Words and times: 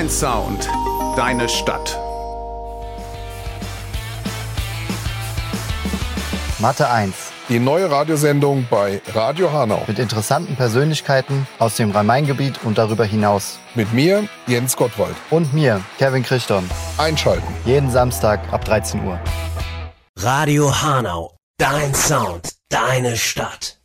Dein 0.00 0.08
Sound, 0.08 0.66
deine 1.14 1.46
Stadt. 1.46 2.00
Mathe 6.58 6.88
1 6.88 7.14
Die 7.50 7.58
neue 7.58 7.90
Radiosendung 7.90 8.66
bei 8.70 9.02
Radio 9.12 9.52
Hanau. 9.52 9.84
mit 9.86 9.98
interessanten 9.98 10.56
Persönlichkeiten 10.56 11.46
aus 11.58 11.76
dem 11.76 11.90
Rhein-Main-Gebiet 11.90 12.64
und 12.64 12.78
darüber 12.78 13.04
hinaus. 13.04 13.58
Mit 13.74 13.92
mir, 13.92 14.26
Jens 14.46 14.74
Gottwald. 14.74 15.16
Und 15.28 15.52
mir, 15.52 15.82
Kevin 15.98 16.22
Christon. 16.22 16.64
Einschalten. 16.96 17.54
Jeden 17.66 17.90
Samstag 17.90 18.40
ab 18.54 18.64
13 18.64 19.04
Uhr. 19.04 19.20
Radio 20.16 20.74
Hanau, 20.80 21.36
dein 21.58 21.94
Sound, 21.94 22.54
deine 22.70 23.18
Stadt. 23.18 23.79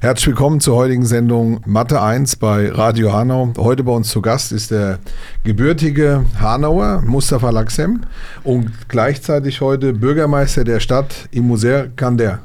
Herzlich 0.00 0.28
willkommen 0.28 0.60
zur 0.60 0.76
heutigen 0.76 1.04
Sendung 1.04 1.60
Mathe 1.66 2.00
1 2.00 2.36
bei 2.36 2.70
Radio 2.70 3.12
Hanau. 3.12 3.52
Heute 3.58 3.82
bei 3.82 3.92
uns 3.92 4.08
zu 4.08 4.22
Gast 4.22 4.52
ist 4.52 4.70
der 4.70 4.98
gebürtige 5.44 6.24
Hanauer 6.40 7.02
Mustafa 7.04 7.50
Laxem 7.50 8.02
und 8.44 8.70
gleichzeitig 8.88 9.60
heute 9.60 9.92
Bürgermeister 9.92 10.62
der 10.62 10.78
Stadt 10.80 11.28
Imuser 11.32 11.88
Kander. 11.96 12.38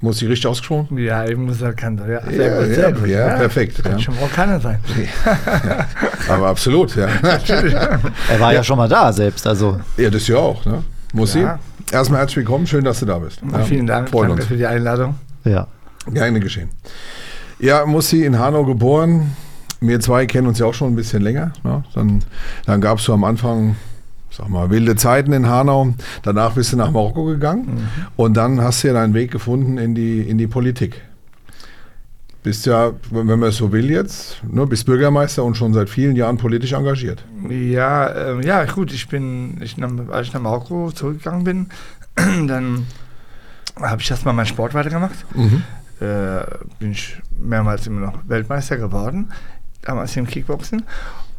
Muss 0.00 0.20
ich 0.22 0.28
richtig 0.28 0.46
ausgesprochen? 0.48 0.96
Ja, 0.98 1.24
ich 1.26 1.36
muss 1.36 1.60
erkannt. 1.60 2.00
Ja, 2.08 2.22
sehr 2.28 2.46
Ja, 2.46 2.58
gut, 2.58 2.68
ja, 2.68 2.74
sehr 2.74 2.92
gut. 2.92 3.06
ja, 3.08 3.28
perfekt, 3.36 3.82
Kann 3.84 3.92
ja. 3.92 3.98
schon 3.98 4.14
Marokkaner 4.16 4.58
sein. 4.58 4.78
Aber 6.28 6.48
absolut, 6.48 6.96
ja. 6.96 7.06
Er 7.22 8.40
war 8.40 8.52
ja, 8.54 8.64
schon 8.64 8.78
mal 8.78 8.88
da 8.88 9.12
selbst, 9.12 9.46
also 9.46 9.78
Ja, 9.96 10.08
das 10.10 10.26
ja 10.26 10.36
auch, 10.38 10.64
ne? 10.64 10.82
Muss 11.12 11.34
Ja. 11.34 11.58
sie. 11.88 11.94
Erstmal 11.94 12.20
herzlich 12.20 12.38
willkommen, 12.38 12.66
schön, 12.66 12.82
dass 12.84 13.00
du 13.00 13.06
da 13.06 13.18
bist. 13.18 13.40
Ja, 13.52 13.58
Vielen 13.60 13.86
Dank, 13.86 14.08
Freuen 14.08 14.28
danke 14.30 14.42
uns. 14.42 14.48
für 14.48 14.56
die 14.56 14.66
Einladung. 14.66 15.14
ja. 15.44 15.68
Gerne 16.06 16.40
geschehen. 16.40 16.70
Ja, 17.58 17.84
Mussi 17.84 18.24
in 18.24 18.38
Hanau 18.38 18.64
geboren. 18.64 19.36
Wir 19.80 20.00
zwei 20.00 20.26
kennen 20.26 20.46
uns 20.46 20.58
ja 20.58 20.66
auch 20.66 20.74
schon 20.74 20.92
ein 20.92 20.96
bisschen 20.96 21.22
länger. 21.22 21.52
Ne? 21.62 21.84
Dann, 21.94 22.22
dann 22.66 22.80
gab 22.80 22.98
es 22.98 23.04
so 23.04 23.12
am 23.12 23.24
Anfang, 23.24 23.76
sag 24.30 24.48
mal, 24.48 24.70
wilde 24.70 24.96
Zeiten 24.96 25.32
in 25.32 25.48
Hanau. 25.48 25.94
Danach 26.22 26.54
bist 26.54 26.72
du 26.72 26.76
nach 26.76 26.90
Marokko 26.90 27.24
gegangen 27.24 27.88
und 28.16 28.36
dann 28.36 28.60
hast 28.60 28.82
du 28.82 28.88
ja 28.88 28.94
deinen 28.94 29.14
Weg 29.14 29.30
gefunden 29.30 29.78
in 29.78 29.94
die, 29.94 30.20
in 30.20 30.38
die 30.38 30.46
Politik. 30.46 31.02
Bist 32.42 32.64
ja, 32.64 32.92
wenn 33.10 33.26
man 33.26 33.42
es 33.42 33.56
so 33.56 33.70
will 33.70 33.90
jetzt, 33.90 34.42
ne, 34.50 34.66
bist 34.66 34.86
Bürgermeister 34.86 35.44
und 35.44 35.58
schon 35.58 35.74
seit 35.74 35.90
vielen 35.90 36.16
Jahren 36.16 36.38
politisch 36.38 36.72
engagiert. 36.72 37.22
Ja, 37.50 38.30
ähm, 38.30 38.40
ja, 38.40 38.64
gut, 38.64 38.94
ich 38.94 39.08
bin, 39.08 39.60
ich, 39.60 39.76
als 40.10 40.28
ich 40.28 40.32
nach 40.32 40.40
Marokko 40.40 40.90
zurückgegangen 40.90 41.44
bin, 41.44 41.66
dann 42.48 42.86
habe 43.78 44.00
ich 44.00 44.10
erstmal 44.10 44.32
meinen 44.32 44.46
Sport 44.46 44.72
weitergemacht. 44.72 45.26
Äh, 46.00 46.44
bin 46.78 46.92
ich 46.92 47.16
mehrmals 47.38 47.86
immer 47.86 48.00
noch 48.00 48.18
Weltmeister 48.26 48.78
geworden, 48.78 49.30
damals 49.82 50.16
im 50.16 50.26
Kickboxen. 50.26 50.82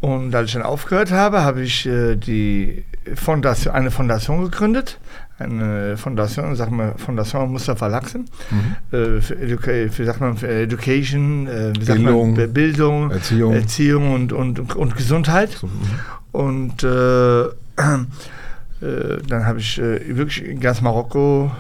Und 0.02 0.34
als 0.34 0.48
ich 0.48 0.54
dann 0.54 0.64
aufgehört 0.64 1.12
habe, 1.12 1.42
habe 1.42 1.62
ich 1.62 1.86
äh, 1.88 2.16
die 2.16 2.84
Fondation, 3.16 3.74
eine 3.74 3.92
Fondation 3.92 4.44
gegründet. 4.44 5.00
Eine 5.40 5.98
Fondation, 5.98 6.56
sagen 6.56 6.76
wir 6.78 6.94
Fondation 6.98 7.52
Mustafa 7.52 7.88
Laxen. 7.88 8.26
Äh, 8.92 9.22
für, 9.22 9.40
Educa 9.40 9.72
für, 9.90 10.06
sagt 10.06 10.22
man, 10.22 10.38
für 10.38 10.48
Education, 10.48 11.48
äh, 11.48 11.74
Bildung, 11.74 12.36
man, 12.36 12.54
Bildung, 12.54 13.12
Erziehung. 13.12 13.54
Erziehung 13.54 14.14
und, 14.14 14.34
und, 14.34 14.76
und 14.76 14.96
Gesundheit. 14.96 15.58
Und 16.32 16.84
äh, 16.84 17.42
äh, 17.46 17.48
dann 19.28 19.46
habe 19.46 19.60
ich 19.60 19.78
wirklich 19.78 20.46
in 20.46 20.60
ganz 20.60 20.82
Marokko 20.82 21.52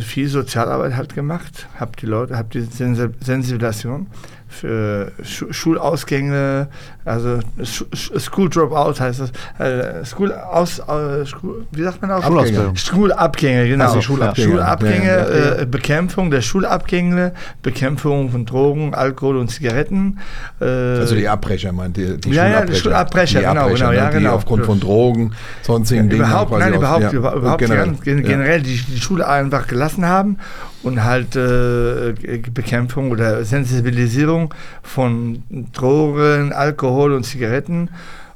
viel 0.00 0.28
Sozialarbeit 0.28 0.94
halt 0.94 1.14
gemacht, 1.14 1.68
habe 1.78 1.92
die 2.00 2.06
Leute, 2.06 2.36
habe 2.36 2.48
die 2.50 2.60
Sensi- 2.62 3.10
Sensibilisation 3.20 4.06
für 4.48 5.12
Schu 5.22 5.52
Schulausgänge, 5.52 6.68
also 7.04 7.40
Sch- 7.60 8.18
School 8.20 8.48
Dropout 8.48 9.00
heißt 9.00 9.20
das, 9.20 9.30
äh, 9.58 10.04
School 10.04 10.32
aus, 10.32 10.78
äh, 10.78 11.24
School, 11.26 11.66
wie 11.72 11.82
sagt 11.82 12.00
man 12.02 12.10
aus? 12.12 12.24
Abschlussbildung. 12.24 12.76
Schulabgänge, 12.76 13.68
genau. 13.68 13.84
Also 13.86 14.00
Schulabgänge. 14.00 14.48
Schulabgänge, 14.52 15.06
Ja, 15.06 15.28
ja, 15.28 15.44
ja. 15.56 15.62
Äh, 15.62 15.66
Bekämpfung 15.66 16.30
der 16.30 16.40
Schulabgänge, 16.42 17.32
Bekämpfung 17.62 18.30
von 18.30 18.46
Drogen, 18.46 18.94
Alkohol 18.94 19.36
und 19.38 19.48
Zigaretten. 19.50 20.18
Äh, 20.60 20.64
Also 20.64 21.14
die 21.16 21.28
Abbrecher, 21.28 21.72
meint 21.72 21.96
die, 21.96 22.16
die 22.16 22.30
Ja, 22.30 22.46
ja, 22.48 22.64
die 22.64 22.74
Schulabbrecher, 22.74 23.40
Die 23.40 23.46
genau, 23.46 23.62
Abbrecher, 23.62 23.86
genau, 23.90 23.96
ja, 23.98 24.04
ne, 24.06 24.10
die 24.12 24.18
genau. 24.18 24.34
aufgrund 24.34 24.64
von 24.64 24.80
Drogen, 24.80 25.32
sonstigen 25.62 26.08
Dingen. 26.08 26.22
Überhaupt, 26.24 26.52
nein, 26.52 26.72
aus- 26.72 26.78
überhaupt, 26.78 27.02
ja, 27.02 27.10
über- 27.10 27.34
überhaupt 27.34 27.58
generell. 27.60 27.94
Ja. 28.04 28.14
generell 28.14 28.62
die, 28.62 28.78
die 28.80 29.00
Schule 29.00 29.26
einfach 29.28 29.66
gelassen 29.66 30.06
haben 30.06 30.38
und 30.82 31.04
halt 31.04 31.36
äh, 31.36 32.14
Bekämpfung 32.52 33.10
oder 33.10 33.44
Sensibilisierung 33.44 34.54
von 34.82 35.42
Drogen, 35.72 36.52
Alkohol 36.52 37.12
und 37.12 37.24
Zigaretten 37.24 37.90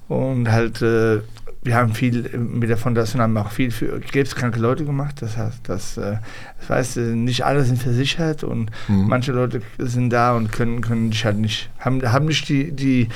und 0.09 0.51
halt 0.51 0.83
äh, 0.83 1.21
wir 1.63 1.75
haben 1.75 1.93
viel 1.93 2.39
mit 2.39 2.71
der 2.71 2.79
Fondation 2.79 3.21
haben 3.21 3.37
auch 3.37 3.51
viel 3.51 3.71
für 3.71 4.01
krebskranke 4.01 4.59
Leute 4.59 4.87
gemacht. 4.87 5.17
Das 5.21 5.37
heißt, 5.37 5.61
das, 5.65 5.99
äh, 5.99 6.17
das 6.61 6.71
heißt, 6.71 6.97
äh, 6.97 7.01
nicht 7.15 7.45
alle 7.45 7.65
sind 7.65 7.79
versichert 7.79 8.45
und 8.45 8.71
Mhm. 8.89 9.09
manche 9.09 9.33
Leute 9.33 9.61
sind 9.79 10.11
da 10.11 10.35
und 10.35 10.51
können, 10.53 10.81
können 10.81 11.13
sich 11.13 11.25
halt 11.27 11.37
nicht, 11.37 11.69
haben, 11.79 12.01
haben 12.11 12.25
nicht 12.25 12.49
die, 12.49 12.73
die, 12.73 13.09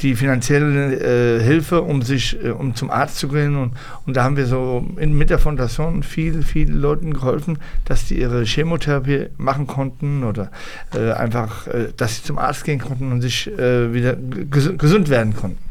die 0.00 0.14
finanzielle 0.14 1.38
äh, 1.38 1.42
Hilfe, 1.42 1.80
um 1.80 2.02
sich, 2.02 2.36
äh, 2.44 2.50
um 2.50 2.74
zum 2.74 2.90
Arzt 2.90 3.16
zu 3.16 3.28
gehen. 3.28 3.56
Und, 3.56 3.72
und 4.04 4.14
da 4.14 4.24
haben 4.24 4.36
wir 4.36 4.46
so 4.46 4.86
in, 4.98 5.16
mit 5.16 5.30
der 5.30 5.38
Fondation 5.38 6.02
viel, 6.02 6.42
vielen 6.42 6.78
Leuten 6.78 7.14
geholfen, 7.14 7.58
dass 7.86 8.04
die 8.06 8.20
ihre 8.20 8.44
Chemotherapie 8.44 9.28
machen 9.38 9.66
konnten 9.66 10.22
oder 10.22 10.50
äh, 10.94 11.12
einfach, 11.12 11.66
äh, 11.68 11.88
dass 11.96 12.16
sie 12.16 12.22
zum 12.24 12.38
Arzt 12.38 12.64
gehen 12.64 12.78
konnten 12.78 13.10
und 13.10 13.22
sich 13.22 13.46
wieder 13.46 14.16
ges 14.16 14.76
gesund 14.76 15.08
werden 15.08 15.34
konnten. 15.34 15.65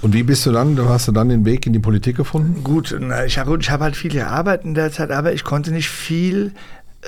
Und 0.00 0.14
wie 0.14 0.22
bist 0.22 0.46
du 0.46 0.52
dann, 0.52 0.78
hast 0.88 1.08
du 1.08 1.12
dann 1.12 1.28
den 1.28 1.44
Weg 1.44 1.66
in 1.66 1.72
die 1.72 1.80
Politik 1.80 2.16
gefunden? 2.16 2.62
Gut, 2.62 2.96
ich 3.26 3.38
habe 3.38 3.58
ich 3.58 3.70
hab 3.70 3.80
halt 3.80 3.96
viel 3.96 4.12
gearbeitet 4.12 4.64
in 4.64 4.74
der 4.74 4.92
Zeit, 4.92 5.10
aber 5.10 5.32
ich 5.32 5.42
konnte 5.42 5.72
nicht 5.72 5.88
viel 5.88 6.52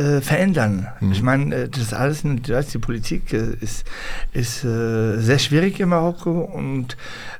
äh, 0.01 0.21
verändern. 0.23 0.89
Ich 1.13 1.23
meine, 1.23 1.55
äh, 1.55 1.69
das 1.69 1.83
ist 1.83 1.95
alles, 1.95 2.25
weißt, 2.25 2.73
die 2.73 2.79
Politik 2.79 3.33
äh, 3.35 3.55
ist, 3.61 3.85
ist 4.33 4.65
äh, 4.65 5.19
sehr 5.19 5.39
schwierig 5.39 5.79
in 5.79 5.91
Marokko 5.91 6.41
und 6.41 6.97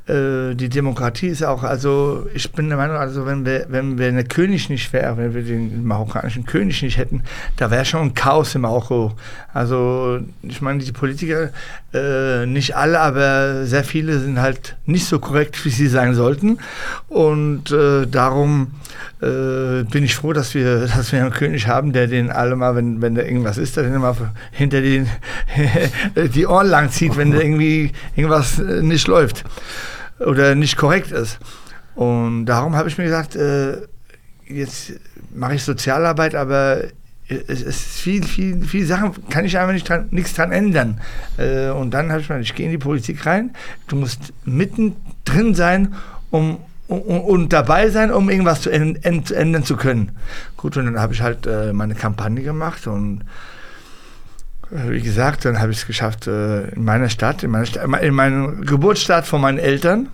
äh, 0.07 0.55
die 0.55 0.69
Demokratie 0.69 1.29
ist 1.29 1.43
auch, 1.43 1.63
also 1.63 2.27
ich 2.35 2.53
bin 2.53 2.69
der 2.69 2.77
Meinung, 2.77 2.97
also 2.97 3.25
wenn 3.25 3.47
wir, 3.47 3.67
wenn 3.71 3.99
wir 3.99 4.09
eine 4.09 4.25
König 4.25 4.69
nicht 4.69 4.93
wäre, 4.93 5.17
wenn 5.17 5.33
wir 5.33 5.43
den 5.43 5.87
marokkanischen 5.87 6.45
König 6.45 6.83
nicht 6.83 6.99
hätten, 6.99 7.23
da 7.57 7.71
wäre 7.71 7.87
schon 7.87 8.03
ein 8.03 8.15
Chaos 8.15 8.55
in 8.55 8.61
Marokko. 8.61 9.13
Also 9.55 10.21
ich 10.43 10.61
meine, 10.61 10.81
die 10.81 10.93
Politiker, 10.93 11.51
äh, 11.95 12.45
nicht 12.45 12.77
alle, 12.77 13.01
aber 13.01 13.65
sehr 13.65 13.85
viele 13.85 14.19
sind 14.19 14.39
halt 14.39 14.77
nicht 14.85 15.07
so 15.07 15.19
korrekt, 15.19 15.65
wie 15.65 15.71
sie 15.71 15.89
sein 15.89 16.15
sollten. 16.15 16.59
Und 17.09 17.71
darum 17.71 18.73
äh, 19.23 19.85
bin 19.85 20.05
ich 20.05 20.15
froh, 20.15 20.33
dass 20.33 20.55
wir, 20.55 20.87
dass 20.97 21.13
wir 21.13 21.21
einen 21.21 21.33
König 21.33 21.67
haben, 21.67 21.93
der 21.93 22.07
den 22.07 22.31
alle 22.31 22.57
mal, 22.57 22.75
wenn, 22.77 23.03
wenn 23.03 23.15
da 23.15 23.23
irgendwas 23.23 23.59
ist, 23.59 23.77
der 23.77 23.85
den 23.85 24.01
mal 24.01 24.15
hinter 24.51 24.81
den 24.81 25.09
die 26.35 26.47
Ohren 26.47 26.69
lang 26.69 26.91
zieht, 26.91 27.17
wenn 27.17 27.33
da 27.33 27.39
irgendwie 27.41 27.93
irgendwas 28.17 28.59
äh, 28.59 28.83
nicht 28.83 29.07
läuft 29.09 29.45
oder 30.19 30.55
nicht 30.55 30.77
korrekt 30.77 31.13
ist. 31.13 31.39
Und 31.95 32.47
darum 32.47 32.77
habe 32.77 32.89
ich 32.89 32.99
mir 32.99 33.05
gesagt, 33.05 33.37
äh, 33.37 33.79
jetzt 34.47 34.93
mache 35.35 35.55
ich 35.55 35.65
Sozialarbeit, 35.65 36.35
aber 36.35 36.85
es 37.29 37.63
ist 37.63 38.01
viel, 38.01 38.25
viel, 38.25 38.65
viel 38.65 38.85
Sachen, 38.85 39.13
kann 39.29 39.45
ich 39.45 39.57
einfach 39.57 39.73
nicht 39.73 39.89
dran, 39.89 40.09
nichts 40.11 40.35
dran 40.35 40.51
ändern. 40.51 41.01
Äh, 41.37 41.71
und 41.71 41.93
dann 41.93 42.11
habe 42.11 42.21
ich 42.21 42.29
mir 42.29 42.37
gedacht, 42.37 42.51
ich 42.51 42.57
gehe 42.57 42.67
in 42.67 42.73
die 42.73 42.79
Politik 42.79 43.25
rein, 43.25 43.51
du 43.87 43.97
musst 43.97 44.33
mittendrin 44.45 45.55
sein, 45.55 45.95
um 46.31 46.59
und, 46.91 47.21
und 47.21 47.53
dabei 47.53 47.89
sein, 47.91 48.11
um 48.13 48.29
irgendwas 48.31 48.63
zu 48.63 48.71
änd- 48.71 49.03
änd- 49.05 49.33
ändern 49.33 49.65
zu 49.65 49.77
können. 49.77 50.13
Gut, 50.57 50.77
und 50.77 50.87
dann 50.87 50.99
habe 50.99 51.15
ich 51.15 51.23
halt 51.23 51.47
äh, 51.47 51.73
meine 51.73 51.95
Kampagne 51.95 52.43
gemacht 52.43 52.87
und 52.87 53.23
äh, 54.73 54.91
wie 54.91 55.01
gesagt, 55.01 55.45
dann 55.45 55.61
habe 55.61 55.71
ich 55.73 55.79
es 55.79 55.87
geschafft, 55.87 56.27
äh, 56.27 56.69
in 56.71 56.85
meiner 56.85 57.09
Stadt, 57.09 57.43
in, 57.43 57.51
meiner 57.51 57.67
Sta- 57.67 57.83
in 57.85 58.15
meinem 58.15 58.63
Geburtsstadt 58.63 59.27
von 59.27 59.41
meinen 59.41 59.59
Eltern 59.59 60.09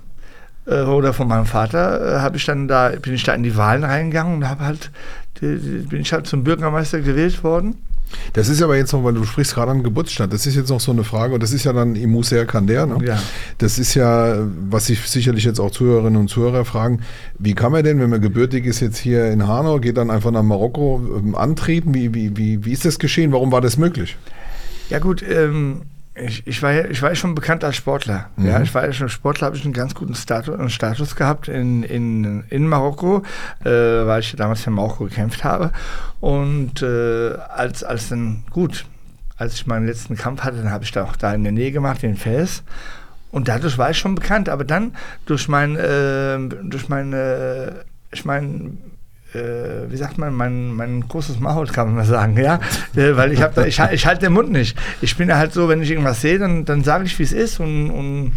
äh, 0.66 0.82
oder 0.82 1.12
von 1.12 1.28
meinem 1.28 1.46
Vater, 1.46 2.20
habe 2.20 2.36
ich 2.36 2.44
dann 2.44 2.68
da, 2.68 2.90
bin 2.90 3.14
ich 3.14 3.24
da 3.24 3.32
in 3.34 3.42
die 3.42 3.56
Wahlen 3.56 3.84
reingegangen 3.84 4.34
und 4.34 4.48
habe 4.48 4.64
halt, 4.64 4.90
bin 5.40 6.00
ich 6.00 6.12
halt 6.12 6.26
zum 6.26 6.44
Bürgermeister 6.44 7.00
gewählt 7.00 7.42
worden. 7.44 7.76
Das 8.32 8.48
ist 8.48 8.62
aber 8.62 8.76
jetzt 8.76 8.92
noch, 8.92 9.04
weil 9.04 9.14
du 9.14 9.24
sprichst 9.24 9.54
gerade 9.54 9.70
an 9.70 9.82
Geburtsstadt, 9.82 10.32
das 10.32 10.46
ist 10.46 10.56
jetzt 10.56 10.70
noch 10.70 10.80
so 10.80 10.92
eine 10.92 11.04
Frage 11.04 11.34
und 11.34 11.42
das 11.42 11.52
ist 11.52 11.64
ja 11.64 11.72
dann 11.72 11.96
Imuser 11.96 12.44
Kander. 12.44 12.86
Ne? 12.86 12.98
Ja. 13.06 13.22
Das 13.58 13.78
ist 13.78 13.94
ja, 13.94 14.46
was 14.70 14.86
sich 14.86 15.00
sicherlich 15.00 15.44
jetzt 15.44 15.58
auch 15.58 15.70
Zuhörerinnen 15.70 16.20
und 16.20 16.28
Zuhörer 16.28 16.64
fragen, 16.64 17.00
wie 17.38 17.54
kann 17.54 17.72
man 17.72 17.84
denn, 17.84 18.00
wenn 18.00 18.10
man 18.10 18.20
gebürtig 18.20 18.66
ist 18.66 18.80
jetzt 18.80 18.98
hier 18.98 19.30
in 19.30 19.46
Hanau, 19.46 19.80
geht 19.80 19.96
dann 19.96 20.10
einfach 20.10 20.30
nach 20.30 20.42
Marokko 20.42 21.02
ähm, 21.18 21.34
antreten? 21.34 21.94
Wie, 21.94 22.14
wie, 22.14 22.36
wie, 22.36 22.64
wie 22.64 22.72
ist 22.72 22.84
das 22.84 22.98
geschehen? 22.98 23.32
Warum 23.32 23.52
war 23.52 23.60
das 23.60 23.76
möglich? 23.76 24.16
Ja 24.88 24.98
gut, 24.98 25.24
ähm, 25.28 25.82
ich, 26.18 26.46
ich, 26.46 26.62
war 26.62 26.72
ja, 26.72 26.84
ich 26.86 27.02
war 27.02 27.10
ja 27.10 27.14
schon 27.14 27.34
bekannt 27.34 27.62
als 27.64 27.76
Sportler. 27.76 28.30
Ja, 28.36 28.58
Mhm. 28.58 28.64
ich 28.64 28.74
war 28.74 28.84
ja 28.84 28.92
schon 28.92 29.08
Sportler, 29.08 29.46
habe 29.46 29.56
ich 29.56 29.64
einen 29.64 29.72
ganz 29.74 29.94
guten 29.94 30.14
Status, 30.14 30.72
Status 30.72 31.14
gehabt 31.16 31.48
in, 31.48 31.82
in, 31.82 32.44
in 32.48 32.66
Marokko, 32.68 33.22
äh, 33.64 33.68
weil 33.70 34.20
ich 34.20 34.34
damals 34.36 34.66
in 34.66 34.72
Marokko 34.72 35.04
gekämpft 35.04 35.44
habe. 35.44 35.72
Und 36.20 36.82
äh, 36.82 37.34
als, 37.34 37.84
als 37.84 38.08
dann, 38.08 38.44
gut, 38.50 38.86
als 39.36 39.54
ich 39.54 39.66
meinen 39.66 39.86
letzten 39.86 40.16
Kampf 40.16 40.42
hatte, 40.42 40.56
dann 40.58 40.70
habe 40.70 40.84
ich 40.84 40.92
da 40.92 41.04
auch 41.04 41.16
da 41.16 41.34
in 41.34 41.42
der 41.42 41.52
Nähe 41.52 41.72
gemacht, 41.72 42.02
in 42.02 42.16
Fez. 42.16 42.62
und 43.30 43.48
dadurch 43.48 43.76
war 43.76 43.90
ich 43.90 43.98
schon 43.98 44.14
bekannt. 44.14 44.48
Aber 44.48 44.64
dann 44.64 44.94
durch 45.26 45.48
mein, 45.48 45.76
äh, 45.76 46.38
durch 46.62 46.88
meine, 46.88 47.84
ich 48.12 48.24
meine, 48.24 48.70
äh, 49.36 49.90
wie 49.90 49.96
sagt 49.96 50.18
man, 50.18 50.34
mein, 50.34 50.72
mein 50.72 51.06
großes 51.08 51.40
Maul, 51.40 51.66
kann 51.66 51.88
man 51.88 51.96
mal 51.96 52.04
sagen, 52.04 52.36
ja, 52.38 52.60
äh, 52.96 53.16
weil 53.16 53.32
ich 53.32 53.42
habe, 53.42 53.66
ich, 53.66 53.78
ich 53.78 54.06
halte 54.06 54.26
den 54.26 54.32
Mund 54.32 54.50
nicht. 54.50 54.76
Ich 55.00 55.16
bin 55.16 55.28
ja 55.28 55.36
halt 55.36 55.52
so, 55.52 55.68
wenn 55.68 55.82
ich 55.82 55.90
irgendwas 55.90 56.20
sehe, 56.20 56.38
dann, 56.38 56.64
dann 56.64 56.82
sage 56.82 57.04
ich, 57.04 57.18
wie 57.18 57.24
es 57.24 57.32
ist 57.32 57.60
und, 57.60 57.90
und 57.90 58.32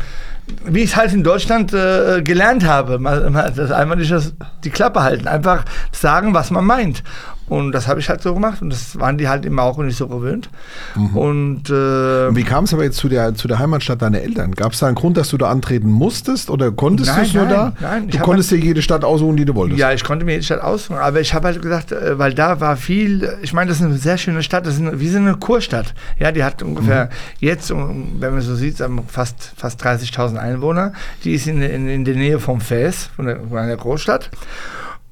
wie 0.65 0.79
ich 0.79 0.91
es 0.91 0.95
halt 0.95 1.13
in 1.13 1.23
Deutschland 1.23 1.73
äh, 1.73 2.21
gelernt 2.21 2.65
habe, 2.65 2.99
mal, 2.99 3.29
mal, 3.29 3.51
das 3.51 3.71
einfach 3.71 3.95
nicht 3.95 4.11
das, 4.11 4.33
die 4.63 4.69
Klappe 4.69 5.01
halten, 5.03 5.27
einfach 5.27 5.65
sagen, 5.91 6.33
was 6.33 6.51
man 6.51 6.65
meint. 6.65 7.03
Und 7.49 7.71
das 7.71 7.87
habe 7.87 7.99
ich 7.99 8.09
halt 8.09 8.21
so 8.21 8.33
gemacht 8.33 8.61
und 8.61 8.69
das 8.69 8.99
waren 8.99 9.17
die 9.17 9.27
halt 9.27 9.45
immer 9.45 9.63
auch 9.63 9.77
nicht 9.79 9.97
so 9.97 10.07
gewöhnt. 10.07 10.49
Mhm. 10.95 11.17
Und, 11.17 11.69
äh, 11.69 12.27
Und 12.27 12.35
wie 12.35 12.43
kam 12.43 12.63
es 12.65 12.73
aber 12.73 12.83
jetzt 12.83 12.97
zu 12.97 13.09
der, 13.09 13.33
zu 13.35 13.47
der 13.47 13.59
Heimatstadt 13.59 14.01
deiner 14.01 14.21
Eltern? 14.21 14.51
Gab 14.53 14.73
es 14.73 14.79
da 14.79 14.85
einen 14.87 14.95
Grund, 14.95 15.17
dass 15.17 15.29
du 15.29 15.37
da 15.37 15.49
antreten 15.49 15.89
musstest 15.89 16.49
oder 16.49 16.71
konntest 16.71 17.15
du 17.15 17.21
es 17.21 17.33
nur 17.33 17.45
da? 17.47 17.73
nein, 17.81 18.07
du 18.07 18.17
konntest 18.19 18.51
dir 18.51 18.57
jede 18.57 18.81
Stadt 18.81 19.03
aussuchen, 19.03 19.35
die 19.35 19.45
du 19.45 19.55
wolltest. 19.55 19.79
Ja, 19.79 19.91
ich 19.91 20.03
konnte 20.03 20.25
mir 20.25 20.37
die 20.37 20.43
Stadt 20.45 20.61
aussuchen, 20.61 20.97
aber 20.97 21.19
ich 21.21 21.33
habe 21.33 21.47
halt 21.47 21.61
gesagt, 21.61 21.91
äh, 21.91 22.17
weil 22.19 22.33
da 22.33 22.59
war 22.61 22.77
viel, 22.77 23.37
ich 23.41 23.51
meine, 23.53 23.69
das 23.69 23.79
ist 23.79 23.85
eine 23.85 23.97
sehr 23.97 24.17
schöne 24.17 24.43
Stadt, 24.43 24.65
das 24.65 24.75
ist 24.75 24.81
eine, 24.81 24.99
wie 24.99 25.09
so 25.09 25.17
eine 25.17 25.35
Kurstadt. 25.35 25.93
Ja, 26.19 26.31
die 26.31 26.43
hat 26.43 26.61
ungefähr 26.63 27.05
Mhm. 27.05 27.09
jetzt, 27.39 27.69
wenn 27.71 28.19
man 28.33 28.41
so 28.41 28.55
sieht, 28.55 28.77
fast, 29.07 29.53
fast 29.57 29.83
30.000 29.83 30.37
Einwohner. 30.37 30.93
Die 31.23 31.33
ist 31.33 31.47
in, 31.47 31.61
in, 31.61 31.87
in 31.87 32.05
der 32.05 32.15
Nähe 32.15 32.39
vom 32.39 32.61
Fes, 32.61 33.09
von 33.15 33.25
der, 33.25 33.39
von 33.41 33.57
einer 33.57 33.75
Großstadt. 33.77 34.29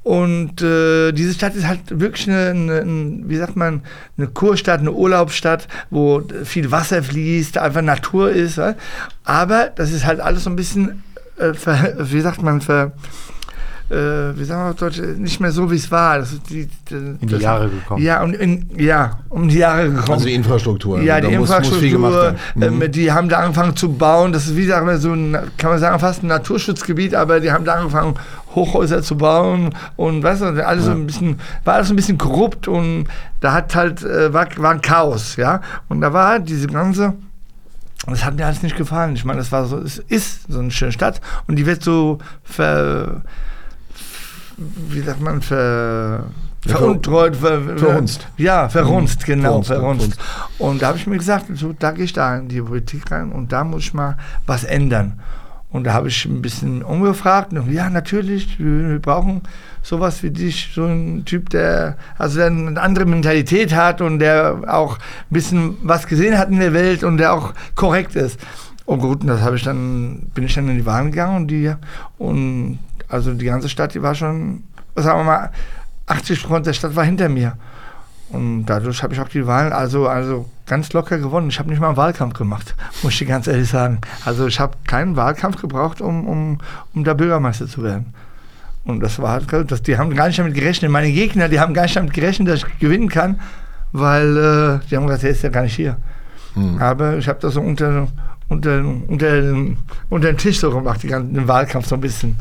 Und 0.07 0.61
äh, 0.61 1.11
diese 1.11 1.33
Stadt 1.33 1.53
ist 1.53 1.67
halt 1.67 1.99
wirklich 1.99 2.29
eine, 2.29 2.51
eine, 2.51 3.23
wie 3.25 3.35
sagt 3.35 3.57
man, 3.57 3.81
eine 4.17 4.27
Kurstadt, 4.27 4.79
eine 4.79 4.93
Urlaubsstadt, 4.93 5.67
wo 5.89 6.23
viel 6.45 6.71
Wasser 6.71 7.03
fließt, 7.03 7.57
einfach 7.57 7.81
Natur 7.81 8.29
ist. 8.29 8.57
Aber 9.25 9.65
das 9.75 9.91
ist 9.91 10.05
halt 10.05 10.21
alles 10.21 10.45
so 10.45 10.49
ein 10.49 10.55
bisschen, 10.55 11.03
äh, 11.37 11.53
ver, 11.53 11.95
wie 11.99 12.21
sagt 12.21 12.41
man, 12.41 12.61
ver, 12.61 12.93
äh, 13.89 14.37
wie 14.37 14.43
sagen 14.43 14.63
wir 14.65 14.69
auf 14.71 14.75
Deutsch, 14.75 14.99
nicht 15.17 15.39
mehr 15.39 15.51
so, 15.51 15.71
wie 15.71 15.75
es 15.75 15.89
war. 15.91 16.19
Das, 16.19 16.29
die, 16.49 16.67
die, 16.89 16.93
In 16.95 17.17
die 17.21 17.27
das- 17.27 17.41
Jahre 17.41 17.69
gekommen. 17.69 18.03
Ja, 18.03 18.21
und 18.21 18.33
in, 18.35 18.65
ja, 18.77 19.19
um 19.29 19.47
die 19.47 19.57
Jahre 19.59 19.89
gekommen. 19.89 20.11
Also 20.13 20.25
die 20.25 20.33
Infrastruktur. 20.33 21.01
Ja, 21.01 21.21
Da 21.21 21.27
die 21.29 21.37
muss, 21.37 21.49
muss 21.49 21.67
viel 21.77 21.91
gemacht 21.91 22.11
Infrastruktur, 22.13 22.61
werden. 22.61 22.75
Mhm. 22.75 22.81
ähm, 22.81 22.91
die 22.91 23.11
haben 23.11 23.29
da 23.29 23.37
angefangen 23.39 23.75
zu 23.75 23.93
bauen. 23.93 24.33
Das 24.33 24.45
ist 24.47 24.55
wie 24.55 24.65
sagen 24.65 24.87
wir 24.87 24.97
so 24.97 25.13
ein, 25.13 25.37
kann 25.57 25.69
man 25.71 25.79
sagen, 25.79 25.99
fast 25.99 26.23
ein 26.23 26.27
Naturschutzgebiet, 26.27 27.15
aber 27.15 27.39
die 27.39 27.51
haben 27.51 27.63
da 27.65 27.75
angefangen, 27.75 28.15
Hochhäuser 28.55 29.01
zu 29.03 29.17
bauen 29.17 29.73
und 29.97 30.23
weißt 30.23 30.41
du, 30.41 30.65
alles 30.67 30.85
so 30.85 30.91
ein 30.91 31.05
bisschen, 31.05 31.39
war 31.63 31.75
alles 31.75 31.89
ein 31.89 31.95
bisschen 31.95 32.17
korrupt 32.17 32.67
und 32.67 33.05
da 33.39 33.53
hat 33.53 33.75
halt, 33.75 34.03
äh, 34.03 34.33
war, 34.33 34.47
war 34.57 34.71
ein 34.71 34.81
Chaos, 34.81 35.35
ja. 35.35 35.61
Und 35.89 36.01
da 36.01 36.11
war 36.11 36.27
halt 36.29 36.49
diese 36.49 36.65
ganze, 36.67 37.13
das 38.07 38.25
hat 38.25 38.35
mir 38.35 38.45
alles 38.45 38.63
nicht 38.63 38.75
gefallen. 38.75 39.15
Ich 39.15 39.25
meine, 39.25 39.39
das 39.39 39.51
war 39.51 39.65
so, 39.65 39.77
es 39.77 39.99
ist 39.99 40.51
so 40.51 40.59
eine 40.59 40.71
schöne 40.71 40.91
Stadt 40.91 41.21
und 41.47 41.57
die 41.57 41.65
wird 41.65 41.83
so 41.83 42.17
ver, 42.43 43.21
wie 44.57 45.01
sagt 45.01 45.21
man, 45.21 45.41
ver, 45.41 46.25
veruntreut, 46.65 47.35
ver, 47.35 47.61
verhunzt. 47.77 48.27
Ja, 48.37 48.69
verrunst, 48.69 49.25
genau, 49.25 49.61
Verhunzt, 49.61 49.67
verrunst. 49.67 50.15
verhunzt. 50.15 50.59
Und 50.59 50.81
da 50.81 50.87
habe 50.87 50.97
ich 50.97 51.07
mir 51.07 51.17
gesagt, 51.17 51.45
so, 51.53 51.73
da 51.77 51.91
gehe 51.91 52.05
ich 52.05 52.13
da 52.13 52.37
in 52.37 52.47
die 52.47 52.61
Politik 52.61 53.11
rein 53.11 53.31
und 53.31 53.51
da 53.51 53.63
muss 53.63 53.83
ich 53.83 53.93
mal 53.93 54.17
was 54.45 54.63
ändern. 54.63 55.19
Und 55.69 55.83
da 55.83 55.93
habe 55.93 56.07
ich 56.07 56.25
ein 56.25 56.41
bisschen 56.41 56.81
umgefragt. 56.81 57.51
Und 57.51 57.71
ja, 57.71 57.89
natürlich, 57.89 58.57
wir, 58.57 58.89
wir 58.89 58.99
brauchen 58.99 59.41
sowas 59.83 60.23
wie 60.23 60.31
dich, 60.31 60.71
so 60.73 60.85
ein 60.85 61.23
Typ, 61.25 61.49
der 61.49 61.97
also 62.17 62.37
der 62.37 62.47
eine 62.47 62.81
andere 62.81 63.05
Mentalität 63.05 63.75
hat 63.75 64.01
und 64.01 64.19
der 64.19 64.61
auch 64.67 64.97
ein 64.97 65.01
bisschen 65.29 65.77
was 65.83 66.07
gesehen 66.07 66.37
hat 66.37 66.49
in 66.49 66.59
der 66.59 66.73
Welt 66.73 67.03
und 67.03 67.17
der 67.17 67.33
auch 67.33 67.53
korrekt 67.75 68.15
ist. 68.15 68.39
Und 68.85 69.01
gut, 69.01 69.21
und 69.21 69.27
das 69.27 69.41
habe 69.41 69.57
ich 69.57 69.63
dann, 69.63 70.31
bin 70.33 70.45
ich 70.45 70.55
dann 70.55 70.69
in 70.69 70.77
die 70.77 70.85
Wahlen 70.85 71.11
gegangen 71.11 71.35
und 71.35 71.47
die, 71.49 71.73
und 72.17 72.79
also 73.07 73.33
die 73.33 73.45
ganze 73.45 73.69
Stadt, 73.69 73.93
die 73.93 74.01
war 74.01 74.15
schon, 74.15 74.63
sagen 74.95 75.19
wir 75.19 75.23
mal, 75.23 75.51
80 76.07 76.43
Prozent 76.43 76.65
der 76.67 76.73
Stadt 76.73 76.95
war 76.95 77.05
hinter 77.05 77.29
mir. 77.29 77.57
Und 78.29 78.65
dadurch 78.65 79.03
habe 79.03 79.13
ich 79.13 79.21
auch 79.21 79.29
die 79.29 79.47
Wahlen 79.47 79.71
also, 79.71 80.07
also 80.07 80.49
ganz 80.65 80.91
locker 80.91 81.17
gewonnen. 81.17 81.49
Ich 81.49 81.59
habe 81.59 81.69
nicht 81.69 81.79
mal 81.79 81.87
einen 81.87 81.97
Wahlkampf 81.97 82.33
gemacht, 82.33 82.75
muss 83.03 83.13
ich 83.13 83.19
dir 83.19 83.25
ganz 83.25 83.47
ehrlich 83.47 83.69
sagen. 83.69 83.99
Also 84.25 84.47
ich 84.47 84.59
habe 84.59 84.73
keinen 84.85 85.15
Wahlkampf 85.15 85.61
gebraucht, 85.61 86.01
um, 86.01 86.27
um, 86.27 86.59
um 86.93 87.03
da 87.03 87.13
Bürgermeister 87.13 87.67
zu 87.67 87.83
werden. 87.83 88.13
Und 88.83 89.01
das 89.01 89.19
war 89.19 89.31
halt, 89.31 89.71
das, 89.71 89.81
die 89.81 89.97
haben 89.97 90.13
gar 90.15 90.27
nicht 90.27 90.39
damit 90.39 90.53
gerechnet. 90.53 90.91
Meine 90.91 91.11
Gegner, 91.11 91.49
die 91.49 91.59
haben 91.59 91.73
gar 91.73 91.83
nicht 91.83 91.95
damit 91.95 92.13
gerechnet, 92.13 92.47
dass 92.47 92.63
ich 92.63 92.79
gewinnen 92.79 93.09
kann, 93.09 93.39
weil 93.91 94.37
äh, 94.37 94.87
die 94.89 94.95
haben 94.95 95.07
gesagt, 95.07 95.23
der 95.23 95.31
ist 95.31 95.43
ja 95.43 95.49
gar 95.49 95.63
nicht 95.63 95.75
hier. 95.75 95.97
Hm. 96.53 96.81
Aber 96.81 97.17
ich 97.17 97.27
habe 97.27 97.39
das 97.41 97.53
so 97.53 97.61
unter, 97.61 98.07
unter, 98.47 98.79
unter, 98.79 99.55
unter 100.09 100.31
den 100.31 100.37
Tisch 100.37 100.59
so 100.59 100.71
gemacht, 100.71 101.03
den 101.03 101.47
Wahlkampf 101.47 101.87
so 101.87 101.95
ein 101.95 102.01
bisschen. 102.01 102.37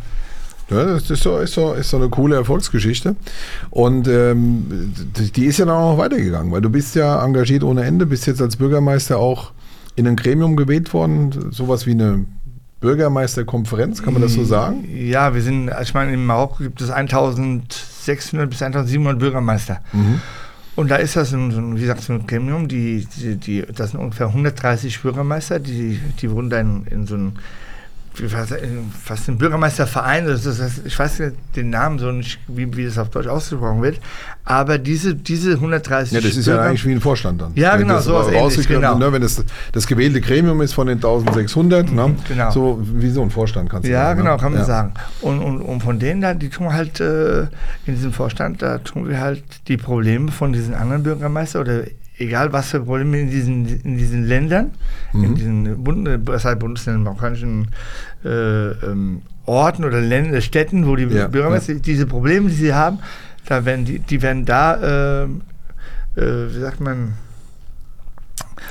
Ja, 0.68 0.84
das 0.84 1.08
ist 1.10 1.22
so, 1.22 1.38
ist, 1.38 1.54
so, 1.54 1.74
ist 1.74 1.90
so 1.90 1.96
eine 1.96 2.08
coole 2.08 2.36
Erfolgsgeschichte. 2.36 3.14
Und 3.70 4.08
ähm, 4.08 4.92
die 5.34 5.44
ist 5.44 5.58
ja 5.58 5.64
dann 5.64 5.76
auch 5.76 5.92
noch 5.92 5.98
weitergegangen, 5.98 6.50
weil 6.50 6.60
du 6.60 6.70
bist 6.70 6.96
ja 6.96 7.24
engagiert 7.24 7.62
ohne 7.62 7.84
Ende, 7.84 8.06
bist 8.06 8.26
jetzt 8.26 8.42
als 8.42 8.56
Bürgermeister 8.56 9.18
auch 9.18 9.52
in 9.94 10.06
ein 10.08 10.16
Gremium 10.16 10.56
gewählt 10.56 10.92
worden, 10.92 11.52
sowas 11.52 11.86
wie 11.86 11.92
eine 11.92 12.24
Bürgermeisterkonferenz, 12.80 14.02
kann 14.02 14.12
man 14.12 14.22
das 14.22 14.34
so 14.34 14.44
sagen? 14.44 14.86
Ja, 14.92 15.34
wir 15.34 15.40
sind, 15.40 15.70
ich 15.82 15.94
meine, 15.94 16.12
in 16.12 16.26
Marokko 16.26 16.64
gibt 16.64 16.80
es 16.80 16.90
1600 16.90 18.50
bis 18.50 18.62
1700 18.62 19.18
Bürgermeister. 19.18 19.80
Mhm. 19.92 20.20
Und 20.74 20.90
da 20.90 20.96
ist 20.96 21.16
das 21.16 21.32
ein, 21.32 21.50
so 21.52 21.58
ein, 21.58 21.76
wie 21.76 21.80
gesagt, 21.80 22.02
so 22.02 22.12
ein 22.12 22.26
Gremium, 22.26 22.68
die, 22.68 23.06
die, 23.16 23.36
die, 23.36 23.64
das 23.74 23.92
sind 23.92 24.00
ungefähr 24.00 24.26
130 24.26 25.00
Bürgermeister, 25.00 25.58
die, 25.58 25.98
die 26.20 26.30
wurden 26.30 26.50
dann 26.50 26.86
in 26.90 27.06
so 27.06 27.14
ein, 27.14 27.38
fast 29.04 29.28
ein 29.28 29.38
Bürgermeisterverein, 29.38 30.26
das 30.26 30.46
ich 30.84 30.98
weiß 30.98 31.22
den 31.54 31.70
Namen 31.70 31.98
so 31.98 32.10
nicht, 32.12 32.38
wie, 32.48 32.74
wie 32.76 32.84
das 32.84 32.98
auf 32.98 33.10
Deutsch 33.10 33.26
ausgesprochen 33.26 33.82
wird, 33.82 34.00
aber 34.44 34.78
diese, 34.78 35.14
diese 35.14 35.52
130 35.52 36.12
Ja, 36.14 36.20
das 36.20 36.36
ist 36.36 36.46
ja 36.46 36.54
Bürger- 36.54 36.68
eigentlich 36.68 36.86
wie 36.86 36.92
ein 36.92 37.00
Vorstand 37.00 37.40
dann. 37.40 37.52
Ja, 37.54 37.74
Wenn 37.74 37.80
genau, 37.88 38.00
sowas 38.00 38.28
ähnlich, 38.28 38.66
genau. 38.68 38.96
Ne, 38.98 39.12
wenn 39.12 39.22
das 39.22 39.44
das 39.72 39.86
gewählte 39.86 40.20
Gremium 40.20 40.60
ist 40.62 40.72
von 40.72 40.86
den 40.86 40.96
1600, 40.96 41.92
ne, 41.92 42.14
genau. 42.28 42.50
so 42.50 42.80
wie 42.82 43.10
so 43.10 43.22
ein 43.22 43.30
Vorstand 43.30 43.70
kannst 43.70 43.86
du 43.86 43.92
Ja, 43.92 44.04
sagen. 44.06 44.20
genau, 44.20 44.36
ne? 44.36 44.40
kann 44.40 44.52
man 44.52 44.60
ja. 44.60 44.66
sagen. 44.66 44.94
Und, 45.20 45.40
und, 45.40 45.60
und 45.60 45.82
von 45.82 45.98
denen 45.98 46.20
da, 46.20 46.34
die 46.34 46.48
tun 46.48 46.72
halt 46.72 47.00
äh, 47.00 47.42
in 47.86 47.94
diesem 47.94 48.12
Vorstand, 48.12 48.62
da 48.62 48.78
tun 48.78 49.08
wir 49.08 49.20
halt 49.20 49.42
die 49.68 49.76
Probleme 49.76 50.30
von 50.32 50.52
diesen 50.52 50.74
anderen 50.74 51.02
Bürgermeistern 51.02 51.62
oder 51.62 51.82
egal 52.18 52.52
was 52.52 52.70
für 52.70 52.80
Probleme 52.80 53.20
in 53.20 53.30
diesen, 53.30 53.66
in 53.82 53.98
diesen 53.98 54.24
Ländern, 54.24 54.70
Mhm. 55.12 55.24
in 55.24 55.34
diesen 55.34 55.84
Bund, 55.84 56.08
das 56.28 56.44
heißt 56.44 56.58
Bundesländern, 56.58 57.04
marokkanischen 57.04 57.68
äh, 58.24 58.28
ähm, 58.28 59.22
Orten 59.44 59.84
oder 59.84 60.00
Ländern, 60.00 60.40
Städten, 60.42 60.86
wo 60.86 60.96
die 60.96 61.04
Ja, 61.04 61.28
Bürgermeister 61.28 61.74
diese 61.74 62.06
Probleme, 62.06 62.48
die 62.48 62.54
sie 62.56 62.74
haben, 62.74 62.98
da 63.46 63.64
werden 63.64 63.84
die, 63.84 63.98
die 64.00 64.20
werden 64.22 64.44
da, 64.44 65.22
ähm, 65.24 65.42
äh, 66.16 66.22
wie 66.22 66.60
sagt 66.60 66.80
man, 66.80 67.14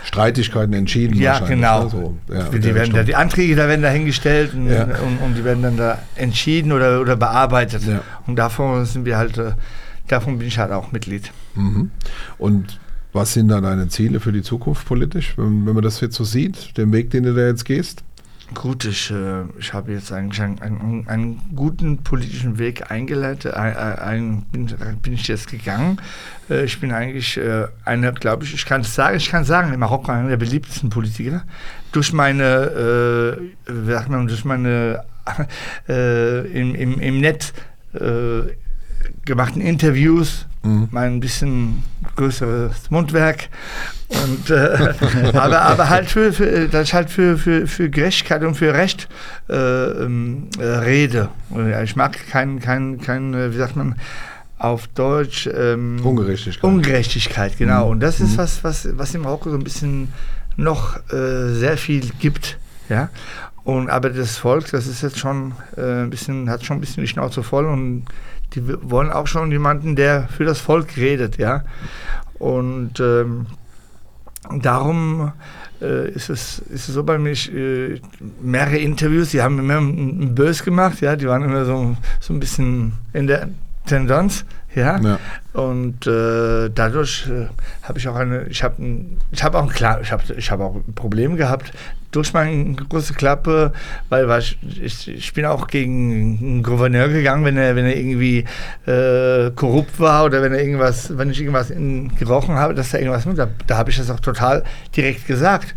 Streitigkeiten 0.03 0.73
entschieden. 0.73 1.15
ja, 1.15 1.39
genau. 1.39 1.83
ne, 1.85 1.89
So, 1.89 2.17
ja, 2.31 2.43
die, 2.49 2.75
werden 2.75 2.93
da, 2.93 3.03
die 3.03 3.15
Anträge 3.15 3.55
da 3.55 3.67
werden 3.67 3.81
da 3.81 3.89
hingestellt 3.89 4.53
und, 4.53 4.67
Ja. 4.69 4.83
und, 4.83 5.17
und 5.23 5.35
die 5.35 5.43
werden 5.43 5.63
dann 5.63 5.77
da 5.77 5.99
entschieden 6.15 6.71
oder, 6.71 7.01
oder 7.01 7.15
bearbeitet. 7.15 7.83
Ja. 7.83 8.01
Und 8.27 8.35
davon 8.35 8.85
sind 8.85 9.05
wir 9.05 9.17
halt, 9.17 9.37
äh, 9.37 9.53
davon 10.07 10.37
bin 10.37 10.47
ich 10.47 10.57
halt 10.59 10.71
auch 10.71 10.91
Mitglied. 10.91 11.31
Mhm. 11.55 11.91
Und 12.37 12.79
was 13.15 13.33
sind 13.33 13.47
da 13.47 13.61
deine 13.61 13.87
Ziele 13.87 14.19
für 14.19 14.33
die 14.33 14.41
Zukunft 14.41 14.85
politisch, 14.85 15.37
wenn, 15.37 15.65
wenn 15.65 15.73
man 15.73 15.83
das 15.83 16.01
jetzt 16.01 16.15
so 16.15 16.25
sieht, 16.25 16.77
den 16.77 16.91
Weg, 16.91 17.09
den 17.11 17.23
du 17.23 17.33
da 17.33 17.47
jetzt 17.47 17.63
gehst? 17.63 18.03
Gut, 18.53 18.85
ich, 18.85 19.09
äh, 19.09 19.43
ich 19.57 19.73
habe 19.73 19.93
jetzt 19.93 20.11
eigentlich 20.11 20.39
einen, 20.39 20.61
einen, 20.61 21.07
einen 21.07 21.41
guten 21.55 22.03
politischen 22.03 22.59
Weg 22.59 22.91
eingeleitet, 22.91 23.55
ein, 23.55 23.75
ein, 23.75 24.41
bin, 24.51 24.67
bin 25.01 25.13
ich 25.13 25.27
jetzt 25.27 25.49
gegangen. 25.49 25.97
Äh, 26.49 26.65
ich 26.65 26.79
bin 26.79 26.91
eigentlich 26.91 27.37
äh, 27.37 27.65
einer, 27.85 28.11
glaube 28.11 28.43
ich, 28.43 28.53
ich 28.53 28.65
kann 28.65 28.81
es 28.81 28.93
sagen, 28.93 29.17
ich 29.17 29.29
kann 29.29 29.45
sagen, 29.45 29.73
in 29.73 29.79
Marokko 29.79 30.11
einer 30.11 30.29
der 30.29 30.37
beliebtesten 30.37 30.91
Politiker. 30.91 31.43
Durch 31.91 32.13
meine, 32.13 32.43
äh, 32.43 33.73
wie 33.73 33.91
sagt 33.91 34.09
man, 34.09 34.27
durch 34.27 34.45
meine 34.45 35.03
im, 35.87 36.75
im, 36.75 36.99
im 36.99 37.19
Netz 37.19 37.51
gemachten 39.25 39.59
Interviews, 39.59 40.45
Mhm. 40.65 40.87
mein 40.89 41.19
bisschen 41.19 41.83
größeres 42.15 42.89
Mundwerk. 42.89 43.49
Und, 44.09 44.49
äh, 44.49 44.93
aber, 45.33 45.61
aber 45.61 45.89
halt 45.89 46.09
für, 46.09 46.31
für, 46.31 46.65
ich 46.81 46.93
halt 46.93 47.09
für, 47.09 47.37
für, 47.37 47.67
für 47.67 47.89
Gerechtigkeit 47.89 48.43
und 48.43 48.55
für 48.55 48.73
Recht 48.73 49.07
äh, 49.49 49.55
ähm, 49.55 50.47
äh, 50.59 50.63
rede. 50.63 51.29
Ich 51.83 51.95
mag 51.95 52.17
kein, 52.29 52.59
kein, 52.59 53.01
kein, 53.01 53.33
äh, 53.33 53.53
wie 53.53 53.57
sagt 53.57 53.75
man, 53.75 53.95
auf 54.57 54.87
Deutsch 54.87 55.47
ähm, 55.47 55.99
Ungerechtigkeit. 56.03 56.63
Ungerechtigkeit, 56.63 57.57
genau. 57.57 57.85
Mhm. 57.85 57.91
Und 57.91 57.99
das 58.01 58.19
ist 58.19 58.33
Mhm. 58.33 58.37
was, 58.37 58.63
was, 58.63 58.87
was 58.97 59.13
in 59.13 59.21
Marokko 59.21 59.49
so 59.49 59.57
ein 59.57 59.63
bisschen 59.63 60.13
noch 60.55 60.97
äh, 61.11 61.49
sehr 61.53 61.77
viel 61.77 62.09
gibt. 62.19 62.57
Ja. 62.89 63.09
Und 63.63 63.89
aber 63.89 64.11
das 64.11 64.37
Volk, 64.37 64.69
das 64.71 64.85
ist 64.85 65.01
jetzt 65.01 65.17
schon 65.17 65.53
äh, 65.75 66.03
ein 66.03 66.09
bisschen, 66.11 66.49
hat 66.49 66.63
schon 66.63 66.77
ein 66.77 66.81
bisschen 66.81 67.01
die 67.01 67.07
Schnauze 67.07 67.41
voll 67.41 67.65
und 67.65 68.05
die 68.55 68.63
wollen 68.89 69.11
auch 69.11 69.27
schon 69.27 69.51
jemanden, 69.51 69.95
der 69.95 70.27
für 70.29 70.45
das 70.45 70.59
Volk 70.59 70.97
redet, 70.97 71.37
ja. 71.37 71.63
Und 72.39 72.99
ähm, 72.99 73.47
darum 74.59 75.31
äh, 75.81 76.09
ist, 76.11 76.29
es, 76.29 76.59
ist 76.59 76.87
es 76.87 76.93
so 76.93 77.03
bei 77.03 77.17
mir, 77.17 77.33
äh, 77.33 77.99
mehrere 78.41 78.77
Interviews, 78.77 79.31
die 79.31 79.41
haben 79.41 79.59
immer 79.59 79.77
einen 79.77 80.35
Bös 80.35 80.63
gemacht, 80.63 81.01
ja, 81.01 81.15
die 81.15 81.27
waren 81.27 81.43
immer 81.43 81.65
so, 81.65 81.95
so 82.19 82.33
ein 82.33 82.39
bisschen 82.39 82.93
in 83.13 83.27
der 83.27 83.49
Tendenz, 83.85 84.45
ja. 84.75 84.99
Ja. 84.99 85.19
Und 85.53 86.05
äh, 86.05 86.69
dadurch 86.69 87.27
äh, 87.27 87.47
habe 87.83 87.99
ich 87.99 88.07
auch 88.07 88.15
eine, 88.15 88.43
ich 88.47 88.63
habe 88.63 88.75
ich 89.31 89.43
hab 89.43 89.55
auch 89.55 89.71
klar, 89.73 90.01
ich 90.01 90.11
habe 90.11 90.23
ich 90.35 90.51
hab 90.51 90.59
auch 90.59 90.75
Probleme 90.95 91.37
gehabt 91.37 91.71
durch 92.11 92.33
meine 92.33 92.73
große 92.75 93.13
Klappe, 93.13 93.73
weil, 94.09 94.27
weil 94.27 94.39
ich, 94.39 94.57
ich, 94.81 95.07
ich 95.09 95.33
bin 95.33 95.45
auch 95.45 95.67
gegen 95.67 96.37
einen 96.39 96.63
Gouverneur 96.63 97.09
gegangen, 97.09 97.43
wenn 97.43 97.57
er, 97.57 97.75
wenn 97.75 97.85
er 97.85 97.95
irgendwie 97.95 98.45
äh, 98.85 99.51
korrupt 99.51 99.99
war 99.99 100.25
oder 100.25 100.41
wenn 100.41 100.53
er 100.53 100.61
irgendwas, 100.61 101.17
wenn 101.17 101.29
ich 101.29 101.39
irgendwas 101.39 101.69
in, 101.69 102.15
gerochen 102.15 102.55
habe, 102.55 102.73
dass 102.73 102.93
er 102.93 103.01
irgendwas 103.01 103.25
mit, 103.25 103.37
da, 103.37 103.47
da 103.67 103.77
habe 103.77 103.89
ich 103.89 103.97
das 103.97 104.09
auch 104.09 104.21
total 104.21 104.63
direkt 104.95 105.27
gesagt. 105.27 105.75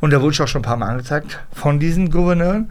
Und 0.00 0.12
da 0.12 0.20
wurde 0.20 0.34
ich 0.34 0.42
auch 0.42 0.48
schon 0.48 0.60
ein 0.60 0.64
paar 0.64 0.76
Mal 0.76 0.88
angezeigt 0.88 1.38
von 1.52 1.78
diesen 1.78 2.10
Gouverneuren. 2.10 2.70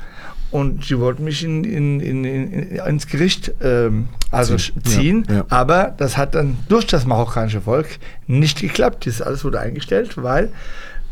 Und 0.51 0.85
sie 0.85 0.99
wollten 0.99 1.23
mich 1.23 1.43
in, 1.43 1.63
in, 1.63 1.99
in, 1.99 2.23
in, 2.23 2.75
ins 2.77 3.07
Gericht 3.07 3.51
ähm, 3.61 4.07
also 4.31 4.55
Ziehen. 4.55 4.83
ziehen. 4.83 5.25
Ja, 5.27 5.35
ja. 5.35 5.45
Aber 5.49 5.93
das 5.97 6.17
hat 6.17 6.35
dann 6.35 6.57
durch 6.69 6.87
das 6.87 7.05
marokkanische 7.05 7.61
Volk 7.61 7.87
nicht 8.27 8.61
geklappt. 8.61 9.05
Das 9.05 9.21
alles 9.21 9.43
wurde 9.43 9.59
eingestellt, 9.59 10.21
weil 10.21 10.51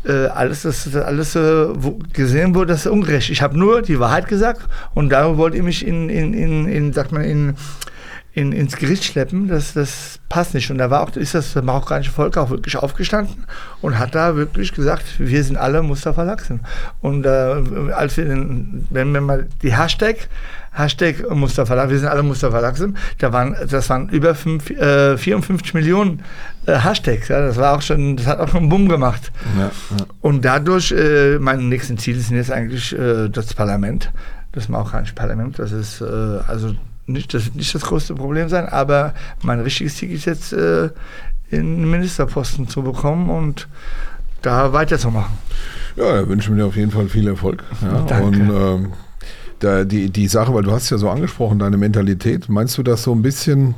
äh, 0.06 0.26
alles, 0.26 0.62
das, 0.62 0.94
alles 0.94 1.34
äh, 1.34 1.66
wo 1.74 1.98
gesehen 2.12 2.54
wurde, 2.54 2.72
das 2.72 2.80
ist 2.80 2.92
ungerecht. 2.92 3.30
Ich 3.30 3.42
habe 3.42 3.58
nur 3.58 3.82
die 3.82 3.98
Wahrheit 3.98 4.28
gesagt 4.28 4.62
und 4.94 5.10
da 5.10 5.36
wollte 5.36 5.56
ich 5.56 5.62
mich 5.62 5.86
in, 5.86 6.08
in, 6.08 6.34
in, 6.34 6.68
in 6.68 6.92
sagt 6.92 7.12
man, 7.12 7.22
in, 7.22 7.54
in, 8.34 8.50
ins 8.50 8.76
Gericht 8.76 9.04
schleppen, 9.04 9.46
das, 9.46 9.74
das 9.74 10.18
passt 10.28 10.54
nicht. 10.54 10.68
Und 10.70 10.78
da 10.78 10.90
war 10.90 11.02
auch, 11.02 11.14
ist 11.14 11.36
das 11.36 11.54
marokkanische 11.54 12.10
Volk 12.10 12.36
auch 12.36 12.50
wirklich 12.50 12.76
aufgestanden 12.76 13.44
und 13.80 13.96
hat 13.96 14.16
da 14.16 14.34
wirklich 14.34 14.72
gesagt, 14.72 15.04
wir 15.18 15.44
sind 15.44 15.56
alle 15.56 15.82
Mustafa 15.82 16.24
Laxen. 16.24 16.60
Und 17.00 17.24
äh, 17.26 17.28
als 17.94 18.16
wir, 18.16 18.24
den, 18.24 18.88
wenn 18.90 19.12
wir 19.14 19.20
mal 19.20 19.46
die 19.62 19.76
Hashtag, 19.76 20.28
Hashtag 20.72 21.30
Mustafa 21.30 21.74
Laxen, 21.74 21.90
wir 21.92 21.98
sind 22.00 22.08
alle 22.08 22.24
Mustafa 22.24 22.58
Laxen, 22.58 22.96
da 23.18 23.32
waren, 23.32 23.54
das 23.70 23.88
waren 23.88 24.08
über 24.08 24.34
fünf, 24.34 24.68
äh, 24.68 25.16
54 25.16 25.72
Millionen 25.74 26.24
äh, 26.66 26.76
Hashtags. 26.76 27.28
Ja, 27.28 27.40
das 27.40 27.56
war 27.56 27.76
auch 27.76 27.82
schon, 27.82 28.16
das 28.16 28.26
hat 28.26 28.40
auch 28.40 28.48
schon 28.48 28.62
einen 28.62 28.68
Bumm 28.68 28.88
gemacht. 28.88 29.30
Ja, 29.56 29.66
ja. 29.66 30.06
Und 30.20 30.44
dadurch, 30.44 30.90
äh, 30.90 31.38
meine 31.38 31.62
nächsten 31.62 31.98
Ziele 31.98 32.18
sind 32.18 32.36
jetzt 32.36 32.50
eigentlich 32.50 32.98
äh, 32.98 33.28
das 33.28 33.54
Parlament, 33.54 34.10
das 34.50 34.68
marokkanische 34.68 35.14
Parlament. 35.14 35.60
Das 35.60 35.70
ist 35.70 36.00
äh, 36.00 36.04
also 36.48 36.74
nicht 37.06 37.34
das, 37.34 37.54
nicht 37.54 37.74
das 37.74 37.82
größte 37.82 38.14
Problem 38.14 38.48
sein, 38.48 38.66
aber 38.68 39.14
mein 39.42 39.60
richtiges 39.60 39.96
Ziel 39.96 40.12
ist 40.12 40.24
jetzt, 40.24 40.52
äh, 40.52 40.90
einen 41.52 41.90
Ministerposten 41.90 42.68
zu 42.68 42.82
bekommen 42.82 43.30
und 43.30 43.68
da 44.42 44.72
weiterzumachen. 44.72 45.36
Ja, 45.96 46.20
da 46.20 46.28
wünschen 46.28 46.56
wir 46.56 46.64
dir 46.64 46.68
auf 46.68 46.76
jeden 46.76 46.90
Fall 46.90 47.08
viel 47.08 47.28
Erfolg. 47.28 47.62
Ja, 47.82 48.04
Danke. 48.06 48.24
Und 48.24 48.50
ähm, 48.50 48.92
da, 49.60 49.84
die, 49.84 50.10
die 50.10 50.28
Sache, 50.28 50.52
weil 50.52 50.64
du 50.64 50.72
hast 50.72 50.90
ja 50.90 50.98
so 50.98 51.08
angesprochen, 51.08 51.58
deine 51.58 51.76
Mentalität, 51.76 52.48
meinst 52.48 52.76
du 52.76 52.82
das 52.82 53.04
so 53.04 53.12
ein 53.14 53.22
bisschen, 53.22 53.74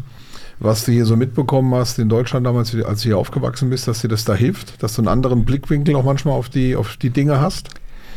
was 0.58 0.84
du 0.84 0.92
hier 0.92 1.04
so 1.04 1.16
mitbekommen 1.16 1.74
hast 1.74 1.98
in 1.98 2.08
Deutschland 2.08 2.46
damals, 2.46 2.74
als 2.74 3.02
du 3.02 3.08
hier 3.08 3.18
aufgewachsen 3.18 3.70
bist, 3.70 3.86
dass 3.86 4.00
dir 4.00 4.08
das 4.08 4.24
da 4.24 4.34
hilft, 4.34 4.82
dass 4.82 4.94
du 4.94 5.02
einen 5.02 5.08
anderen 5.08 5.44
Blickwinkel 5.44 5.94
auch 5.96 6.04
manchmal 6.04 6.34
auf 6.34 6.48
die, 6.48 6.74
auf 6.74 6.96
die 6.96 7.10
Dinge 7.10 7.40
hast? 7.40 7.68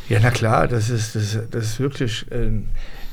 Ja, 0.07 0.19
na 0.21 0.31
klar, 0.31 0.67
das 0.67 0.89
ist, 0.89 1.15
das, 1.15 1.37
das 1.51 1.65
ist 1.65 1.79
wirklich. 1.79 2.25
Äh, 2.31 2.63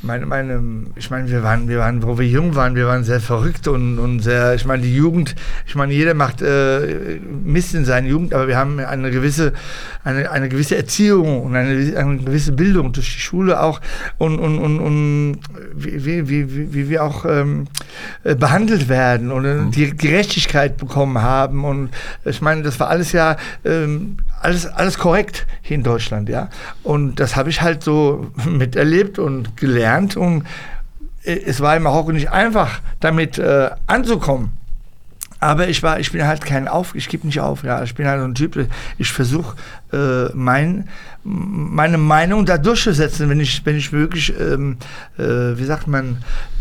meine, 0.06 0.26
meine, 0.26 0.62
ich 0.94 1.10
meine, 1.10 1.28
wir 1.28 1.42
waren, 1.42 1.68
wir 1.68 1.78
waren, 1.78 2.02
wo 2.02 2.18
wir 2.18 2.26
jung 2.26 2.54
waren, 2.54 2.74
wir 2.76 2.86
waren 2.86 3.04
sehr 3.04 3.20
verrückt 3.20 3.68
und, 3.68 3.98
und 3.98 4.20
sehr, 4.20 4.54
ich 4.54 4.64
meine, 4.64 4.82
die 4.82 4.94
Jugend, 4.94 5.34
ich 5.66 5.74
meine, 5.74 5.92
jeder 5.92 6.14
macht 6.14 6.40
äh, 6.42 7.18
Mist 7.44 7.74
in 7.74 7.84
seiner 7.84 8.08
Jugend, 8.08 8.32
aber 8.32 8.48
wir 8.48 8.56
haben 8.56 8.78
eine 8.78 9.10
gewisse, 9.10 9.52
eine, 10.04 10.30
eine 10.30 10.48
gewisse 10.48 10.76
Erziehung 10.76 11.42
und 11.42 11.56
eine, 11.56 11.96
eine 11.96 12.18
gewisse 12.18 12.52
Bildung 12.52 12.92
durch 12.92 13.14
die 13.14 13.20
Schule 13.20 13.60
auch 13.60 13.80
und, 14.18 14.38
und, 14.38 14.58
und, 14.58 14.80
und 14.80 15.38
wie, 15.74 16.28
wie, 16.28 16.28
wie, 16.28 16.74
wie 16.74 16.88
wir 16.88 17.04
auch 17.04 17.24
ähm, 17.24 17.66
äh, 18.24 18.34
behandelt 18.34 18.88
werden 18.88 19.32
und 19.32 19.44
äh, 19.44 19.58
die 19.74 19.96
Gerechtigkeit 19.96 20.76
bekommen 20.76 21.20
haben 21.20 21.64
und 21.64 21.90
ich 22.24 22.40
meine, 22.40 22.62
das 22.62 22.78
war 22.80 22.88
alles 22.88 23.12
ja 23.12 23.36
ähm, 23.64 24.16
alles, 24.40 24.66
alles 24.66 24.98
korrekt 24.98 25.46
hier 25.62 25.76
in 25.76 25.82
Deutschland, 25.82 26.28
ja. 26.28 26.48
Und 26.82 27.16
das 27.20 27.36
habe 27.36 27.50
ich 27.50 27.62
halt 27.62 27.82
so 27.82 28.30
miterlebt 28.46 29.18
und 29.18 29.56
gelernt 29.56 30.16
und 30.16 30.44
äh, 31.24 31.40
es 31.44 31.60
war 31.60 31.76
in 31.76 31.82
Marokko 31.82 32.12
nicht 32.12 32.30
einfach, 32.30 32.80
damit 33.00 33.38
äh, 33.38 33.70
anzukommen. 33.86 34.52
Aber 35.38 35.68
ich 35.68 35.82
war, 35.82 36.00
ich 36.00 36.12
bin 36.12 36.26
halt 36.26 36.44
kein 36.44 36.66
Auf, 36.66 36.94
ich 36.94 37.08
gebe 37.08 37.26
nicht 37.26 37.40
auf, 37.40 37.62
ja. 37.62 37.82
Ich 37.82 37.94
bin 37.94 38.06
halt 38.06 38.20
so 38.20 38.26
ein 38.26 38.34
Typ, 38.34 38.68
ich 38.96 39.12
versuche 39.12 39.56
äh, 39.92 40.30
mein, 40.34 40.88
meine 41.24 41.98
Meinung 41.98 42.46
da 42.46 42.56
durchzusetzen, 42.56 43.28
wenn 43.28 43.40
ich, 43.40 43.64
wenn 43.66 43.76
ich 43.76 43.92
wirklich, 43.92 44.32
ähm, 44.40 44.78
äh, 45.18 45.22
wie 45.22 45.64
sagt 45.64 45.88
man, 45.88 46.18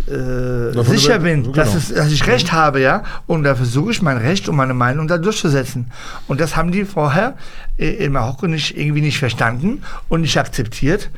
äh, 0.07 0.73
Davon 0.73 0.97
sicher 0.97 1.19
bin, 1.19 1.43
genau. 1.43 1.55
dass, 1.55 1.73
es, 1.73 1.93
dass 1.93 2.11
ich 2.11 2.27
Recht 2.27 2.51
habe, 2.51 2.81
ja. 2.81 3.03
Und 3.27 3.43
da 3.43 3.55
versuche 3.55 3.91
ich 3.91 4.01
mein 4.01 4.17
Recht 4.17 4.49
und 4.49 4.55
meine 4.55 4.73
Meinung 4.73 5.07
da 5.07 5.17
durchzusetzen. 5.17 5.91
Und 6.27 6.41
das 6.41 6.55
haben 6.55 6.71
die 6.71 6.85
vorher 6.85 7.35
äh, 7.77 7.87
in 7.87 8.11
Marokko 8.11 8.47
nicht, 8.47 8.77
irgendwie 8.77 9.01
nicht 9.01 9.19
verstanden 9.19 9.83
und 10.09 10.21
nicht 10.21 10.37
akzeptiert. 10.37 11.09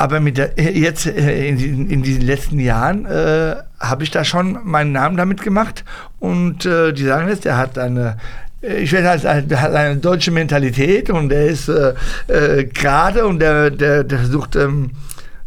Aber 0.00 0.18
mit 0.18 0.38
der, 0.38 0.58
äh, 0.58 0.78
jetzt 0.78 1.04
äh, 1.04 1.46
in, 1.46 1.90
in 1.90 2.02
diesen 2.02 2.22
letzten 2.22 2.58
Jahren 2.58 3.04
äh, 3.04 3.56
habe 3.78 4.02
ich 4.02 4.10
da 4.10 4.24
schon 4.24 4.58
meinen 4.64 4.92
Namen 4.92 5.18
damit 5.18 5.42
gemacht. 5.42 5.84
Und 6.18 6.64
äh, 6.64 6.94
die 6.94 7.04
sagen 7.04 7.28
jetzt, 7.28 7.44
der 7.44 7.58
hat 7.58 7.76
eine, 7.76 8.16
äh, 8.62 8.78
ich 8.78 8.92
werde 8.92 9.10
halt, 9.10 9.50
der 9.50 9.60
hat 9.60 9.74
eine 9.74 9.98
deutsche 9.98 10.30
Mentalität 10.30 11.10
und 11.10 11.28
der 11.28 11.48
ist 11.48 11.68
äh, 11.68 12.64
gerade 12.64 13.26
und 13.26 13.40
der, 13.40 13.68
der, 13.68 14.04
der 14.04 14.18
versucht, 14.20 14.56
ähm, 14.56 14.92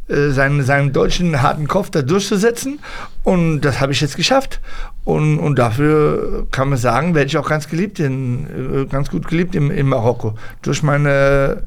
äh, 0.08 0.30
seinen, 0.30 0.62
seinen 0.62 0.94
deutschen 0.94 1.42
harten 1.42 1.68
Kopf 1.68 1.90
da 1.90 2.04
durchzusetzen. 2.04 2.78
Und 3.24 3.62
das 3.62 3.82
habe 3.82 3.92
ich 3.92 4.02
jetzt 4.02 4.18
geschafft. 4.18 4.60
Und, 5.04 5.40
und 5.40 5.58
dafür 5.58 6.46
kann 6.52 6.70
man 6.70 6.78
sagen, 6.78 7.16
werde 7.16 7.26
ich 7.26 7.38
auch 7.38 7.50
ganz 7.50 7.68
geliebt, 7.68 8.00
in, 8.00 8.88
ganz 8.92 9.10
gut 9.10 9.28
geliebt 9.28 9.56
in, 9.56 9.72
in 9.72 9.88
Marokko. 9.88 10.36
Durch 10.62 10.84
meine, 10.84 11.64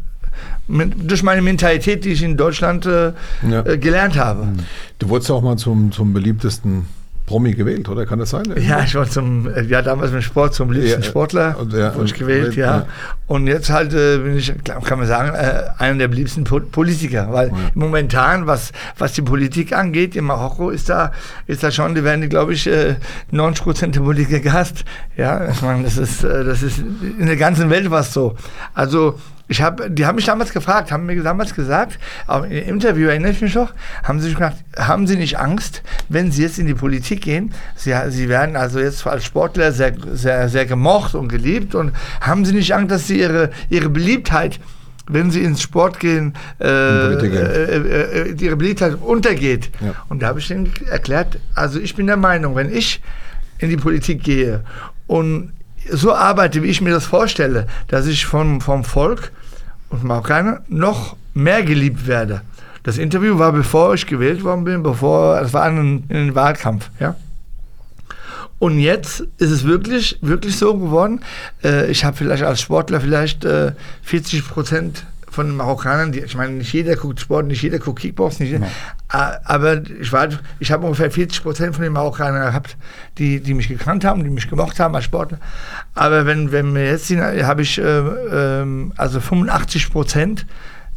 mit, 0.69 1.11
durch 1.11 1.23
meine 1.23 1.43
Mentalität, 1.43 2.05
die 2.05 2.11
ich 2.13 2.23
in 2.23 2.37
Deutschland 2.37 2.87
äh, 2.87 3.13
Ja. 3.49 3.65
äh, 3.65 3.79
gelernt 3.79 4.17
habe. 4.19 4.49
Du 4.99 5.09
wurdest 5.09 5.31
auch 5.31 5.43
mal 5.43 5.57
zum, 5.57 5.93
zum 5.93 6.13
beliebtesten 6.13 6.87
Promi 7.27 7.55
gewählt, 7.55 7.89
oder? 7.89 8.07
Kann 8.07 8.21
das 8.21 8.31
sein? 8.31 8.45
Ja, 8.57 8.85
ich 8.85 8.95
war 8.95 9.11
zum, 9.11 9.49
äh, 9.53 9.63
ja, 9.63 9.83
damals 9.83 10.13
im 10.13 10.23
Sport 10.23 10.55
zum 10.55 10.71
liebsten 10.71 11.01
Ja, 11.03 11.07
Sportler, 11.09 11.57
und 11.59 11.73
ja, 11.73 11.93
wurde 11.93 12.05
ich 12.05 12.13
und- 12.13 12.19
gewählt, 12.21 12.55
ja. 12.55 12.67
ja. 12.79 12.87
Und 13.27 13.49
jetzt 13.49 13.69
halt 13.69 13.93
äh, 13.95 14.19
bin 14.19 14.37
ich, 14.39 14.53
kann 14.85 14.97
man 15.01 15.09
sagen, 15.09 15.35
äh, 15.35 15.65
einer 15.79 15.99
der 15.99 16.07
beliebsten 16.07 16.45
po 16.45 16.61
Politiker, 16.61 17.27
weil 17.33 17.51
momentan, 17.75 18.47
was, 18.47 18.71
was 18.97 19.13
die 19.15 19.23
Politik 19.23 19.73
angeht, 19.73 20.15
in 20.15 20.25
Marokko 20.25 20.71
ist 20.71 20.89
da, 20.89 21.11
ist 21.49 21.65
da 21.65 21.73
schon, 21.73 21.97
die 21.97 22.05
werden, 22.05 22.29
glaube 22.29 22.53
ich, 22.53 22.69
äh, 22.69 22.95
90 23.33 23.65
Prozent 23.65 23.97
der 23.97 24.03
Politiker 24.03 24.39
gehasst. 24.39 24.85
Ja, 25.17 25.49
ich 25.51 25.61
meine, 25.63 25.83
das 25.83 25.97
ist, 25.97 26.23
äh, 26.23 26.45
das 26.45 26.63
ist 26.63 26.79
in 26.79 27.27
der 27.27 27.37
ganzen 27.37 27.71
Welt 27.71 27.91
was 27.91 28.13
so. 28.13 28.37
Also, 28.73 29.19
ich 29.49 29.63
habe, 29.63 29.91
die 29.91 30.07
haben 30.07 30.17
mich 30.17 30.25
damals 30.25 30.53
gefragt, 30.53 30.91
haben 30.91 31.07
mir 31.07 31.23
damals 31.23 31.55
gesagt, 31.55 31.99
auch 32.27 32.45
im 32.45 32.51
Interview 32.51 33.09
erinnere 33.09 33.33
ich 33.33 33.41
mich 33.41 33.55
noch, 33.55 33.73
haben 34.03 34.21
sie 34.21 34.31
gefragt, 34.31 34.57
haben 34.77 35.07
Sie 35.07 35.17
nicht 35.17 35.39
Angst, 35.39 35.83
wenn 36.09 36.33
Sie 36.33 36.43
jetzt 36.43 36.59
in 36.59 36.67
die 36.67 36.75
Politik 36.75 37.23
gehen? 37.23 37.53
Sie, 37.77 37.95
sie 38.09 38.29
werden 38.29 38.57
also 38.57 38.81
jetzt 38.81 39.07
als 39.07 39.25
Sportler 39.25 39.73
sehr, 39.73 39.95
sehr, 40.13 40.49
sehr 40.49 40.67
gemocht 40.67 41.15
und 41.15 41.29
geliebt 41.29 41.75
und 41.75 41.93
haben 42.21 42.45
Sie 42.45 42.53
nicht 42.53 42.75
Angst, 42.75 42.91
dass 42.91 43.07
Sie 43.07 43.21
Ihre, 43.21 43.51
Ihre 43.71 43.89
Beliebtheit 43.89 44.59
wenn 45.09 45.31
sie 45.31 45.43
ins 45.43 45.63
Sport 45.63 46.01
gehen, 46.01 46.35
äh, 46.61 46.67
äh, 46.67 48.31
äh, 48.31 48.35
ihre 48.41 48.57
Beliebtheit 48.57 48.97
untergeht. 49.01 49.71
Ja. 49.81 49.95
Und 50.09 50.23
da 50.23 50.27
habe 50.27 50.41
ich 50.41 50.49
denen 50.49 50.73
erklärt, 50.91 51.39
also 51.55 51.79
ich 51.79 51.95
bin 51.95 52.09
der 52.09 52.17
Meinung, 52.17 52.57
wenn 52.57 52.75
ich 52.75 53.01
in 53.59 53.71
die 53.71 53.77
Politik 53.77 54.23
gehe 54.25 54.65
und 55.07 55.53
so 55.91 56.15
arbeite, 56.15 56.63
wie 56.63 56.69
ich 56.69 56.81
mir 56.81 56.93
das 56.93 57.07
vorstelle, 57.07 57.67
dass 57.89 58.07
ich 58.07 58.27
vom, 58.27 58.61
vom 58.61 58.85
Volk 58.85 59.33
und 59.89 60.05
Marokkaner 60.05 60.63
noch 60.69 61.17
mehr 61.35 61.63
geliebt 61.63 62.07
werde. 62.07 62.43
Das 62.83 62.99
Interview 62.99 63.39
war 63.39 63.53
bevor 63.53 63.95
ich 63.95 64.07
gewählt 64.07 64.45
worden 64.45 64.65
bin, 64.65 64.83
bevor, 64.83 65.41
es 65.41 65.53
war 65.53 65.65
ein, 65.65 66.05
ein 66.09 66.35
Wahlkampf, 66.35 66.91
ja. 67.01 67.17
Und 68.59 68.79
jetzt 68.79 69.21
ist 69.39 69.51
es 69.51 69.65
wirklich, 69.65 70.19
wirklich 70.23 70.57
so 70.57 70.75
geworden. 70.79 71.21
Äh, 71.63 71.91
ich 71.91 72.05
habe 72.05 72.17
vielleicht 72.17 72.43
als 72.43 72.61
Sportler 72.61 73.01
vielleicht 73.01 73.45
äh, 73.45 73.73
40 74.03 74.49
Prozent 74.49 75.05
von 75.37 75.47
den 75.47 75.57
Marokkanern, 75.57 76.11
die, 76.11 76.21
ich 76.21 76.35
meine, 76.37 76.55
nicht 76.55 76.73
jeder 76.73 76.97
guckt 76.97 77.21
Sport, 77.21 77.47
nicht 77.47 77.63
jeder 77.63 77.79
guckt 77.79 78.01
Kickbox, 78.01 78.41
nicht 78.41 78.51
jeder, 78.51 78.67
A- 79.09 79.37
aber 79.45 79.83
ich 80.01 80.11
war, 80.13 80.29
ich 80.59 80.73
habe 80.73 80.85
ungefähr 80.85 81.11
40 81.11 81.43
Prozent 81.43 81.75
von 81.75 81.85
den 81.85 81.93
Marokkanern 81.93 82.47
gehabt, 82.49 82.77
die, 83.19 83.41
die 83.41 83.55
mich 83.55 83.69
gekannt 83.69 84.05
haben, 84.05 84.25
die 84.25 84.31
mich 84.31 84.49
gemocht 84.51 84.81
haben 84.81 84.95
als 84.97 85.05
Sportler. 85.05 85.39
Aber 85.95 86.27
wenn, 86.27 86.51
wenn 86.51 86.75
wir 86.75 86.87
jetzt 86.87 87.07
sind, 87.07 87.21
habe 87.23 87.63
ich 87.63 87.79
äh, 87.79 87.83
ähm, 87.83 88.93
also 88.97 89.21
85 89.21 89.93
Prozent 89.93 90.47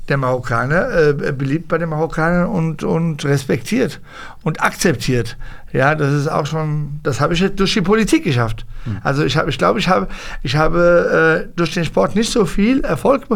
der 0.07 0.17
Marokkaner, 0.17 0.89
äh, 1.09 1.13
beliebt 1.33 1.67
bei 1.67 1.77
den 1.77 1.89
Marokkanern 1.89 2.47
und, 2.47 2.83
und 2.83 3.23
respektiert 3.25 4.01
und 4.41 4.59
akzeptiert. 4.59 5.37
Ja, 5.71 5.93
das 5.95 6.13
ist 6.13 6.27
auch 6.27 6.45
schon, 6.47 6.99
das 7.03 7.21
habe 7.21 7.33
ich 7.35 7.39
jetzt 7.41 7.59
durch 7.59 7.73
die 7.73 7.81
Politik 7.81 8.23
geschafft. 8.23 8.65
Also 9.03 9.23
ich 9.23 9.37
habe, 9.37 9.49
ich 9.51 9.57
glaube, 9.57 9.77
ich 9.79 9.87
habe, 9.87 10.07
ich 10.41 10.55
habe 10.55 11.45
äh, 11.47 11.53
durch 11.55 11.73
den 11.73 11.85
Sport 11.85 12.15
nicht 12.15 12.31
so 12.31 12.45
viel 12.45 12.81
Erfolg 12.83 13.27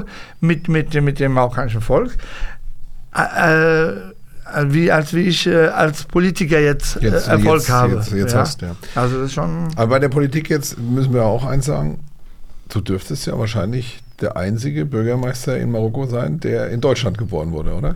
mit, 0.42 0.68
mit, 0.68 0.94
mit 1.02 1.20
dem 1.20 1.34
marokkanischen 1.34 1.82
Volk. 1.82 2.16
Äh, 3.16 3.90
äh, 3.92 3.94
wie 4.70 4.92
als 4.92 5.14
wie 5.14 5.22
ich 5.22 5.46
äh, 5.48 5.68
als 5.68 6.04
Politiker 6.06 6.60
jetzt, 6.60 6.98
äh, 6.98 7.06
Jetzt- 7.10 7.28
Erfolg 7.28 7.60
jetzt- 7.62 7.70
habe. 7.70 7.94
jetzt- 7.96 8.12
jetzt 8.12 8.36
hast, 8.36 8.62
ja. 8.62 8.76
Also 8.96 9.18
das 9.18 9.28
ist 9.28 9.34
schon. 9.34 9.68
Aber 9.76 9.88
bei 9.88 10.00
der 10.00 10.10
Politik 10.10 10.50
jetzt 10.50 10.78
müssen 10.80 11.14
wir 11.14 11.24
auch 11.24 11.46
eins 11.46 11.66
sagen, 11.66 12.00
du 12.70 12.82
dürftest 12.82 13.28
ja 13.28 13.38
wahrscheinlich 13.38 14.02
der 14.22 14.36
einzige 14.38 14.86
Bürgermeister 14.86 15.58
in 15.58 15.72
Marokko 15.72 16.08
sein, 16.08 16.40
der 16.40 16.70
in 16.70 16.82
Deutschland 16.82 17.18
geboren 17.18 17.52
wurde, 17.52 17.74
oder? 17.74 17.96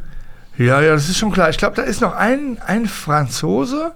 Ja, 0.58 0.82
ja, 0.82 0.94
das 0.94 1.08
ist 1.10 1.18
schon 1.18 1.32
klar. 1.32 1.50
Ich 1.50 1.58
glaube, 1.58 1.76
da 1.76 1.84
ist 1.84 2.02
noch 2.02 2.16
ein, 2.16 2.58
ein 2.66 2.88
Franzose, 2.88 3.92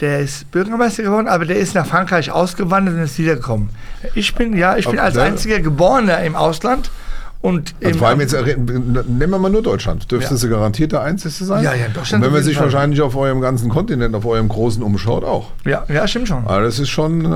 der 0.00 0.20
ist 0.20 0.50
Bürgermeister 0.50 1.02
geworden, 1.04 1.28
aber 1.28 1.44
der 1.44 1.56
ist 1.56 1.74
nach 1.74 1.86
Frankreich 1.86 2.30
ausgewandert 2.30 2.94
und 2.96 3.02
ist 3.02 3.18
wiedergekommen. 3.18 3.70
Ich 4.14 4.34
bin, 4.34 4.56
ja, 4.56 4.76
ich 4.76 4.86
bin 4.86 4.98
Aber 4.98 5.06
als 5.06 5.16
einziger 5.16 5.60
Geborener 5.60 6.22
im 6.24 6.34
Ausland 6.34 6.90
und 7.40 7.74
Also 7.84 7.98
vor 7.98 8.08
allem 8.08 8.20
jetzt, 8.20 8.32
äh, 8.34 8.56
nehmen 8.56 9.30
wir 9.30 9.38
mal 9.38 9.50
nur 9.50 9.62
Deutschland. 9.62 10.10
Dürftest 10.10 10.42
Ja. 10.42 10.48
du 10.48 10.54
garantiert 10.54 10.92
der 10.92 11.02
Einzige 11.02 11.32
sein? 11.44 11.62
Ja, 11.62 11.74
ja, 11.74 11.86
Deutschland 11.88 12.22
Und 12.22 12.28
wenn 12.28 12.32
man 12.34 12.42
sich 12.42 12.56
Fall. 12.56 12.64
wahrscheinlich 12.66 13.00
auf 13.00 13.14
eurem 13.16 13.40
ganzen 13.40 13.68
Kontinent, 13.68 14.14
auf 14.14 14.24
eurem 14.24 14.48
großen 14.48 14.82
umschaut, 14.82 15.22
auch. 15.24 15.50
ja, 15.64 15.84
ja, 15.88 16.06
stimmt 16.08 16.28
schon. 16.28 16.44
Aber 16.46 16.62
das 16.62 16.78
ist 16.80 16.88
schon 16.88 17.24
äh, 17.24 17.28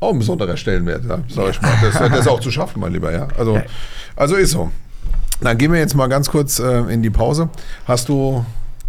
auch 0.00 0.12
ein 0.12 0.18
besonderer 0.18 0.56
Stellenwert, 0.56 1.04
ja, 1.08 1.18
sag 1.28 1.50
ich 1.50 1.62
mal. 1.62 1.72
Das, 1.82 1.94
das 1.98 2.28
auch 2.28 2.40
zu 2.40 2.50
schaffen, 2.52 2.80
mein 2.80 2.92
Lieber, 2.92 3.10
ja. 3.12 3.26
Also, 3.36 3.60
also 4.14 4.36
ist 4.36 4.52
so. 4.52 4.70
Dann 5.40 5.56
gehen 5.58 5.72
wir 5.72 5.78
jetzt 5.78 5.94
mal 5.94 6.08
ganz 6.08 6.30
kurz 6.30 6.58
äh, 6.58 6.80
in 6.92 7.02
die 7.02 7.10
Pause. 7.10 7.48
Hast 7.86 8.08
du 8.08 8.44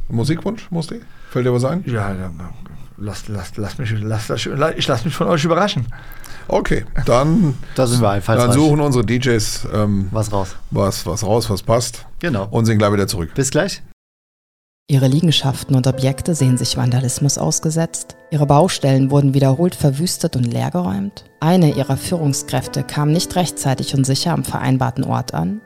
einen 0.08 0.16
Musikwunsch, 0.16 0.70
Musti? 0.72 1.00
Fällt 1.30 1.46
dir 1.46 1.54
was 1.54 1.64
ein? 1.66 1.84
Ja, 1.86 2.14
ja, 2.14 2.32
lass, 2.98 3.28
lass, 3.28 3.56
lass 3.58 3.78
mich, 3.78 3.94
lass, 4.00 4.28
das- 4.28 4.46
ich 4.76 4.88
lasse 4.88 5.06
mich 5.06 5.14
von 5.16 5.28
euch 5.28 5.44
überraschen. 5.44 5.86
Okay, 6.48 6.86
dann, 7.06 7.56
Da 7.76 7.86
sind 7.86 8.02
wir 8.02 8.08
dann 8.08 8.16
einfallsreich. 8.16 8.54
suchen 8.54 8.80
unsere 8.82 9.06
DJs 9.06 9.68
ähm, 9.74 10.08
Was 10.12 10.32
raus. 10.32 10.56
was, 10.72 11.06
was 11.06 11.24
raus, 11.24 11.48
was 11.50 11.62
passt 11.62 12.06
Genau. 12.20 12.48
und 12.50 12.66
sind 12.66 12.80
gleich 12.80 12.92
wieder 12.94 13.08
zurück. 13.08 13.32
Bis 13.36 13.52
gleich. 13.52 13.84
Ihre 14.92 15.06
Liegenschaften 15.08 15.76
und 15.76 15.86
Objekte 15.86 16.34
sehen 16.34 16.58
sich 16.58 16.76
Vandalismus 16.76 17.38
ausgesetzt. 17.38 18.16
Ihre 18.32 18.48
Baustellen 18.48 19.12
wurden 19.12 19.36
wiederholt 19.36 19.76
verwüstet 19.76 20.36
und 20.36 20.46
leergeräumt. 20.46 21.26
Eine 21.40 21.76
ihrer 21.76 21.96
Führungskräfte 21.96 22.84
kam 22.84 23.12
nicht 23.12 23.36
rechtzeitig 23.36 23.94
und 23.94 24.04
sicher 24.06 24.34
am 24.34 24.44
vereinbarten 24.44 25.04
Ort 25.04 25.36
an. 25.36 25.62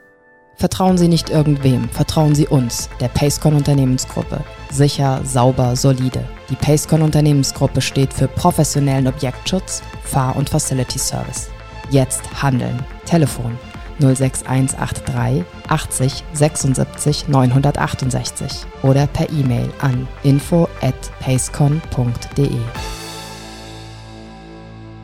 Vertrauen 0.56 0.96
Sie 0.96 1.08
nicht 1.08 1.30
irgendwem, 1.30 1.88
vertrauen 1.88 2.34
Sie 2.34 2.46
uns, 2.46 2.88
der 3.00 3.08
Pacecon 3.08 3.54
Unternehmensgruppe. 3.54 4.42
Sicher, 4.70 5.20
sauber, 5.24 5.76
solide. 5.76 6.24
Die 6.48 6.56
Pacecon 6.56 7.02
Unternehmensgruppe 7.02 7.80
steht 7.80 8.12
für 8.12 8.28
professionellen 8.28 9.08
Objektschutz, 9.08 9.82
Fahr- 10.04 10.36
und 10.36 10.48
Facility 10.48 10.98
Service. 10.98 11.48
Jetzt 11.90 12.22
handeln. 12.42 12.84
Telefon 13.04 13.58
06183 14.00 15.44
80 15.68 16.24
76 16.32 17.28
968 17.28 18.66
oder 18.82 19.06
per 19.06 19.30
E-Mail 19.30 19.70
an 19.80 20.08
info 20.22 20.68
at 20.80 20.94
pacecon.de. 21.20 22.58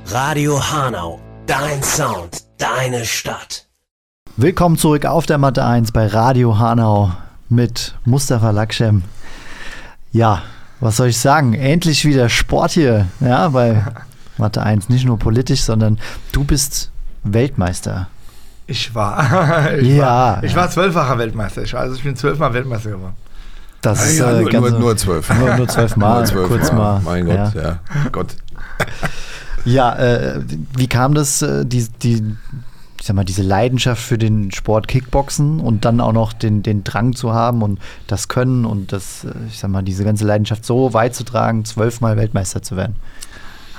Radio 0.06 0.60
Hanau, 0.60 1.20
dein 1.46 1.82
Sound, 1.82 2.42
deine 2.58 3.04
Stadt. 3.04 3.69
Willkommen 4.42 4.78
zurück 4.78 5.04
auf 5.04 5.26
der 5.26 5.36
Matte 5.36 5.66
1 5.66 5.92
bei 5.92 6.06
Radio 6.06 6.58
Hanau 6.58 7.12
mit 7.50 7.94
Mustafa 8.06 8.52
Lakschem. 8.52 9.02
Ja, 10.12 10.40
was 10.80 10.96
soll 10.96 11.08
ich 11.08 11.18
sagen? 11.18 11.52
Endlich 11.52 12.06
wieder 12.06 12.30
Sport 12.30 12.70
hier, 12.70 13.06
ja, 13.20 13.50
bei 13.50 13.84
Matte 14.38 14.62
1. 14.62 14.88
Nicht 14.88 15.04
nur 15.04 15.18
politisch, 15.18 15.60
sondern 15.60 15.98
du 16.32 16.42
bist 16.44 16.90
Weltmeister. 17.22 18.08
Ich 18.66 18.94
war, 18.94 19.74
ich 19.78 19.88
Ja, 19.96 20.06
war, 20.06 20.42
ich 20.42 20.52
ja. 20.52 20.56
war 20.56 20.70
zwölffacher 20.70 21.18
Weltmeister. 21.18 21.62
Ich, 21.62 21.74
war, 21.74 21.80
also 21.82 21.96
ich 21.96 22.02
bin 22.02 22.16
zwölfmal 22.16 22.54
Weltmeister 22.54 22.92
geworden. 22.92 23.16
Das 23.82 24.06
ist 24.06 24.20
Ja, 24.20 24.30
äh, 24.30 24.40
nur, 24.40 24.50
ganz 24.50 24.70
nur, 24.70 24.80
nur 24.80 24.96
zwölf. 24.96 25.28
nur, 25.38 25.54
nur 25.54 25.68
zwölfmal, 25.68 26.14
Nur 26.16 26.24
zwölf 26.24 26.48
kurz 26.48 26.72
mal. 26.72 27.02
Mein 27.04 27.26
ja. 27.26 27.44
Gott, 27.44 27.62
ja. 27.62 27.78
Gott. 28.10 28.36
Ja, 29.66 29.94
äh, 29.96 30.40
wie 30.78 30.88
kam 30.88 31.12
das, 31.12 31.42
äh, 31.42 31.66
die, 31.66 31.86
die, 32.02 32.36
ich 33.00 33.06
sag 33.06 33.16
mal, 33.16 33.24
diese 33.24 33.42
Leidenschaft 33.42 34.02
für 34.02 34.18
den 34.18 34.52
Sport 34.52 34.86
Kickboxen 34.86 35.58
und 35.58 35.86
dann 35.86 36.00
auch 36.00 36.12
noch 36.12 36.34
den, 36.34 36.62
den 36.62 36.84
Drang 36.84 37.14
zu 37.14 37.32
haben 37.32 37.62
und 37.62 37.80
das 38.06 38.28
Können 38.28 38.66
und 38.66 38.92
das, 38.92 39.24
äh, 39.24 39.32
ich 39.48 39.58
sag 39.58 39.70
mal, 39.70 39.82
diese 39.82 40.04
ganze 40.04 40.26
Leidenschaft 40.26 40.66
so 40.66 40.92
weit 40.92 41.14
zu 41.14 41.24
tragen, 41.24 41.64
zwölfmal 41.64 42.18
Weltmeister 42.18 42.62
zu 42.62 42.76
werden? 42.76 42.96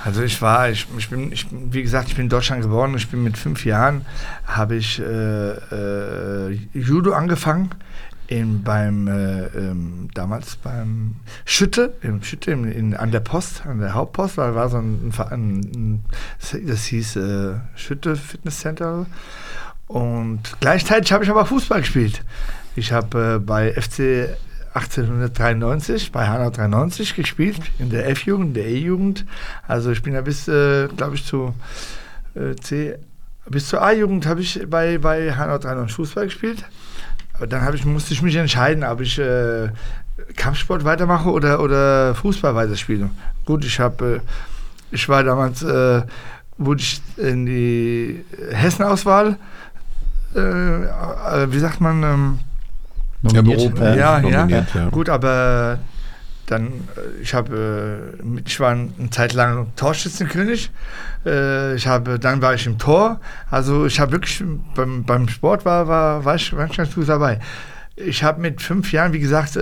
Also 0.03 0.23
ich 0.23 0.41
war, 0.41 0.71
ich, 0.71 0.87
ich 0.97 1.09
bin, 1.11 1.31
ich, 1.31 1.45
wie 1.51 1.83
gesagt, 1.83 2.07
ich 2.07 2.15
bin 2.15 2.25
in 2.25 2.29
Deutschland 2.29 2.63
geboren. 2.63 2.95
Ich 2.95 3.09
bin 3.09 3.21
mit 3.21 3.37
fünf 3.37 3.63
Jahren, 3.63 4.05
habe 4.47 4.75
ich 4.75 4.99
äh, 4.99 5.03
äh, 5.03 6.57
Judo 6.73 7.13
angefangen. 7.13 7.69
In, 8.31 8.63
beim, 8.63 9.09
äh, 9.09 9.47
ähm, 9.47 10.07
damals 10.13 10.55
beim 10.55 11.17
Schütte, 11.43 11.95
im 12.01 12.23
Schütte 12.23 12.51
in, 12.51 12.63
in, 12.71 12.95
an 12.95 13.11
der 13.11 13.19
Post, 13.19 13.65
an 13.65 13.79
der 13.79 13.93
Hauptpost, 13.93 14.37
weil 14.37 14.55
war 14.55 14.69
so 14.69 14.77
ein, 14.77 15.11
ein, 15.29 15.59
ein 15.59 16.05
das 16.65 16.85
hieß 16.85 17.17
äh, 17.17 17.55
Schütte 17.75 18.15
Fitness 18.15 18.59
Center. 18.59 19.05
Und 19.87 20.39
gleichzeitig 20.61 21.11
habe 21.11 21.25
ich 21.25 21.29
aber 21.29 21.45
Fußball 21.45 21.81
gespielt. 21.81 22.23
Ich 22.77 22.93
habe 22.93 23.35
äh, 23.35 23.39
bei 23.39 23.73
FC 23.73 24.29
1893, 24.75 26.13
bei 26.13 26.25
Hanau 26.25 26.51
93 26.51 27.15
gespielt, 27.15 27.59
in 27.79 27.89
der 27.89 28.07
F-Jugend, 28.11 28.55
der 28.55 28.67
E-Jugend. 28.67 29.25
Also 29.67 29.91
ich 29.91 30.01
bin 30.01 30.13
ja 30.13 30.21
bis, 30.21 30.47
äh, 30.47 30.87
glaube 30.95 31.15
ich, 31.15 31.25
zu 31.25 31.53
äh, 32.35 32.55
C, 32.55 32.97
bis 33.49 33.67
zur 33.67 33.81
A-Jugend 33.81 34.25
habe 34.25 34.39
ich 34.39 34.65
bei, 34.69 34.99
bei 34.99 35.33
Hanau 35.33 35.57
93 35.57 35.95
Fußball 35.97 36.25
gespielt. 36.25 36.63
Dann 37.47 37.61
habe 37.61 37.75
ich, 37.75 37.85
musste 37.85 38.13
ich 38.13 38.21
mich 38.21 38.35
entscheiden, 38.35 38.83
ob 38.83 39.01
ich 39.01 39.17
äh, 39.19 39.69
Kampfsport 40.35 40.83
weitermache 40.83 41.29
oder, 41.29 41.59
oder 41.59 42.15
Fußball 42.15 42.55
weiterspiele. 42.55 43.09
Gut, 43.45 43.65
ich 43.65 43.79
habe, 43.79 44.15
äh, 44.15 44.19
ich 44.91 45.07
war 45.09 45.23
damals, 45.23 45.63
äh, 45.63 46.01
wurde 46.57 46.81
ich 46.81 47.01
in 47.17 47.45
die 47.45 48.23
Hessenauswahl, 48.51 49.37
äh, 50.35 50.39
äh, 50.39 51.51
wie 51.51 51.59
sagt 51.59 51.81
man, 51.81 52.03
ähm, 52.03 52.39
Ja, 53.23 53.41
Nominiert. 53.41 53.77
Ja, 53.79 53.95
ja, 53.95 54.19
nominiert, 54.19 54.73
ja. 54.73 54.89
Gut, 54.89 55.09
aber 55.09 55.79
dann, 56.51 56.67
äh, 56.67 57.21
ich 57.21 57.33
habe, 57.33 58.13
äh, 58.21 58.41
ich 58.45 58.59
war 58.59 58.71
eine 58.71 59.09
Zeit 59.09 59.31
lang 59.31 59.71
Torschützenkönig. 59.77 60.69
Äh, 61.25 61.75
ich 61.75 61.87
habe, 61.87 62.19
dann 62.19 62.41
war 62.41 62.53
ich 62.53 62.67
im 62.67 62.77
Tor. 62.77 63.21
Also 63.49 63.85
ich 63.85 64.01
habe 64.01 64.11
wirklich 64.11 64.43
beim, 64.75 65.05
beim 65.05 65.29
Sport 65.29 65.63
war, 65.63 65.87
war, 65.87 66.25
war 66.25 66.35
ich 66.35 66.51
manchmal 66.51 66.87
gut 66.87 67.07
dabei. 67.07 67.39
Ich 67.95 68.21
habe 68.23 68.41
mit 68.41 68.61
fünf 68.61 68.91
Jahren, 68.91 69.13
wie 69.13 69.19
gesagt, 69.19 69.57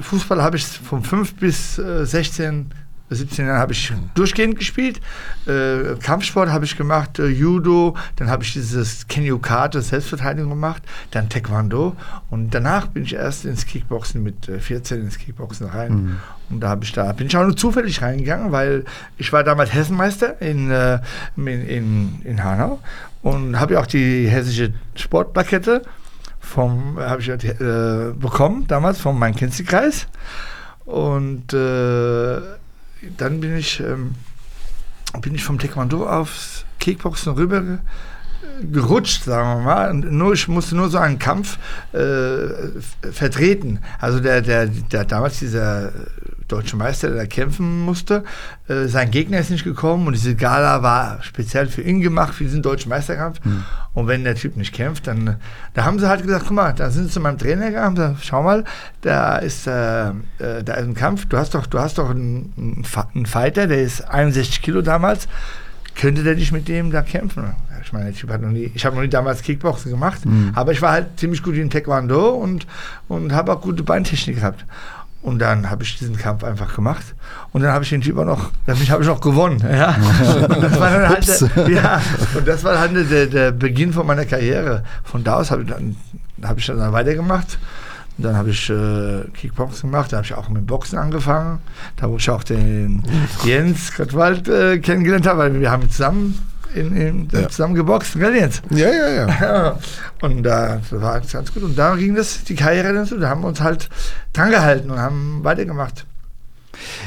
Fußball 0.00 0.42
habe 0.42 0.56
ich 0.56 0.64
von 0.64 1.02
fünf 1.02 1.34
bis 1.34 1.76
16 1.76 2.70
17 3.14 3.46
Jahren 3.46 3.58
habe 3.58 3.72
ich 3.72 3.92
durchgehend 4.14 4.58
gespielt. 4.58 5.00
Äh, 5.46 5.96
Kampfsport 6.02 6.50
habe 6.50 6.64
ich 6.64 6.76
gemacht, 6.76 7.18
äh, 7.18 7.26
Judo, 7.26 7.96
dann 8.16 8.30
habe 8.30 8.44
ich 8.44 8.52
dieses 8.52 9.06
Kenyu-Kate, 9.08 9.82
Selbstverteidigung 9.82 10.50
gemacht, 10.50 10.82
dann 11.10 11.28
Taekwondo 11.28 11.96
und 12.30 12.54
danach 12.54 12.88
bin 12.88 13.04
ich 13.04 13.14
erst 13.14 13.44
ins 13.44 13.66
Kickboxen 13.66 14.22
mit 14.22 14.48
äh, 14.48 14.58
14 14.58 15.00
ins 15.00 15.18
Kickboxen 15.18 15.68
rein. 15.68 15.92
Mhm. 15.92 16.16
Und 16.50 16.60
da 16.60 16.78
ich 16.82 16.92
da 16.92 17.12
bin 17.12 17.26
ich 17.26 17.36
auch 17.36 17.44
nur 17.44 17.56
zufällig 17.56 18.02
reingegangen, 18.02 18.52
weil 18.52 18.84
ich 19.16 19.32
war 19.32 19.44
damals 19.44 19.72
Hessenmeister 19.72 20.40
in, 20.42 20.70
äh, 20.70 20.98
in, 21.36 21.46
in, 21.46 22.20
in 22.24 22.44
Hanau 22.44 22.80
und 23.22 23.58
habe 23.58 23.74
ja 23.74 23.80
auch 23.80 23.86
die 23.86 24.28
hessische 24.28 24.72
Sportplakette 24.94 25.82
vom 26.44 26.98
habe 26.98 27.22
ich 27.22 27.28
äh, 27.28 28.12
bekommen 28.14 28.66
damals 28.68 29.00
vom 29.00 29.18
Main-Kinzig-Kreis 29.18 30.06
und 30.84 31.52
äh, 31.52 32.40
dann 33.16 33.40
bin 33.40 33.56
ich 33.56 33.80
ähm, 33.80 34.14
bin 35.20 35.34
ich 35.34 35.44
vom 35.44 35.58
Taekwondo 35.58 36.08
aufs 36.08 36.64
Kickboxen 36.80 37.34
rüber 37.34 37.60
ge- 37.60 37.78
gerutscht, 38.72 39.24
sagen 39.24 39.60
wir 39.60 39.64
mal. 39.64 39.90
Und 39.90 40.10
nur, 40.12 40.32
ich 40.32 40.48
musste 40.48 40.76
nur 40.76 40.88
so 40.90 40.98
einen 40.98 41.18
Kampf 41.18 41.58
äh, 41.92 42.48
vertreten. 43.12 43.78
Also 44.00 44.20
der, 44.20 44.42
der, 44.42 44.66
der 44.66 45.04
damals 45.04 45.38
dieser 45.38 45.92
deutsche 46.48 46.76
Meister, 46.76 47.08
der 47.08 47.18
da 47.18 47.26
kämpfen 47.26 47.82
musste, 47.82 48.24
äh, 48.68 48.86
sein 48.86 49.10
Gegner 49.10 49.38
ist 49.38 49.50
nicht 49.50 49.64
gekommen 49.64 50.06
und 50.06 50.12
diese 50.12 50.34
Gala 50.34 50.82
war 50.82 51.22
speziell 51.22 51.66
für 51.66 51.82
ihn 51.82 52.00
gemacht, 52.00 52.34
für 52.34 52.44
diesen 52.44 52.62
deutschen 52.62 52.88
Meisterkampf. 52.88 53.40
Und 53.94 54.08
wenn 54.08 54.24
der 54.24 54.34
Typ 54.34 54.56
nicht 54.56 54.74
kämpft, 54.74 55.06
dann 55.06 55.36
da 55.72 55.84
haben 55.84 55.98
sie 55.98 56.08
halt 56.08 56.22
gesagt, 56.22 56.46
guck 56.46 56.56
mal, 56.56 56.72
da 56.72 56.90
sind 56.90 57.06
sie 57.06 57.10
zu 57.10 57.20
meinem 57.20 57.38
Trainer 57.38 57.66
gegangen, 57.66 57.84
haben 57.84 57.94
gesagt, 57.94 58.24
schau 58.24 58.42
mal, 58.42 58.64
da 59.02 59.36
ist, 59.38 59.66
äh, 59.66 60.08
äh, 60.08 60.12
da 60.64 60.74
ist 60.74 60.84
ein 60.84 60.94
Kampf, 60.94 61.26
du 61.26 61.36
hast 61.36 61.54
doch, 61.54 61.66
du 61.66 61.78
hast 61.78 61.98
doch 61.98 62.10
einen, 62.10 62.84
einen 63.14 63.26
Fighter, 63.26 63.66
der 63.66 63.82
ist 63.82 64.02
61 64.02 64.62
Kilo 64.62 64.82
damals, 64.82 65.28
könnte 65.94 66.24
der 66.24 66.34
nicht 66.34 66.50
mit 66.50 66.66
dem 66.66 66.90
da 66.90 67.02
kämpfen? 67.02 67.54
Ich 67.84 67.92
meine, 67.92 68.10
ich 68.10 68.22
habe 68.22 68.44
noch 68.44 68.50
nie, 68.50 68.72
ich 68.74 68.84
habe 68.84 68.96
noch 68.96 69.02
nie 69.02 69.08
damals 69.08 69.42
Kickboxen 69.42 69.90
gemacht, 69.90 70.22
aber 70.54 70.72
ich 70.72 70.82
war 70.82 70.92
halt 70.92 71.20
ziemlich 71.20 71.42
gut 71.42 71.54
in 71.54 71.70
Taekwondo 71.70 72.30
und, 72.30 72.66
und 73.08 73.32
habe 73.32 73.52
auch 73.52 73.60
gute 73.60 73.82
Beintechnik 73.82 74.36
gehabt. 74.36 74.64
Und 75.24 75.38
dann 75.38 75.70
habe 75.70 75.82
ich 75.82 75.96
diesen 75.96 76.18
Kampf 76.18 76.44
einfach 76.44 76.74
gemacht. 76.74 77.14
Und 77.52 77.62
dann 77.62 77.72
habe 77.72 77.82
ich 77.82 77.88
den 77.88 78.02
Typ 78.02 78.18
auch 78.18 78.26
noch, 78.26 78.50
damit 78.66 78.90
habe 78.90 79.02
ich 79.02 79.08
noch 79.08 79.22
gewonnen. 79.22 79.64
Ja. 79.74 79.96
Und 80.48 80.62
das 80.62 80.78
war 80.78 80.90
dann 80.90 81.08
halt, 81.08 81.56
der, 81.56 81.70
ja, 81.70 82.02
und 82.34 82.46
das 82.46 82.62
war 82.62 82.78
halt 82.78 83.10
der, 83.10 83.26
der 83.26 83.50
Beginn 83.50 83.94
von 83.94 84.06
meiner 84.06 84.26
Karriere. 84.26 84.84
Von 85.02 85.24
da 85.24 85.36
aus 85.36 85.50
habe 85.50 85.62
ich 85.62 85.68
dann, 85.68 85.96
habe 86.42 86.60
ich 86.60 86.66
dann 86.66 86.92
weitergemacht. 86.92 87.58
Und 88.18 88.24
dann 88.24 88.36
habe 88.36 88.50
ich 88.50 88.68
äh, 88.68 89.24
Kickboxen 89.32 89.90
gemacht, 89.90 90.12
da 90.12 90.18
habe 90.18 90.26
ich 90.26 90.34
auch 90.34 90.50
mit 90.50 90.66
Boxen 90.66 90.98
angefangen. 90.98 91.60
Da 91.96 92.10
wo 92.10 92.18
ich 92.18 92.28
auch 92.28 92.44
den 92.44 93.02
Jens 93.44 93.96
Gottwald 93.96 94.46
äh, 94.46 94.78
kennengelernt 94.78 95.26
habe, 95.26 95.38
weil 95.38 95.58
wir 95.58 95.70
haben 95.70 95.88
zusammen 95.90 96.38
in, 96.74 96.96
in, 96.96 97.28
Ja. 97.32 97.48
zusammen 97.48 97.74
geboxt, 97.74 98.14
gell 98.18 98.34
Jens? 98.34 98.62
Ja, 98.70 98.90
ja, 98.90 99.26
ja. 99.26 99.78
Und 100.20 100.42
da 100.42 100.80
das 100.90 101.00
war 101.00 101.14
alles 101.14 101.32
ganz 101.32 101.52
gut. 101.52 101.62
Und 101.62 101.78
da 101.78 101.94
ging 101.96 102.14
das, 102.14 102.44
die 102.44 102.54
Karriere 102.54 102.92
dann 102.92 103.06
so. 103.06 103.18
Da 103.18 103.28
haben 103.28 103.42
wir 103.42 103.48
uns 103.48 103.60
halt 103.60 103.88
dran 104.32 104.50
gehalten 104.50 104.90
und 104.90 104.98
haben 104.98 105.40
weitergemacht. 105.42 106.06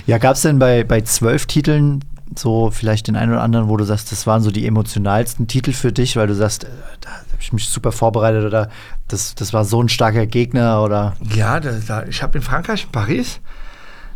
Ja, 0.06 0.18
gab 0.18 0.36
es 0.36 0.42
denn 0.42 0.60
bei, 0.60 0.84
bei 0.84 1.02
zwölf 1.02 1.46
Titeln 1.46 2.04
so 2.36 2.72
vielleicht 2.72 3.08
den 3.08 3.16
einen 3.16 3.32
oder 3.32 3.42
anderen, 3.42 3.68
wo 3.70 3.78
du 3.78 3.84
sagst, 3.84 4.12
das 4.12 4.28
waren 4.28 4.42
so 4.42 4.52
die 4.52 4.66
emotionalsten 4.68 5.48
Titel 5.48 5.72
für 5.74 5.92
dich, 5.92 6.16
weil 6.18 6.28
du 6.28 6.36
sagst, 6.36 6.66
äh, 6.66 6.68
da 7.02 7.10
habe 7.10 7.22
ich 7.40 7.54
mich 7.54 7.70
super 7.70 7.92
vorbereitet 7.92 8.44
oder 8.46 8.70
das, 9.08 9.36
das 9.36 9.54
war 9.54 9.66
so 9.66 9.82
ein 9.82 9.90
starker 9.90 10.26
Gegner 10.26 10.84
oder 10.84 11.16
Ja, 11.34 11.60
da, 11.60 11.72
da, 11.88 12.04
ich 12.06 12.22
habe 12.24 12.38
in 12.38 12.44
Frankreich, 12.44 12.86
in 12.86 12.92
Paris, 12.92 13.40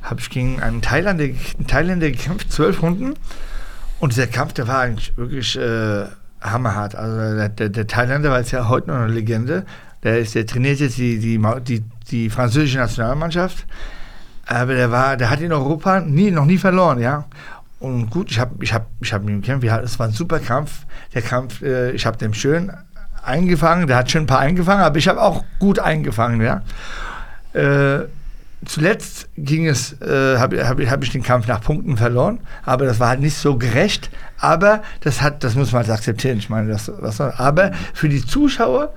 habe 0.02 0.20
ich 0.20 0.30
gegen 0.30 0.62
einen 0.62 0.82
Thailänder, 0.82 1.24
einen 1.24 1.68
Thailänder 1.68 2.10
gekämpft, 2.12 2.52
zwölf 2.52 2.82
Runden. 2.82 3.14
Und 4.02 4.14
dieser 4.14 4.26
Kampf, 4.26 4.54
der 4.54 4.68
war 4.68 4.80
eigentlich 4.80 5.16
wirklich 5.16 5.56
äh, 5.56 6.06
hammerhart. 6.42 6.96
Also 6.96 7.36
der, 7.38 7.50
der, 7.50 7.70
der 7.70 7.86
Thailänder 7.86 8.32
war 8.32 8.40
jetzt 8.40 8.50
ja 8.50 8.68
heute 8.68 8.88
noch 8.88 8.96
eine 8.96 9.14
Legende. 9.14 9.64
Der, 10.04 10.18
ist, 10.18 10.34
der 10.34 10.48
trainiert 10.48 10.80
jetzt 10.80 10.98
die, 10.98 11.20
die, 11.20 11.40
die, 11.68 11.84
die 12.10 12.32
französische 12.32 12.80
Nationalmannschaft. 12.80 13.68
Aber 14.48 14.74
der 14.74 14.90
war, 14.90 15.18
der 15.18 15.30
hat 15.30 15.40
in 15.40 15.54
Europa 15.54 16.00
nie, 16.00 16.32
noch 16.32 16.46
nie 16.46 16.58
verloren, 16.58 17.00
ja. 17.00 17.26
Und 17.80 18.10
gut, 18.10 18.32
ich 18.32 18.40
habe 18.40 18.56
ich 18.64 18.74
hab, 18.74 18.88
ich 19.02 19.14
hab 19.14 19.22
mit 19.22 19.36
ihm 19.36 19.42
gekämpft. 19.42 19.68
Es 19.84 20.00
war 20.00 20.08
ein 20.08 20.14
super 20.14 20.40
Kampf. 20.40 20.88
Der 21.14 21.22
Kampf, 21.22 21.62
äh, 21.62 21.92
ich 21.92 22.08
habe 22.08 22.18
den 22.18 22.34
schön 22.34 22.72
eingefangen. 23.24 23.86
Der 23.86 23.98
hat 23.98 24.10
schon 24.10 24.24
ein 24.24 24.28
paar 24.28 24.40
eingefangen, 24.40 24.84
aber 24.84 24.98
ich 24.98 25.08
habe 25.08 25.22
auch 25.22 25.44
gut 25.60 25.78
eingefangen, 25.78 26.42
ja. 26.42 26.64
Äh, 27.54 28.08
zuletzt 28.66 29.28
ging 29.38 29.68
es, 29.68 30.00
äh, 30.02 30.38
habe 30.38 30.68
hab, 30.68 30.80
ich- 30.80 30.90
hab 30.90 31.04
ich 31.04 31.10
den 31.12 31.24
Kampf 31.24 31.48
nach 31.48 31.62
Punkten 31.62 31.98
verloren, 31.98 32.40
aber 32.64 32.86
das 32.86 33.00
war 33.00 33.10
halt 33.10 33.20
nicht 33.20 33.36
so 33.38 33.58
gerecht. 33.58 34.10
Aber 34.38 34.82
das 35.02 35.22
hat, 35.22 35.44
das 35.44 35.56
muss 35.56 35.72
man 35.72 35.82
halt 35.84 35.92
akzeptieren. 35.92 36.38
Ich 36.38 36.50
meine, 36.50 36.70
das, 36.72 36.92
was 37.00 37.18
soll- 37.18 37.34
aber 37.38 37.72
für 37.94 38.10
die 38.10 38.26
Zuschauer 38.26 38.94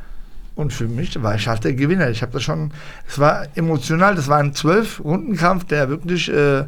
und 0.54 0.72
für 0.72 0.86
mich 0.86 1.20
war 1.22 1.34
ich 1.34 1.48
halt 1.48 1.64
der 1.64 1.72
Gewinner. 1.74 2.10
Ich 2.10 2.22
habe 2.22 2.32
das 2.32 2.42
schon, 2.42 2.72
es 3.08 3.18
war 3.18 3.46
emotional. 3.54 4.14
Das 4.14 4.28
war 4.28 4.38
ein 4.38 4.54
zwölf 4.54 5.00
Rundenkampf, 5.02 5.64
der 5.64 5.88
wirklich, 5.88 6.30
äh, 6.30 6.60
äh, 6.60 6.66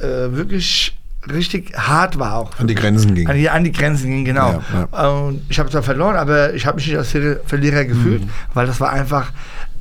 wirklich 0.00 0.96
richtig 1.32 1.76
hart 1.76 2.18
war 2.18 2.34
auch. 2.34 2.58
An 2.58 2.66
die 2.66 2.74
Grenzen 2.74 3.14
ging. 3.14 3.28
An 3.28 3.36
die, 3.36 3.48
an 3.50 3.64
die 3.64 3.72
Grenzen 3.72 4.10
ging, 4.10 4.24
genau. 4.24 4.62
Ja, 4.92 5.08
Und 5.08 5.42
ich 5.48 5.58
habe 5.58 5.70
zwar 5.70 5.82
verloren, 5.82 6.16
aber 6.16 6.54
ich 6.54 6.66
habe 6.66 6.76
mich 6.76 6.86
nicht 6.86 6.96
als 6.96 7.14
Verli- 7.14 7.38
Verlierer 7.46 7.84
gefühlt, 7.84 8.22
weil 8.52 8.66
das 8.66 8.80
war 8.80 8.90
einfach 8.92 9.32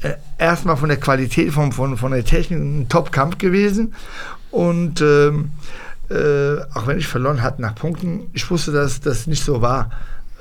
äh, 0.02 0.14
erstmal 0.38 0.78
von 0.78 0.90
der 0.90 1.00
Qualität, 1.00 1.52
von, 1.52 1.72
von, 1.72 1.98
von 1.98 2.12
der 2.12 2.24
Technik 2.26 2.60
ein 2.60 2.88
Top-Kampf 2.90 3.38
gewesen. 3.38 3.94
Und 4.52 5.02
ähm, 5.02 5.52
äh, 6.10 6.62
auch 6.74 6.86
wenn 6.88 6.98
ich 6.98 7.08
verloren 7.08 7.42
hatte 7.42 7.62
nach 7.62 7.76
Punkten, 7.76 8.28
ich 8.34 8.50
wusste, 8.52 8.72
dass 8.72 9.00
das 9.02 9.28
nicht 9.28 9.44
so 9.44 9.62
war. 9.62 9.90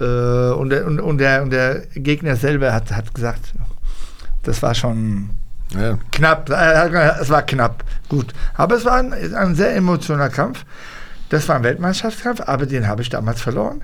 Äh, 0.00 0.04
und, 0.04 0.70
der, 0.70 0.86
und, 0.86 1.00
und, 1.00 1.18
der, 1.18 1.42
und 1.42 1.50
der 1.50 1.82
Gegner 1.94 2.36
selber 2.36 2.72
hat, 2.72 2.90
hat 2.92 3.14
gesagt, 3.14 3.54
das 4.42 4.62
war 4.62 4.74
schon 4.74 5.30
Ja. 5.74 5.98
knapp, 6.10 6.50
äh, 6.50 6.88
es 7.20 7.30
war 7.30 7.42
knapp, 7.42 7.84
gut. 8.08 8.32
Aber 8.54 8.76
es 8.76 8.84
war 8.84 8.94
ein, 8.96 9.12
ein 9.34 9.54
sehr 9.54 9.74
emotionaler 9.74 10.28
Kampf. 10.30 10.64
Das 11.30 11.48
war 11.48 11.56
ein 11.56 11.62
Weltmeisterschaftskampf, 11.62 12.42
aber 12.44 12.66
den 12.66 12.86
habe 12.86 13.00
ich 13.02 13.08
damals 13.08 13.40
verloren. 13.40 13.82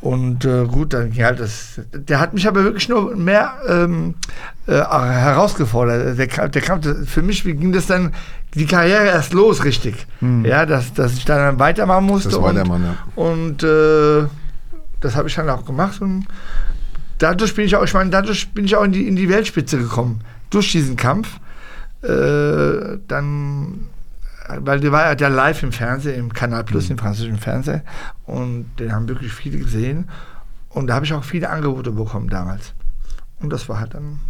Und 0.00 0.44
äh, 0.44 0.64
gut, 0.66 0.92
dann 0.92 1.10
ging 1.10 1.24
halt 1.24 1.40
das. 1.40 1.80
Der 1.92 2.20
hat 2.20 2.34
mich 2.34 2.46
aber 2.46 2.62
wirklich 2.62 2.88
nur 2.88 3.16
mehr 3.16 3.54
ähm, 3.66 4.14
äh, 4.66 4.74
herausgefordert. 4.74 6.18
Der, 6.18 6.28
Kampf- 6.28 6.50
der 6.52 6.62
Kampf, 6.62 6.86
für 7.06 7.22
mich 7.22 7.42
ging 7.42 7.72
das 7.72 7.86
dann 7.86 8.12
die 8.54 8.66
Karriere 8.66 9.06
erst 9.06 9.32
los, 9.32 9.64
richtig. 9.64 10.06
Ja, 10.44 10.66
dass, 10.66 10.92
dass 10.94 11.14
ich 11.14 11.24
dann 11.24 11.58
weitermachen 11.58 12.04
musste. 12.04 12.28
Das 12.28 12.38
und, 12.38 12.44
Weitermachen, 12.44 12.84
ja. 12.84 12.96
und 13.22 13.62
äh, 13.62 14.28
das 15.00 15.16
habe 15.16 15.28
ich 15.28 15.34
dann 15.34 15.48
auch 15.48 15.64
gemacht 15.64 16.00
und 16.00 16.26
dadurch 17.18 17.54
bin 17.54 17.64
ich 17.64 17.74
auch, 17.76 17.82
ich 17.84 17.94
meine, 17.94 18.10
dadurch 18.10 18.50
bin 18.52 18.66
ich 18.66 18.76
auch 18.76 18.84
in 18.84 18.92
die, 18.92 19.08
in 19.08 19.16
die 19.16 19.28
Weltspitze 19.28 19.78
gekommen. 19.78 20.20
Durch 20.50 20.72
diesen 20.72 20.96
Kampf. 20.96 21.40
Äh, 22.02 22.98
dann, 23.08 23.88
weil 24.48 24.80
der 24.80 24.92
war 24.92 25.18
ja 25.18 25.28
live 25.28 25.62
im 25.62 25.72
Fernsehen, 25.72 26.18
im 26.18 26.32
Kanal 26.32 26.64
Plus, 26.64 26.90
im 26.90 26.98
französischen 26.98 27.38
Fernsehen. 27.38 27.82
Und 28.24 28.66
den 28.78 28.92
haben 28.92 29.08
wirklich 29.08 29.32
viele 29.32 29.58
gesehen. 29.58 30.08
Und 30.68 30.88
da 30.88 30.94
habe 30.94 31.06
ich 31.06 31.12
auch 31.12 31.24
viele 31.24 31.48
Angebote 31.50 31.90
bekommen 31.90 32.28
damals. 32.28 32.74
Und 33.40 33.50
das 33.50 33.68
war 33.68 33.80
halt 33.80 33.94
dann 33.94 34.20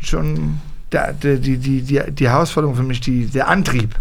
schon 0.00 0.60
der, 0.90 1.12
der, 1.12 1.36
die, 1.36 1.58
die, 1.58 1.82
die, 1.82 2.00
die 2.10 2.28
Herausforderung 2.28 2.76
für 2.76 2.82
mich, 2.82 3.00
die, 3.00 3.26
der 3.26 3.48
Antrieb. 3.48 3.94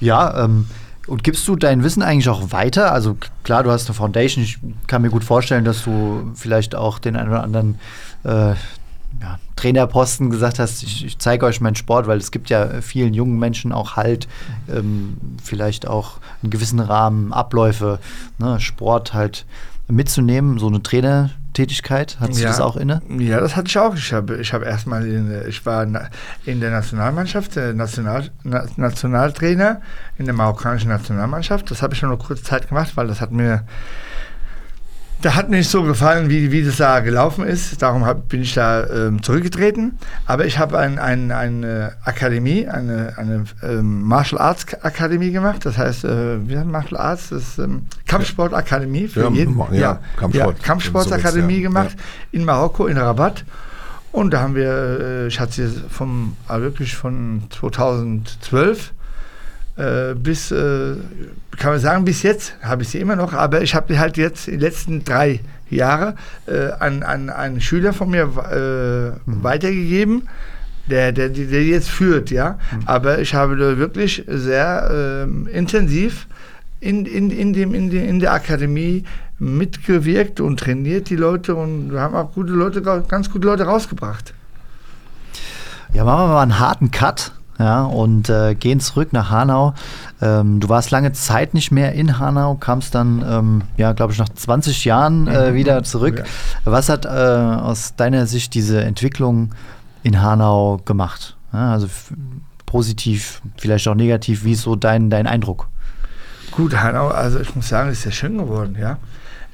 Ja, 0.00 0.44
ähm, 0.44 0.66
und 1.06 1.24
gibst 1.24 1.48
du 1.48 1.56
dein 1.56 1.82
Wissen 1.82 2.02
eigentlich 2.02 2.28
auch 2.28 2.52
weiter? 2.52 2.92
Also 2.92 3.16
klar, 3.42 3.62
du 3.62 3.70
hast 3.70 3.86
eine 3.86 3.94
Foundation. 3.94 4.44
Ich 4.44 4.58
kann 4.86 5.02
mir 5.02 5.08
gut 5.08 5.24
vorstellen, 5.24 5.64
dass 5.64 5.84
du 5.84 6.32
vielleicht 6.34 6.74
auch 6.74 6.98
den 6.98 7.16
einen 7.16 7.30
oder 7.30 7.42
anderen 7.42 7.78
äh, 8.24 8.54
ja, 9.20 9.38
Trainerposten 9.56 10.30
gesagt 10.30 10.58
hast, 10.58 10.82
ich, 10.82 11.04
ich 11.04 11.18
zeige 11.18 11.44
euch 11.46 11.60
meinen 11.60 11.74
Sport, 11.76 12.06
weil 12.06 12.18
es 12.18 12.30
gibt 12.30 12.50
ja 12.50 12.80
vielen 12.82 13.14
jungen 13.14 13.38
Menschen 13.38 13.72
auch 13.72 13.96
halt 13.96 14.28
ähm, 14.72 15.16
vielleicht 15.42 15.86
auch 15.88 16.18
einen 16.42 16.50
gewissen 16.50 16.78
Rahmen, 16.80 17.32
Abläufe, 17.32 17.98
ne, 18.38 18.60
Sport 18.60 19.14
halt 19.14 19.44
mitzunehmen, 19.88 20.58
so 20.58 20.66
eine 20.68 20.82
Trainertätigkeit. 20.82 22.20
Hat 22.20 22.34
sich 22.34 22.44
Ja. 22.44 22.50
das 22.50 22.60
auch 22.60 22.76
inne? 22.76 23.00
Ja, 23.18 23.40
das 23.40 23.56
hatte 23.56 23.68
ich 23.68 23.78
auch. 23.78 23.94
Ich 23.94 24.12
habe 24.12 24.36
ich 24.36 24.52
hab 24.52 24.62
erstmal, 24.62 25.06
in, 25.06 25.28
der- 25.30 25.48
ich 25.48 25.64
war 25.66 25.82
in 26.44 26.60
der 26.60 26.70
Nationalmannschaft, 26.70 27.56
der 27.56 27.72
National, 27.74 28.30
Na, 28.44 28.64
Nationaltrainer 28.76 29.80
in 30.18 30.26
der 30.26 30.34
marokkanischen 30.34 30.90
Nationalmannschaft. 30.90 31.70
Das 31.70 31.82
habe 31.82 31.94
ich 31.94 32.00
schon 32.00 32.10
eine 32.10 32.18
kurze 32.18 32.42
Zeit 32.42 32.68
gemacht, 32.68 32.92
weil 32.96 33.06
das 33.06 33.20
hat 33.20 33.32
mir, 33.32 33.64
da 35.20 35.34
hat 35.34 35.50
mir 35.50 35.56
nicht 35.56 35.70
so 35.70 35.82
gefallen, 35.82 36.30
wie, 36.30 36.52
wie 36.52 36.62
das 36.62 36.76
da 36.76 37.00
gelaufen 37.00 37.44
ist. 37.44 37.82
Darum 37.82 38.06
hab, 38.06 38.28
bin 38.28 38.42
ich 38.42 38.54
da 38.54 38.86
ähm, 38.86 39.22
zurückgetreten. 39.22 39.98
Aber 40.26 40.46
ich 40.46 40.58
habe 40.58 40.78
ein, 40.78 40.98
ein, 40.98 41.32
eine 41.32 41.94
Akademie, 42.04 42.68
eine, 42.68 43.14
eine 43.16 43.44
ähm, 43.62 44.02
Martial 44.02 44.40
Arts 44.40 44.66
Akademie 44.82 45.32
gemacht. 45.32 45.66
Das 45.66 45.76
heißt, 45.76 46.04
äh, 46.04 46.48
wie 46.48 46.56
heißt 46.56 46.66
Martial 46.68 47.00
Arts? 47.00 47.30
Das 47.30 47.42
ist 47.42 47.58
ähm, 47.58 47.86
Kampfsportakademie 48.06 49.08
für 49.08 49.22
Ja, 49.24 49.30
jeden. 49.30 49.58
ja, 49.72 49.98
Kampfsport. 50.16 50.58
Ja, 50.58 50.64
Kampfsportakademie 50.64 51.56
Ja, 51.56 51.62
gemacht 51.62 51.96
ja. 51.96 52.38
in 52.38 52.44
Marokko, 52.44 52.86
in 52.86 52.96
Rabat. 52.96 53.44
Und 54.12 54.32
da 54.32 54.40
haben 54.40 54.54
wir, 54.54 55.00
äh, 55.00 55.26
ich 55.26 55.40
hatte 55.40 55.52
sie 55.68 55.82
vom, 55.90 56.36
äh, 56.48 56.60
wirklich 56.60 56.94
von 56.96 57.42
2012 57.50 58.92
äh, 59.78 60.14
bis, 60.14 60.50
äh, 60.50 60.96
kann 61.56 61.72
man 61.72 61.80
sagen, 61.80 62.04
bis 62.04 62.22
jetzt 62.22 62.54
habe 62.62 62.82
ich 62.82 62.88
sie 62.88 62.98
immer 62.98 63.16
noch, 63.16 63.32
aber 63.32 63.62
ich 63.62 63.74
habe 63.74 63.92
die 63.92 63.98
halt 63.98 64.16
jetzt 64.16 64.48
die 64.48 64.56
letzten 64.56 65.04
drei 65.04 65.40
Jahre 65.70 66.16
äh, 66.46 66.70
an, 66.80 67.02
an 67.02 67.30
einen 67.30 67.60
Schüler 67.60 67.92
von 67.92 68.10
mir 68.10 68.24
äh, 68.24 69.20
weitergegeben, 69.26 70.28
der, 70.90 71.12
der, 71.12 71.28
der 71.28 71.64
jetzt 71.64 71.90
führt, 71.90 72.30
ja. 72.30 72.58
Aber 72.86 73.20
ich 73.20 73.34
habe 73.34 73.56
da 73.56 73.78
wirklich 73.78 74.24
sehr 74.26 75.24
ähm, 75.24 75.46
intensiv 75.46 76.26
in, 76.80 77.06
in, 77.06 77.30
in, 77.30 77.52
dem, 77.52 77.74
in, 77.74 77.90
de, 77.90 78.06
in 78.06 78.18
der 78.18 78.32
Akademie 78.32 79.04
mitgewirkt 79.38 80.40
und 80.40 80.58
trainiert 80.58 81.10
die 81.10 81.16
Leute 81.16 81.54
und 81.54 81.92
wir 81.92 82.00
haben 82.00 82.14
auch 82.14 82.32
gute 82.32 82.52
Leute, 82.52 82.82
ganz 82.82 83.30
gute 83.30 83.46
Leute 83.46 83.64
rausgebracht. 83.64 84.34
Ja, 85.92 86.04
machen 86.04 86.24
wir 86.24 86.34
mal 86.34 86.42
einen 86.42 86.58
harten 86.58 86.90
Cut. 86.90 87.32
Ja, 87.58 87.82
und 87.82 88.28
äh, 88.28 88.54
gehen 88.54 88.78
zurück 88.78 89.12
nach 89.12 89.30
Hanau. 89.30 89.74
Ähm, 90.22 90.60
du 90.60 90.68
warst 90.68 90.92
lange 90.92 91.12
Zeit 91.12 91.54
nicht 91.54 91.72
mehr 91.72 91.92
in 91.92 92.20
Hanau, 92.20 92.54
kamst 92.54 92.94
dann, 92.94 93.24
ähm, 93.28 93.62
ja, 93.76 93.92
glaube 93.92 94.12
ich, 94.12 94.18
nach 94.18 94.28
20 94.28 94.84
Jahren 94.84 95.26
äh, 95.26 95.54
wieder 95.54 95.82
zurück. 95.82 96.22
Was 96.64 96.88
hat 96.88 97.04
äh, 97.04 97.08
aus 97.08 97.96
deiner 97.96 98.26
Sicht 98.26 98.54
diese 98.54 98.82
Entwicklung 98.84 99.54
in 100.04 100.22
Hanau 100.22 100.80
gemacht? 100.84 101.36
Ja, 101.52 101.72
also 101.72 101.88
positiv, 102.64 103.42
vielleicht 103.56 103.88
auch 103.88 103.96
negativ. 103.96 104.44
Wie 104.44 104.52
ist 104.52 104.62
so 104.62 104.76
dein, 104.76 105.10
dein 105.10 105.26
Eindruck? 105.26 105.68
Gut, 106.52 106.76
Hanau, 106.76 107.08
also 107.08 107.40
ich 107.40 107.54
muss 107.56 107.68
sagen, 107.68 107.90
ist 107.90 108.02
sehr 108.02 108.12
schön 108.12 108.38
geworden, 108.38 108.76
ja. 108.80 108.98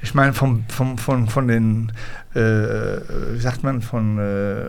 Ich 0.01 0.13
meine, 0.13 0.33
vom, 0.33 0.65
vom, 0.67 0.99
von, 0.99 1.27
von 1.27 1.47
den, 1.47 1.91
äh, 2.35 2.39
wie 2.39 3.39
sagt 3.39 3.63
man, 3.63 3.81
von, 3.81 4.19
äh, 4.19 4.65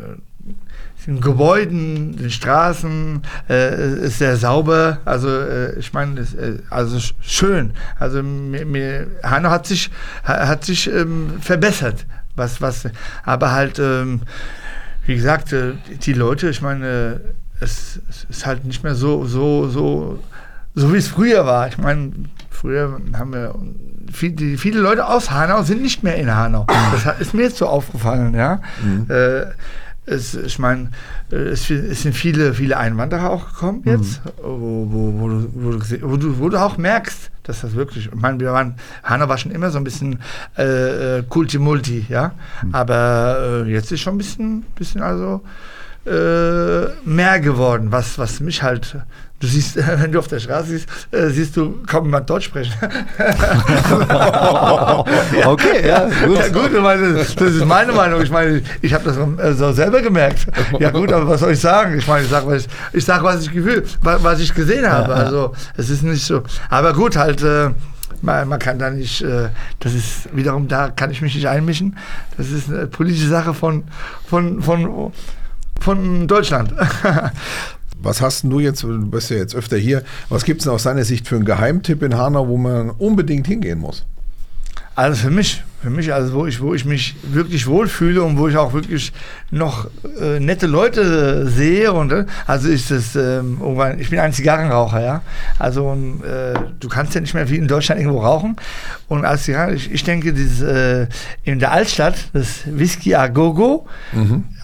den 1.07 1.21
Gebäuden, 1.21 2.16
den 2.16 2.31
Straßen, 2.31 3.23
äh, 3.49 3.92
ist 4.07 4.19
sehr 4.19 4.37
sauber. 4.37 4.99
Also 5.05 5.29
äh, 5.29 5.79
ich 5.79 5.92
meine, 5.92 6.21
äh, 6.21 6.59
also 6.71 6.97
sch- 6.97 7.14
schön. 7.21 7.73
Also 7.99 8.23
mir, 8.23 8.66
mir, 8.66 9.07
Hanau 9.23 9.51
hat 9.51 9.66
sich 9.66 9.90
ha- 10.25 10.47
hat 10.49 10.64
sich 10.64 10.90
ähm, 10.92 11.35
verbessert. 11.40 12.07
Was 12.35 12.61
was, 12.61 12.85
aber 13.25 13.53
halt 13.53 13.79
ähm, 13.79 14.23
wie 15.07 15.14
gesagt, 15.14 15.53
äh, 15.53 15.73
die 16.03 16.12
Leute, 16.12 16.49
ich 16.51 16.61
meine, 16.61 17.21
es, 17.61 18.01
es 18.11 18.27
ist 18.29 18.45
halt 18.47 18.64
nicht 18.66 18.83
mehr 18.85 18.95
so 18.95 19.25
so 19.25 19.69
so 19.69 20.19
so 20.75 20.92
wie 20.92 20.99
es 20.99 21.09
früher 21.09 21.47
war. 21.47 21.69
Ich 21.69 21.79
meine, 21.79 22.12
früher 22.51 23.01
haben 23.16 23.33
wir 23.33 23.55
viel, 24.12 24.59
viele 24.59 24.81
Leute 24.81 25.07
aus 25.07 25.31
Hanau 25.31 25.62
sind 25.62 25.81
nicht 25.83 26.03
mehr 26.03 26.16
in 26.16 26.35
Hanau. 26.35 26.66
Das 27.05 27.19
ist 27.21 27.33
mir 27.33 27.42
jetzt 27.45 27.57
so 27.57 27.66
aufgefallen, 27.66 28.35
ja. 28.35 28.61
Äh, 29.09 29.47
es, 30.07 30.35
ich 30.35 30.59
meine, 30.59 30.90
es, 31.31 31.69
es 31.69 32.03
sind 32.03 32.14
viele, 32.14 32.55
viele 32.55 32.77
Einwanderer 32.79 33.31
auch 33.31 33.53
gekommen 33.53 33.83
jetzt, 33.85 34.23
wo, 34.40 34.87
wo, 34.88 35.21
wo, 35.21 35.29
du, 35.29 35.51
wo, 35.55 35.71
du, 35.73 36.03
wo, 36.03 36.16
du, 36.16 36.38
wo 36.38 36.49
du 36.49 36.61
auch 36.61 36.79
merkst, 36.79 37.31
dass 37.42 37.61
das 37.61 37.75
wirklich, 37.75 38.07
ich 38.07 38.14
meine, 38.14 38.40
wir 38.40 38.53
waren, 38.53 38.77
Hanau 39.03 39.29
war 39.29 39.38
schon 39.38 39.53
immer 39.53 39.71
so 39.71 39.79
ein 39.79 39.85
bisschen 39.85 40.21
äh, 40.57 41.19
äh, 41.19 41.23
Kulti-Multi, 41.29 42.07
ja, 42.09 42.33
aber 42.73 43.64
äh, 43.66 43.71
jetzt 43.71 43.90
ist 43.92 44.01
schon 44.01 44.14
ein 44.14 44.19
bisschen, 44.19 44.62
bisschen 44.77 45.03
also 45.03 45.42
äh, 46.07 46.87
mehr 47.05 47.40
geworden, 47.40 47.90
was, 47.90 48.19
was 48.19 48.40
mich 48.40 48.62
halt, 48.62 48.97
du 49.40 49.46
siehst, 49.46 49.77
wenn 50.01 50.12
du 50.12 50.18
auf 50.18 50.29
der 50.29 50.40
Straße 50.40 50.68
siehst, 50.68 50.88
äh, 51.11 51.29
siehst 51.29 51.57
du 51.57 51.83
kaum 51.87 52.05
jemand 52.07 52.29
Deutsch 52.29 52.46
sprechen. 52.46 52.75
Okay, 55.46 55.87
ja, 55.87 56.09
gut. 56.27 56.38
Ja 56.38 56.49
gut, 56.49 56.83
meine, 56.83 57.12
das 57.14 57.35
ist 57.35 57.64
meine 57.64 57.92
Meinung. 57.92 58.22
Ich 58.22 58.31
meine, 58.31 58.62
ich 58.83 58.92
habe 58.92 59.05
das 59.05 59.59
so 59.59 59.72
selber 59.72 60.01
gemerkt. 60.03 60.46
Ja 60.79 60.90
gut, 60.90 61.12
aber 61.12 61.29
was 61.29 61.40
soll 61.40 61.53
ich 61.53 61.61
sagen? 61.61 61.99
Ich 61.99 62.07
meine, 62.07 62.25
ich 62.25 62.31
sage, 62.31 62.46
was 62.46 62.62
ich, 62.62 62.68
ich, 62.92 63.05
sag, 63.05 63.22
was 63.22 63.42
ich 63.42 63.53
gefühl, 63.53 63.85
was, 64.03 64.22
was 64.22 64.40
ich 64.40 64.55
gesehen 64.55 64.88
habe. 64.90 65.14
Also 65.14 65.53
es 65.77 65.90
ist 65.90 66.03
nicht 66.03 66.25
so. 66.25 66.42
Aber 66.68 66.92
gut, 66.92 67.16
halt, 67.16 67.42
äh, 67.42 67.70
man, 68.22 68.49
man 68.49 68.59
kann 68.59 68.79
da 68.79 68.90
nicht, 68.90 69.22
äh, 69.22 69.49
das 69.81 69.94
ist 69.94 70.35
wiederum, 70.35 70.68
da 70.68 70.90
kann 70.90 71.11
ich 71.11 71.22
mich 71.22 71.35
nicht 71.35 71.49
einmischen. 71.49 71.96
Das 72.37 72.51
ist 72.51 72.68
eine 72.68 72.87
politische 72.87 73.29
Sache 73.29 73.55
von, 73.55 73.85
von, 74.27 74.62
von, 74.62 75.12
von 75.81 76.27
Deutschland. 76.27 76.72
Was 78.07 78.21
hast 78.21 78.45
du 78.45 78.61
jetzt, 78.61 78.85
du 78.85 79.05
bist 79.11 79.31
ja 79.31 79.37
jetzt 79.37 79.57
öfter 79.57 79.77
hier, 79.77 80.05
was 80.29 80.45
gibt 80.45 80.61
es 80.61 80.64
denn 80.64 80.73
aus 80.73 80.85
deiner 80.85 81.05
Sicht 81.05 81.27
für 81.27 81.35
einen 81.35 81.45
Geheimtipp 81.45 82.03
in 82.03 82.16
Hanau, 82.16 82.47
wo 82.47 82.57
man 82.57 82.90
unbedingt 82.90 83.49
hingehen 83.49 83.81
muss? 83.81 84.05
Also 84.95 85.25
für 85.25 85.31
mich, 85.31 85.64
für 85.83 85.91
mich, 85.91 86.12
also 86.12 86.33
wo 86.33 86.47
ich, 86.47 86.61
wo 86.61 86.75
ich 86.75 86.85
mich 86.85 87.15
wirklich 87.33 87.67
wohlfühle 87.67 88.23
und 88.23 88.39
wo 88.39 88.49
ich 88.49 88.57
auch 88.57 88.73
wirklich 88.73 89.12
noch 89.51 89.89
äh, 90.21 90.41
nette 90.41 90.67
Leute 90.67 91.47
sehe 91.49 91.93
und 91.93 92.11
äh, 92.12 92.25
also 92.47 92.69
ist 92.69 92.91
es, 92.91 93.15
ähm, 93.15 93.59
irgendwann- 93.61 93.99
ich 94.01 94.11
bin 94.11 94.19
ein 94.19 94.33
Zigarrenraucher, 94.33 95.01
ja. 95.05 95.23
Also 95.59 95.93
äh, 96.25 96.59
du 96.81 96.89
kannst 96.89 97.15
ja 97.15 97.21
nicht 97.21 97.35
mehr 97.35 97.49
wie 97.51 97.57
in 97.57 97.69
Deutschland 97.69 98.01
irgendwo 98.01 98.21
rauchen. 98.21 98.57
Und 99.09 99.25
als 99.25 99.45
Zigarren, 99.45 99.75
ich, 99.77 99.93
ich 99.93 100.03
denke, 100.03 100.33
dieses 100.33 100.62
äh, 100.62 101.07
in 101.45 101.61
der 101.61 101.71
Altstadt, 101.73 102.17
das 102.33 102.62
Whisky 102.67 103.15
a 103.15 103.29
Gogo, 103.29 103.87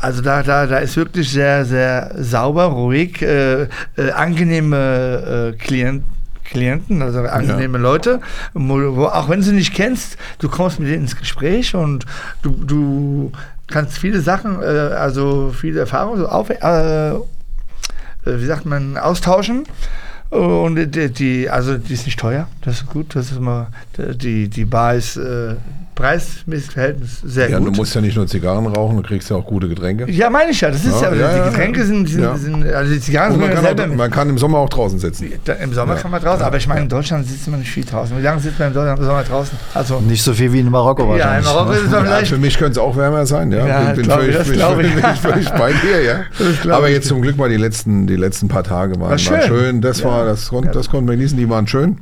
also 0.00 0.22
da, 0.22 0.42
da, 0.42 0.66
da 0.66 0.78
ist 0.78 0.96
wirklich 0.96 1.30
sehr, 1.30 1.64
sehr 1.64 2.12
sauber, 2.18 2.64
ruhig, 2.64 3.24
angenehme 4.16 5.54
Klienten. 5.58 6.04
Klienten, 6.52 7.00
also 7.00 7.20
angenehme 7.20 7.78
Leute, 7.78 8.20
wo, 8.52 8.96
wo, 8.96 9.06
auch 9.06 9.28
wenn 9.30 9.40
du 9.40 9.46
sie 9.46 9.52
nicht 9.52 9.74
kennst, 9.74 10.18
du 10.38 10.48
kommst 10.48 10.78
mit 10.78 10.88
denen 10.88 11.02
ins 11.02 11.16
Gespräch 11.16 11.74
und 11.74 12.04
du, 12.42 12.50
du 12.64 13.32
kannst 13.68 13.96
viele 13.98 14.20
Sachen, 14.20 14.60
äh, 14.60 14.66
also 14.66 15.50
viele 15.58 15.80
Erfahrungen 15.80 16.18
so 16.18 16.28
auf, 16.28 16.50
äh, 16.50 16.54
äh, 16.54 17.20
wie 18.24 18.44
sagt 18.44 18.66
man, 18.66 18.98
austauschen. 18.98 19.64
Und 20.28 20.76
die, 20.76 21.10
die, 21.10 21.50
also 21.50 21.76
die 21.76 21.92
ist 21.92 22.06
nicht 22.06 22.18
teuer, 22.18 22.48
das 22.62 22.76
ist 22.76 22.86
gut, 22.86 23.14
das 23.14 23.30
ist 23.30 23.36
immer, 23.36 23.68
die, 23.98 24.48
die 24.48 24.64
Bar 24.64 24.94
ist 24.94 25.16
äh, 25.18 25.56
preismäßiges 25.94 26.72
Verhältnis 26.72 27.20
sehr 27.24 27.50
Ja, 27.50 27.58
gut. 27.58 27.68
du 27.68 27.72
musst 27.72 27.94
ja 27.94 28.00
nicht 28.00 28.16
nur 28.16 28.26
Zigarren 28.26 28.66
rauchen, 28.66 28.96
du 28.96 29.02
kriegst 29.02 29.28
ja 29.30 29.36
auch 29.36 29.44
gute 29.46 29.68
Getränke. 29.68 30.10
ja, 30.10 30.30
meine 30.30 30.50
ich 30.50 30.60
ja, 30.60 30.70
das 30.70 30.84
ist 30.84 31.00
Ja, 31.00 31.12
ja, 31.12 31.14
ja, 31.20 31.32
die 31.32 31.38
ja, 31.38 31.48
Getränke 31.48 31.80
ja. 31.80 31.86
sind, 31.86 32.08
sind, 32.08 32.22
Ja. 32.22 32.36
sind, 32.36 32.66
also 32.66 32.92
die 32.92 33.00
Zigarren 33.00 33.38
man, 33.38 33.50
ja 33.50 33.54
kann 33.54 33.90
auch, 33.90 33.96
man 33.96 34.10
kann 34.10 34.28
im 34.30 34.38
Sommer 34.38 34.58
auch 34.58 34.68
draußen 34.68 34.98
sitzen. 34.98 35.32
Da, 35.44 35.52
Im 35.54 35.72
Sommer 35.74 35.94
Ja. 35.94 36.00
kann 36.00 36.10
man 36.10 36.22
draußen, 36.22 36.40
Ja. 36.40 36.46
aber 36.46 36.56
ich 36.56 36.66
meine, 36.66 36.82
in 36.82 36.88
Deutschland 36.88 37.26
sitzt 37.26 37.48
man 37.48 37.60
nicht 37.60 37.70
viel 37.70 37.84
draußen. 37.84 38.16
Wie 38.16 38.22
lange 38.22 38.40
sitzt 38.40 38.58
man 38.58 38.68
im 38.68 38.74
Sommer 38.74 39.22
draußen? 39.22 39.58
Also, 39.74 40.00
Nicht 40.00 40.22
so 40.22 40.32
viel 40.32 40.52
wie 40.52 40.60
in 40.60 40.70
Marokko 40.70 41.02
ja, 41.02 41.06
in 41.14 41.20
wahrscheinlich. 41.20 41.46
Marokko 41.52 41.72
ist 41.72 41.82
es 41.86 41.92
Ja, 41.92 42.00
vielleicht. 42.02 42.30
für 42.32 42.38
mich 42.38 42.58
könnte 42.58 42.72
es 42.72 42.78
auch 42.78 42.96
wärmer 42.96 43.26
sein, 43.26 43.52
ja. 43.52 43.66
Ja, 43.66 43.80
bin, 43.92 44.06
bin 44.06 44.30
ich, 44.30 45.20
völlig, 45.20 45.50
bei 45.50 45.72
dir, 45.72 46.02
ja. 46.02 46.20
Aber 46.74 46.88
jetzt 46.88 47.08
zum 47.08 47.20
Glück 47.22 47.36
mal 47.36 47.48
die 47.50 47.56
letzten, 47.56 48.06
die 48.06 48.16
letzten 48.16 48.48
paar 48.48 48.64
Tage 48.64 48.92
waren, 48.94 49.02
War 49.02 49.08
waren 49.10 49.18
schön. 49.18 49.42
schön. 49.42 49.80
Das 49.82 50.00
Ja. 50.00 50.06
war, 50.06 50.24
das, 50.24 50.48
kon, 50.48 50.68
das 50.72 50.88
konnten 50.88 51.08
wir 51.08 51.16
genießen, 51.16 51.36
die 51.36 51.48
waren 51.48 51.66
schön. 51.66 51.98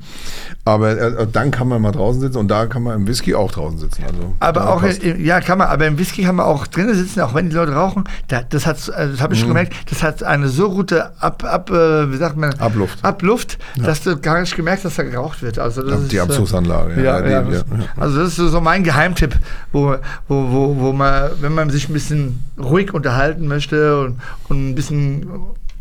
Aber 0.64 0.90
äh, 0.96 1.26
dann 1.32 1.50
kann 1.50 1.68
man 1.68 1.80
mal 1.82 1.90
draußen 1.90 2.20
sitzen 2.20 2.36
und 2.38 2.48
da 2.48 2.66
kann 2.66 2.82
man 2.82 2.94
im 2.94 3.06
Whisky 3.08 3.34
auch 3.34 3.50
draußen 3.50 3.78
sitzen. 3.80 4.04
Also, 4.04 4.34
Aber 4.40 4.68
auch, 4.70 4.80
passt. 4.82 5.02
ja, 5.02 5.40
kann 5.40 5.58
man, 5.58 5.68
aber 5.68 5.86
im 5.86 5.98
Whisky 5.98 6.22
kann 6.22 6.36
man 6.36 6.46
auch 6.46 6.66
drinnen 6.68 6.94
sitzen, 6.94 7.20
auch 7.20 7.34
wenn 7.34 7.50
die 7.50 7.56
Leute 7.56 7.72
rauchen. 7.72 8.04
Da, 8.28 8.42
das 8.42 8.66
hat, 8.66 8.76
also 8.76 9.12
das 9.12 9.20
habe 9.20 9.30
Mhm. 9.30 9.34
ich 9.34 9.38
schon 9.40 9.48
gemerkt, 9.48 9.74
das 9.90 10.02
hat 10.02 10.22
eine 10.22 10.48
so 10.48 10.70
gute 10.70 11.10
Ab, 11.20 11.42
Ab, 11.44 11.70
äh, 11.70 12.12
wie 12.12 12.16
sagt 12.16 12.36
man? 12.36 12.54
Abluft. 12.60 13.04
Abluft, 13.04 13.58
dass 13.76 14.02
du 14.02 14.16
gar 14.18 14.40
nicht 14.40 14.54
gemerkt 14.54 14.84
hast, 14.84 14.96
dass 14.98 15.04
da 15.04 15.10
geraucht 15.10 15.42
wird. 15.42 15.58
Also 15.58 15.82
das 15.82 16.02
ist, 16.02 16.12
die 16.12 16.16
äh, 16.16 16.20
Abzugsanlage. 16.20 17.02
Ja, 17.02 17.26
ja, 17.26 17.42
das, 17.42 17.64
Also 17.96 18.18
das 18.20 18.28
ist 18.28 18.36
so- 18.36 18.48
so 18.48 18.60
mein 18.60 18.84
Geheimtipp, 18.84 19.36
wo, 19.72 19.96
wo, 20.28 20.50
wo, 20.52 20.76
wo 20.78 20.92
man, 20.92 21.30
wenn 21.40 21.54
man 21.54 21.70
sich 21.70 21.88
ein 21.88 21.92
bisschen 21.92 22.44
ruhig 22.58 22.92
unterhalten 22.94 23.48
möchte 23.48 24.00
und, 24.00 24.20
und 24.48 24.70
ein 24.70 24.74
bisschen 24.74 25.26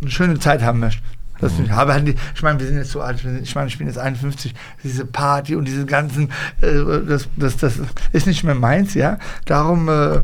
eine 0.02 0.12
schöne 0.12 0.40
Zeit 0.40 0.62
haben 0.64 0.80
möchte. 0.80 1.02
Das 1.42 1.54
Mhm. 1.58 1.66
ich 1.66 1.72
halt, 1.72 2.08
die- 2.08 2.16
ich 2.36 2.42
meine, 2.44 2.60
wir 2.60 2.68
sind 2.68 2.78
jetzt 2.78 2.92
so 2.92 3.02
alt, 3.02 3.24
ich 3.44 3.56
meine, 3.56 3.68
ich 3.68 3.78
bin 3.78 3.88
jetzt 3.88 3.98
51, 3.98 4.54
diese 4.84 5.06
Party 5.06 5.56
und 5.56 5.66
diese 5.66 5.86
ganzen, 5.86 6.30
äh, 6.62 6.68
das, 7.08 7.28
das, 7.38 7.58
das 7.58 7.74
ist 8.12 8.28
nicht 8.28 8.44
mehr 8.44 8.56
meins, 8.56 8.94
ja. 8.94 9.18
Darum, 9.46 9.88
äh, 9.90 10.22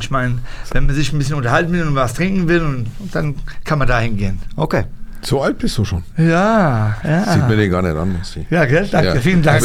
ich 0.00 0.10
meine, 0.10 0.38
wenn 0.72 0.86
man 0.86 0.94
sich 0.96 1.12
ein 1.12 1.18
bisschen 1.18 1.36
unterhalten 1.36 1.72
will 1.72 1.86
und 1.86 1.94
was 1.94 2.14
trinken 2.14 2.48
will, 2.48 2.60
und, 2.62 2.86
und 2.98 3.14
dann 3.14 3.34
kann 3.64 3.78
man 3.78 3.86
da 3.86 4.00
hingehen. 4.00 4.40
Okay. 4.56 4.84
So 5.22 5.42
alt 5.42 5.58
bist 5.58 5.76
du 5.78 5.84
schon. 5.84 6.04
Ja, 6.16 6.96
ja. 7.02 7.32
Sieht 7.32 7.48
mir 7.48 7.56
den 7.56 7.70
gar 7.70 7.82
nicht 7.82 7.96
an, 7.96 8.12
Musti. 8.16 8.46
ja, 8.50 8.64
gell? 8.64 8.86
Danke, 8.90 9.14
Ja. 9.14 9.20
vielen 9.20 9.42
Dank. 9.42 9.64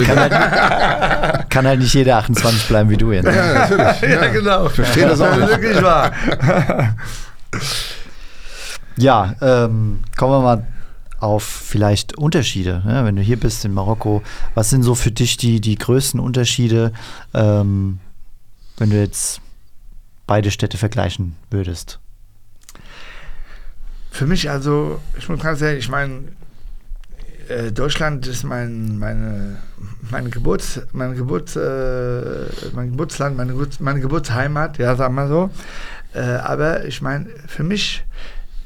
Kann 1.49 1.67
halt 1.67 1.79
nicht 1.79 1.93
jeder 1.93 2.17
28 2.17 2.67
bleiben 2.67 2.89
wie 2.89 2.97
du 2.97 3.11
jetzt. 3.11 3.25
Ja, 3.25 3.53
natürlich. 3.67 4.01
ja, 4.21 4.27
genau. 4.27 4.69
verstehe 4.69 5.07
das 5.07 5.19
auch 5.21 5.35
nicht. 5.35 5.49
wirklich 5.49 5.81
wahr. 5.83 6.11
Ja, 8.97 9.35
ähm, 9.41 10.01
kommen 10.17 10.33
wir 10.33 10.41
mal 10.41 10.67
auf 11.19 11.43
vielleicht 11.43 12.17
Unterschiede. 12.17 12.81
Ne? 12.85 13.05
Wenn 13.05 13.15
du 13.15 13.21
hier 13.21 13.39
bist 13.39 13.63
in 13.63 13.73
Marokko, 13.73 14.23
was 14.55 14.69
sind 14.69 14.83
so 14.83 14.95
für 14.95 15.11
dich 15.11 15.37
die, 15.37 15.61
die 15.61 15.75
größten 15.75 16.19
Unterschiede, 16.19 16.91
ähm, 17.33 17.99
wenn 18.77 18.89
du 18.89 18.97
jetzt 18.99 19.39
beide 20.25 20.51
Städte 20.51 20.77
vergleichen 20.77 21.35
würdest? 21.51 21.99
Für 24.09 24.25
mich 24.25 24.49
also, 24.49 24.99
ich 25.17 25.29
muss 25.29 25.39
ganz 25.39 25.61
ehrlich, 25.61 25.85
ich 25.85 25.89
meine, 25.89 26.23
äh, 27.47 27.71
Deutschland 27.71 28.25
ist 28.27 28.43
mein, 28.43 28.97
meine, 28.97 29.57
meine 30.09 30.29
Geburts, 30.29 30.81
mein 30.91 31.15
Geburts, 31.15 31.55
äh, 31.55 32.45
mein 32.73 32.91
Geburtsland, 32.91 33.37
meine, 33.37 33.53
meine 33.79 33.99
Geburtsheimat, 33.99 34.79
ja, 34.79 34.95
sagen 34.95 35.15
wir 35.15 35.27
so. 35.27 35.49
Äh, 36.13 36.21
aber 36.21 36.85
ich 36.85 37.01
meine, 37.01 37.27
für 37.47 37.63
mich 37.63 38.03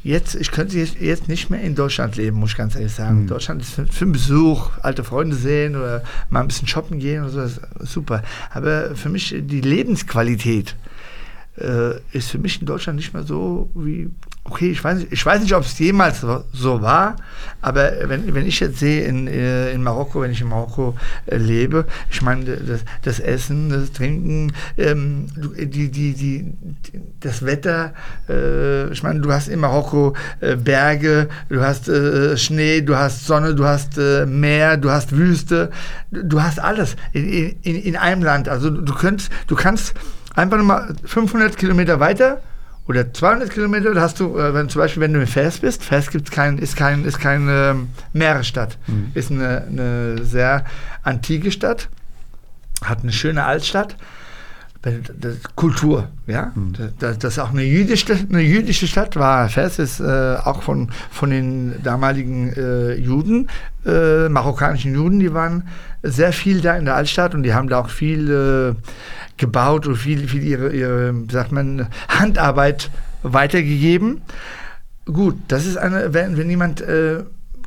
jetzt, 0.06 0.36
ich 0.36 0.52
könnte 0.52 0.78
jetzt, 0.78 1.02
jetzt 1.02 1.28
nicht 1.28 1.50
mehr 1.50 1.62
in 1.62 1.74
Deutschland 1.74 2.16
leben, 2.16 2.38
muss 2.38 2.52
ich 2.52 2.58
ganz 2.58 2.76
ehrlich 2.76 2.94
sagen. 2.94 3.26
Deutschland 3.28 3.64
ist 3.64 3.74
für, 3.74 3.88
für 3.88 4.06
einen 4.06 4.12
Besuch, 4.12 4.70
alte 4.82 5.04
Freunde 5.04 5.36
sehen 5.36 5.76
oder 5.76 6.04
mal 6.30 6.42
ein 6.42 6.48
bisschen 6.48 6.68
shoppen 6.68 7.00
gehen 7.00 7.24
oder 7.24 7.48
so, 7.48 7.60
super. 7.80 8.24
Aber 8.52 8.96
für 8.96 9.10
mich 9.10 9.36
die 9.36 9.62
Lebensqualität, 9.62 10.76
äh, 11.58 11.96
ist 12.12 12.30
für 12.30 12.38
mich 12.38 12.60
in 12.60 12.68
Deutschland 12.68 12.98
nicht 12.98 13.14
mehr 13.14 13.24
so 13.24 13.72
wie, 13.74 14.10
okay, 14.48 14.70
ich 14.70 14.84
weiß 14.84 15.00
nicht, 15.00 15.12
ich 15.12 15.26
weiß 15.26 15.42
nicht, 15.42 15.56
ob 15.56 15.64
es 15.64 15.78
jemals 15.80 16.22
so, 16.54 16.82
war, 16.82 17.16
aber 17.62 17.92
wenn, 18.04 18.34
wenn 18.36 18.46
ich 18.46 18.60
jetzt 18.60 18.78
sehe 18.78 19.06
in, 19.06 19.28
äh, 19.28 19.72
in 19.72 19.82
Marokko, 19.82 20.22
wenn 20.22 20.32
ich 20.32 20.42
in 20.42 20.50
Marokko 20.50 20.96
äh, 21.26 21.38
lebe, 21.38 21.86
ich 22.12 22.22
meine, 22.22 22.46
das, 22.46 22.82
das 23.02 23.20
Essen, 23.20 23.70
das 23.70 23.92
Trinken, 23.92 24.54
ähm, 24.78 25.26
die, 25.36 25.90
die, 25.90 26.14
die, 26.14 26.54
das 27.22 27.44
Wetter, 27.44 27.94
äh, 28.30 28.88
ich 28.92 29.02
meine, 29.02 29.20
du 29.20 29.32
hast 29.32 29.48
in 29.48 29.60
Marokko 29.60 30.16
äh, 30.42 30.56
Berge, 30.56 31.28
du 31.50 31.62
hast 31.62 31.90
äh, 31.90 32.38
Schnee, 32.38 32.82
du 32.82 32.96
hast 32.96 33.26
Sonne, 33.26 33.56
du 33.56 33.66
hast 33.66 33.98
äh, 33.98 34.28
Meer, 34.28 34.78
du 34.78 34.92
hast 34.92 35.12
Wüste, 35.12 35.72
du, 36.12 36.24
du 36.24 36.44
hast 36.44 36.60
alles 36.60 36.96
in, 37.14 37.56
in, 37.64 37.76
in 37.82 37.96
einem 37.96 38.22
Land. 38.22 38.48
Also 38.48 38.70
du 38.70 38.94
könntest, 38.94 39.32
du 39.48 39.56
kannst 39.56 39.96
einfach 40.36 40.58
nochmal 40.58 40.94
500 41.04 41.58
Kilometer 41.58 42.00
weiter 42.00 42.42
oder 42.88 43.12
200 43.14 43.50
Kilometer, 43.50 44.00
hast 44.00 44.20
du, 44.20 44.38
äh, 44.38 44.54
wenn, 44.54 44.70
zum 44.70 44.80
Beispiel, 44.80 45.02
wenn 45.02 45.14
du 45.14 45.20
in 45.20 45.28
Fes 45.28 45.60
bist, 45.60 45.84
Fes 45.84 46.10
gibt's 46.12 46.32
kein, 46.32 46.58
ist 46.58 46.76
keine 46.76 47.04
ist 47.08 47.20
kein, 47.20 47.48
ähm, 47.50 47.90
Meeresstadt, 48.14 48.78
ist 49.14 49.32
eine, 49.32 49.64
eine 49.64 50.24
sehr 50.24 50.66
antike 51.04 51.52
Stadt, 51.52 51.90
hat 52.84 53.02
eine 53.02 53.12
schöne 53.12 53.44
Altstadt. 53.44 53.96
Kultur, 55.56 56.10
ja. 56.28 56.54
Das, 57.00 57.18
das 57.18 57.40
auch 57.40 57.50
eine 57.50 57.64
jüdische, 57.64 58.14
eine 58.14 58.42
jüdische 58.42 58.88
Stadt 58.88 59.16
war. 59.16 59.50
Fes 59.50 59.80
ist 59.80 60.00
äh, 60.00 60.36
auch 60.44 60.62
von, 60.62 60.92
von 61.10 61.32
den 61.32 61.82
damaligen 61.82 62.54
äh, 62.54 62.94
Juden, 62.94 63.50
äh, 63.86 64.30
marokkanischen 64.30 64.94
Juden, 64.94 65.20
die 65.20 65.34
waren 65.34 65.68
sehr 66.04 66.34
viel 66.34 66.62
da 66.62 66.78
in 66.78 66.86
der 66.86 66.96
Altstadt 66.96 67.34
und 67.34 67.44
die 67.44 67.54
haben 67.54 67.68
da 67.68 67.80
auch 67.80 67.90
viel 67.90 68.30
äh, 68.30 68.92
gebaut 69.38 69.88
und 69.88 69.96
viel, 69.96 70.28
viel 70.28 70.44
ihre, 70.44 70.72
ihre, 70.72 71.16
sagt 71.32 71.52
man, 71.52 71.88
Handarbeit 72.08 72.92
weitergegeben. 73.24 74.22
Gut, 75.06 75.36
das 75.48 75.66
ist 75.66 75.78
eine, 75.78 76.14
wenn, 76.14 76.38
wenn 76.38 76.50
jemand 76.50 76.82
äh, 76.82 77.24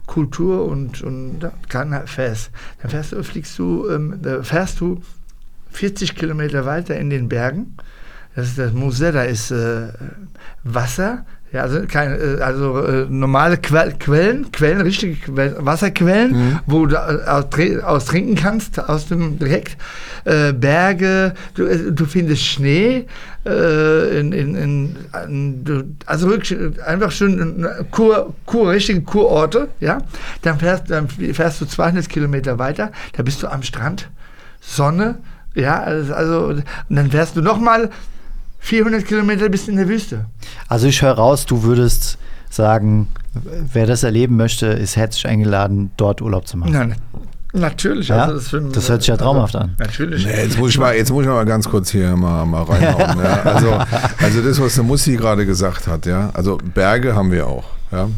Kultur 0.07 0.67
und, 0.67 1.03
und 1.03 1.41
kann 1.69 2.07
fährst, 2.07 2.51
dann 2.81 2.91
fährst 2.91 3.13
du, 3.13 3.23
fliegst 3.23 3.59
du, 3.59 3.89
ähm, 3.91 4.21
fährst 4.43 4.81
du 4.81 5.03
40 5.71 6.15
Kilometer 6.15 6.65
weiter 6.67 6.97
in 6.97 7.11
den 7.11 7.29
Bergen. 7.29 7.77
Das 8.35 8.49
ist 8.49 8.59
das 8.59 8.73
Musee, 8.73 9.13
da 9.13 9.23
ist 9.23 9.51
äh, 9.51 9.89
Wasser, 10.63 11.25
ja, 11.51 11.63
also, 11.63 11.81
keine, 11.87 12.17
äh, 12.17 12.41
also 12.41 12.79
äh, 12.83 13.07
normale 13.09 13.57
que 13.57 13.73
Quellen, 13.99 14.53
Quellen, 14.53 14.83
richtige 14.83 15.15
Quellen, 15.15 15.55
Wasserquellen, 15.65 16.61
wo 16.67 16.85
du 16.85 16.97
äh, 16.97 17.25
aus, 17.27 17.47
aus 17.83 18.05
trinken 18.05 18.35
kannst, 18.35 18.79
aus 18.79 19.09
dem 19.09 19.39
direkt. 19.39 19.79
Äh, 20.25 20.53
Berge, 20.53 21.33
du, 21.55 21.65
äh, 21.65 21.91
du 21.91 22.05
findest 22.05 22.43
Schnee, 22.43 23.07
in, 23.45 24.33
in, 24.33 24.55
in, 24.57 24.97
also 26.05 26.29
wirklich 26.29 26.59
einfach 26.87 27.11
schön 27.11 27.67
Kur, 27.91 28.35
Kur, 28.45 28.73
richtige 28.73 29.01
Kurorte, 29.01 29.69
ja. 29.81 30.03
Dann 30.43 30.59
fährst, 30.59 30.91
dann 30.91 31.09
fährst 31.09 31.63
du 31.63 31.65
200 31.65 32.11
Kilometer 32.11 32.59
weiter, 32.59 32.93
da 33.17 33.23
bist 33.23 33.43
du 33.43 33.47
am 33.47 33.63
Strand, 33.63 34.11
Sonne, 34.61 35.21
ja, 35.59 35.81
also, 35.83 36.15
also 36.15 36.47
und 36.47 36.65
dann 36.89 37.11
fährst 37.11 37.37
du 37.37 37.43
nochmal 37.43 37.91
400 38.61 39.05
Kilometer 39.05 39.49
bis 39.49 39.69
in 39.69 39.77
der 39.77 39.89
Wüste. 39.89 40.25
Also 40.69 40.87
ich 40.87 41.03
höre 41.03 41.13
raus, 41.13 41.47
du 41.47 41.63
würdest 41.63 42.19
sagen, 42.51 43.09
wer 43.73 43.87
das 43.87 44.03
erleben 44.03 44.37
möchte, 44.37 44.67
ist 44.67 44.97
herzlich 44.97 45.27
eingeladen, 45.27 45.91
dort 45.97 46.23
Urlaub 46.23 46.47
zu 46.49 46.57
machen. 46.57 46.73
Nein, 46.73 46.95
natürlich. 47.53 48.09
Ja? 48.09 48.25
also 48.25 48.41
für- 48.41 48.61
Das 48.73 48.89
hört 48.89 49.03
sich 49.03 49.09
ja 49.09 49.17
traumhaft 49.17 49.55
an. 49.55 49.75
Natürlich. 49.79 50.25
Nee, 50.25 50.43
jetzt, 50.45 50.59
muss 50.59 50.71
ich 50.71 50.79
mal, 50.79 50.95
jetzt 50.97 51.11
muss 51.13 51.23
ich 51.25 51.29
mal 51.29 51.45
ganz 51.45 51.69
kurz 51.69 51.91
hier 51.91 52.17
mal, 52.17 52.45
mal 52.47 52.63
reinhauen. 52.65 53.19
ja. 53.23 53.43
also, 53.45 53.73
also 54.19 54.43
das, 54.43 54.61
was 54.61 54.75
der 54.75 54.85
Mussi 54.85 55.17
gerade 55.17 55.45
gesagt 55.47 55.87
hat, 55.87 56.07
ja. 56.07 56.31
Also 56.35 56.59
Berge 56.75 57.15
haben 57.15 57.31
wir 57.31 57.47
auch, 57.47 57.65
ja. 57.93 58.09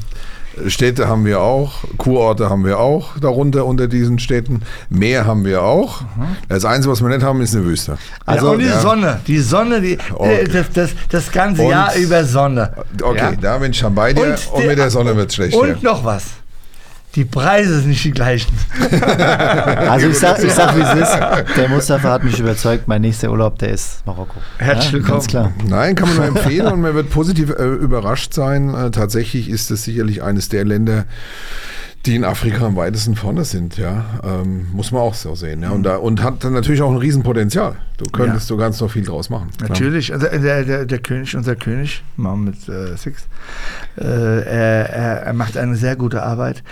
Städte 0.69 1.09
haben 1.09 1.25
wir 1.25 1.41
auch, 1.41 1.73
Kurorte 1.97 2.51
haben 2.51 2.65
wir 2.65 2.79
auch 2.79 3.11
darunter 3.21 3.65
unter 3.67 3.89
diesen 3.89 4.19
Städten. 4.19 4.63
Meer 4.89 5.27
haben 5.27 5.45
wir 5.45 5.63
auch. 5.63 6.03
Das 6.49 6.65
Einzige, 6.65 6.93
was 6.93 7.01
wir 7.03 7.09
nicht 7.09 7.23
haben, 7.23 7.41
ist 7.41 7.55
eine 7.55 7.65
Wüste. 7.65 7.99
Also, 8.27 8.47
Also, 8.49 8.53
und 8.53 8.59
die 8.61 8.67
ja. 8.67 8.81
Sonne, 8.81 9.21
die 9.27 9.39
Sonne, 9.39 9.81
die, 9.81 9.99
Okay. 10.15 10.41
äh, 10.43 10.49
das, 10.49 10.67
das, 10.73 10.91
das 11.09 11.31
ganze 11.33 11.63
Und- 11.63 11.71
Jahr 11.71 11.95
über 11.97 12.25
Sonne. 12.25 12.73
Okay, 13.03 13.17
Ja? 13.19 13.33
da 13.41 13.59
bin 13.59 13.71
ich 13.71 13.79
schon 13.79 13.95
bei 13.95 14.13
dir 14.13 14.25
und, 14.53 14.63
die- 14.63 14.67
mit 14.67 14.79
der 14.79 14.91
Sonne 14.91 15.17
wird 15.17 15.29
es 15.31 15.35
schlecht. 15.37 15.55
Und 15.57 15.83
noch 15.83 16.05
was. 16.05 16.25
Die 17.17 17.25
Preise 17.25 17.81
sind 17.81 17.89
nicht 17.89 18.05
die 18.05 18.13
gleichen. 18.13 18.53
Also 19.91 20.09
ich 20.09 20.19
sag, 20.19 20.43
ich 20.43 20.53
sag 20.53 20.77
wie 20.77 20.81
es 20.81 20.95
ist. 20.95 21.57
Der 21.57 21.69
Mustafa 21.69 22.11
hat 22.11 22.25
mich 22.25 22.39
überzeugt, 22.39 22.87
mein 22.87 23.03
nächster 23.03 23.31
Urlaub, 23.31 23.59
der 23.59 23.71
ist 23.71 24.07
Marokko. 24.07 24.37
Herzlich 24.59 24.93
willkommen. 24.93 25.15
Ganz 25.15 25.27
klar. 25.27 25.53
Nein, 25.67 25.95
kann 25.97 26.09
man 26.09 26.17
nur 26.17 26.27
empfehlen 26.27 26.67
und 26.73 26.81
man 26.81 26.95
wird 26.95 27.11
positiv 27.11 27.51
äh, 27.51 27.65
überrascht 27.65 28.33
sein. 28.35 28.73
Äh, 28.73 28.91
tatsächlich 28.93 29.49
ist 29.49 29.71
es 29.71 29.85
sicherlich 29.85 30.23
eines 30.23 30.49
der 30.49 30.65
Länder, 30.65 31.07
die 32.07 32.17
in 32.17 32.25
Afrika 32.25 32.67
am 32.67 32.77
weitesten 32.77 33.15
vorne 33.15 33.45
sind, 33.45 33.77
ja. 33.77 34.05
Ähm, 34.25 34.69
muss 34.73 34.91
man 34.91 35.03
auch 35.03 35.15
so 35.15 35.35
sehen. 35.35 35.63
Ja. 35.63 35.71
Und, 35.71 35.83
da, 35.83 35.97
und 35.97 36.23
hat 36.23 36.43
dann 36.45 36.55
natürlich 36.55 36.81
auch 36.81 36.91
ein 36.91 36.97
Riesenpotenzial. 36.97 37.77
Du 37.99 38.07
könntest, 38.11 38.49
du 38.49 38.57
kannst 38.57 38.81
noch 38.81 38.91
viel 38.91 39.05
draus 39.05 39.29
machen. 39.29 39.51
klar. 39.59 39.69
Natürlich, 39.69 40.13
also 40.13 40.27
der, 40.27 40.65
der, 40.65 40.87
der 40.87 40.99
König, 40.99 41.37
unser 41.37 41.57
König, 41.57 42.03
Mohammed 42.17 42.69
äh, 42.69 42.97
Six, 42.97 43.29
äh, 43.99 44.05
er, 44.05 45.23
er, 45.25 45.33
macht 45.35 45.59
eine 45.59 45.77
sehr 45.77 45.97
gute 45.97 46.23
Arbeit. 46.23 46.63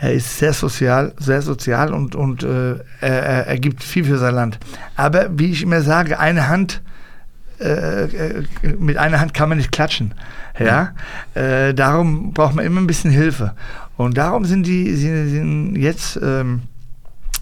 Er 0.00 0.14
ist 0.14 0.38
sehr 0.38 0.52
sozial, 0.52 1.12
sehr 1.16 1.42
sozial 1.42 1.94
und, 1.94 2.16
und 2.16 2.42
äh, 2.42 2.74
er, 3.00 3.46
er, 3.46 3.58
gibt 3.60 3.84
viel 3.84 4.04
für 4.04 4.18
sein 4.18 4.34
Land. 4.34 4.58
Aber 4.96 5.28
wie 5.38 5.52
ich 5.52 5.62
immer 5.62 5.82
sage, 5.82 6.18
eine 6.18 6.48
Hand, 6.48 6.82
äh, 7.60 8.04
äh, 8.04 8.44
mit 8.78 8.96
einer 8.96 9.20
Hand 9.20 9.32
kann 9.32 9.48
man 9.48 9.58
nicht 9.58 9.70
klatschen. 9.70 10.14
Ja? 10.58 10.92
Äh, 11.34 11.72
darum 11.74 12.32
braucht 12.32 12.56
man 12.56 12.64
immer 12.64 12.80
ein 12.80 12.88
bisschen 12.88 13.12
Hilfe. 13.12 13.54
Und 13.96 14.16
darum 14.16 14.44
sind 14.44 14.66
die, 14.66 14.94
sind, 14.94 15.28
sind 15.28 15.76
jetzt 15.76 16.18
ähm, 16.22 16.62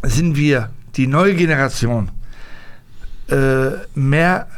sind 0.02 0.36
wir 0.36 0.70
die 0.96 1.06
neue 1.06 1.34
Generation 1.34 2.10
äh, 3.28 3.70
mehr 3.94 4.48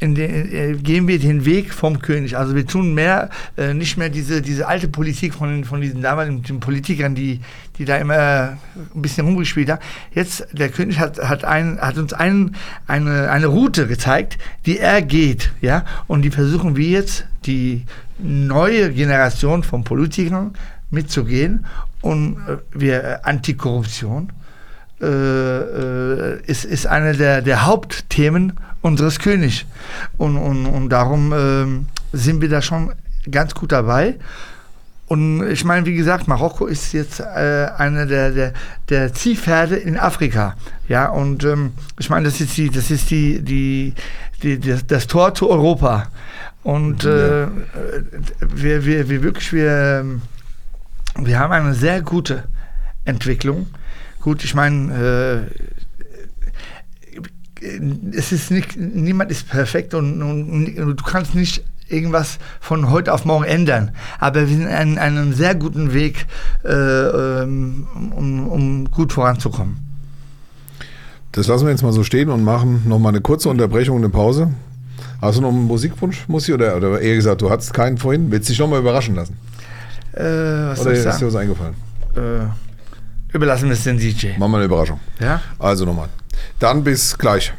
in 0.00 0.14
den, 0.14 0.52
äh, 0.52 0.74
gehen 0.74 1.08
wir 1.08 1.18
den 1.18 1.44
Weg 1.44 1.74
vom 1.74 2.00
König. 2.00 2.36
Also 2.36 2.54
wir 2.54 2.66
tun 2.66 2.94
mehr, 2.94 3.30
äh, 3.56 3.74
nicht 3.74 3.96
mehr 3.98 4.08
diese, 4.08 4.40
diese 4.42 4.68
alte 4.68 4.86
Politik 4.86 5.34
von, 5.34 5.64
von 5.64 5.80
diesen 5.80 6.02
damaligen 6.02 6.60
Politikern, 6.60 7.16
die, 7.16 7.40
die 7.78 7.84
da 7.84 7.96
immer 7.96 8.58
ein 8.94 9.02
bisschen 9.02 9.26
rumgespielt 9.26 9.70
haben. 9.70 9.82
Jetzt, 10.12 10.46
der 10.52 10.68
König 10.68 11.00
hat, 11.00 11.18
hat, 11.18 11.44
ein, 11.44 11.80
hat 11.80 11.98
uns 11.98 12.12
ein, 12.12 12.54
eine, 12.86 13.28
eine 13.30 13.46
Route 13.48 13.88
gezeigt, 13.88 14.38
die 14.66 14.78
er 14.78 15.02
geht. 15.02 15.52
Ja? 15.60 15.84
Und 16.06 16.22
die 16.22 16.30
versuchen 16.30 16.76
wir 16.76 16.88
jetzt, 16.88 17.24
die 17.44 17.84
neue 18.18 18.92
Generation 18.92 19.62
von 19.64 19.82
Politikern 19.82 20.52
mitzugehen. 20.90 21.66
Und 22.00 22.36
äh, 22.48 22.58
wir 22.72 23.04
äh, 23.04 23.18
Antikorruption, 23.22 24.32
äh, 25.00 25.06
äh, 25.06 26.40
ist, 26.46 26.64
ist 26.64 26.86
eine 26.86 27.14
der, 27.14 27.42
der 27.42 27.66
Hauptthemen 27.66 28.54
unseres 28.80 29.18
Königs. 29.18 29.64
Und, 30.16 30.36
und, 30.36 30.66
und 30.66 30.88
darum 30.88 31.32
ähm, 31.32 31.86
sind 32.12 32.40
wir 32.40 32.48
da 32.48 32.62
schon 32.62 32.92
ganz 33.30 33.54
gut 33.54 33.72
dabei. 33.72 34.16
Und 35.06 35.48
ich 35.48 35.64
meine, 35.64 35.86
wie 35.86 35.94
gesagt, 35.94 36.28
Marokko 36.28 36.66
ist 36.66 36.92
jetzt 36.92 37.20
äh, 37.20 37.68
eine 37.76 38.06
der, 38.06 38.30
der, 38.30 38.52
der 38.90 39.14
Ziehpferde 39.14 39.76
in 39.76 39.96
Afrika. 39.96 40.54
Ja, 40.86 41.08
und 41.08 41.44
ähm, 41.44 41.72
ich 41.98 42.10
meine, 42.10 42.26
das 42.26 42.40
ist 42.40 42.56
die, 42.56 42.68
das 42.68 42.90
ist 42.90 43.10
die, 43.10 43.40
die, 43.40 43.94
die, 44.42 44.60
das, 44.60 44.86
das 44.86 45.06
Tor 45.06 45.34
zu 45.34 45.48
Europa. 45.48 46.08
Und 46.62 47.04
äh, 47.04 47.44
äh, 47.44 47.48
wir, 48.40 48.84
wir, 48.84 49.08
wir 49.08 49.22
wirklich, 49.22 49.52
wir, 49.52 50.00
ähm, 50.00 50.22
wir 51.18 51.38
haben 51.38 51.52
eine 51.52 51.74
sehr 51.74 52.02
gute 52.02 52.44
Entwicklung. 53.04 53.66
Gut, 54.20 54.44
ich 54.44 54.54
meine, 54.54 55.48
äh, 57.60 58.16
es 58.16 58.32
ist 58.32 58.50
nicht, 58.50 58.76
niemand 58.76 59.30
ist 59.30 59.48
perfekt 59.48 59.94
und, 59.94 60.22
und, 60.22 60.78
und 60.78 61.00
du 61.00 61.04
kannst 61.04 61.34
nicht 61.34 61.64
irgendwas 61.88 62.38
von 62.60 62.90
heute 62.90 63.12
auf 63.12 63.24
morgen 63.24 63.44
ändern. 63.44 63.92
Aber 64.18 64.40
wir 64.40 64.56
sind 64.56 64.68
an 64.68 64.98
einem 64.98 65.32
sehr 65.32 65.54
guten 65.54 65.92
Weg, 65.94 66.26
äh, 66.64 66.70
ähm, 66.72 67.86
um, 68.14 68.48
um 68.48 68.90
gut 68.90 69.12
voranzukommen. 69.12 69.78
Das 71.32 71.46
lassen 71.46 71.64
wir 71.64 71.70
jetzt 71.70 71.82
mal 71.82 71.92
so 71.92 72.04
stehen 72.04 72.28
und 72.28 72.44
machen 72.44 72.82
nochmal 72.86 73.12
eine 73.12 73.20
kurze 73.20 73.48
Unterbrechung, 73.48 73.98
eine 73.98 74.08
Pause. 74.08 74.52
Hast 75.20 75.38
du 75.38 75.42
noch 75.42 75.50
einen 75.50 75.64
Musikwunsch, 75.64 76.28
Mussi? 76.28 76.52
Oder, 76.52 76.76
oder 76.76 77.00
eher 77.00 77.16
gesagt, 77.16 77.42
du 77.42 77.50
hattest 77.50 77.74
keinen 77.74 77.98
vorhin? 77.98 78.30
Willst 78.30 78.48
du 78.48 78.52
dich 78.52 78.60
nochmal 78.60 78.80
überraschen 78.80 79.14
lassen? 79.14 79.36
Äh, 80.12 80.22
was 80.22 80.80
Oder 80.80 80.84
soll 80.84 80.92
ich 80.92 80.98
ist 80.98 81.20
dir 81.20 81.26
was 81.26 81.32
sagen? 81.32 81.36
eingefallen? 81.36 81.74
Äh, 82.16 83.34
überlassen 83.34 83.66
wir 83.66 83.74
es 83.74 83.84
den 83.84 83.98
DJ. 83.98 84.38
Machen 84.38 84.52
wir 84.52 84.56
eine 84.58 84.64
Überraschung. 84.66 85.00
Ja? 85.20 85.40
Also 85.58 85.84
nochmal. 85.84 86.08
Dann 86.58 86.82
bis 86.84 87.16
gleich. 87.16 87.52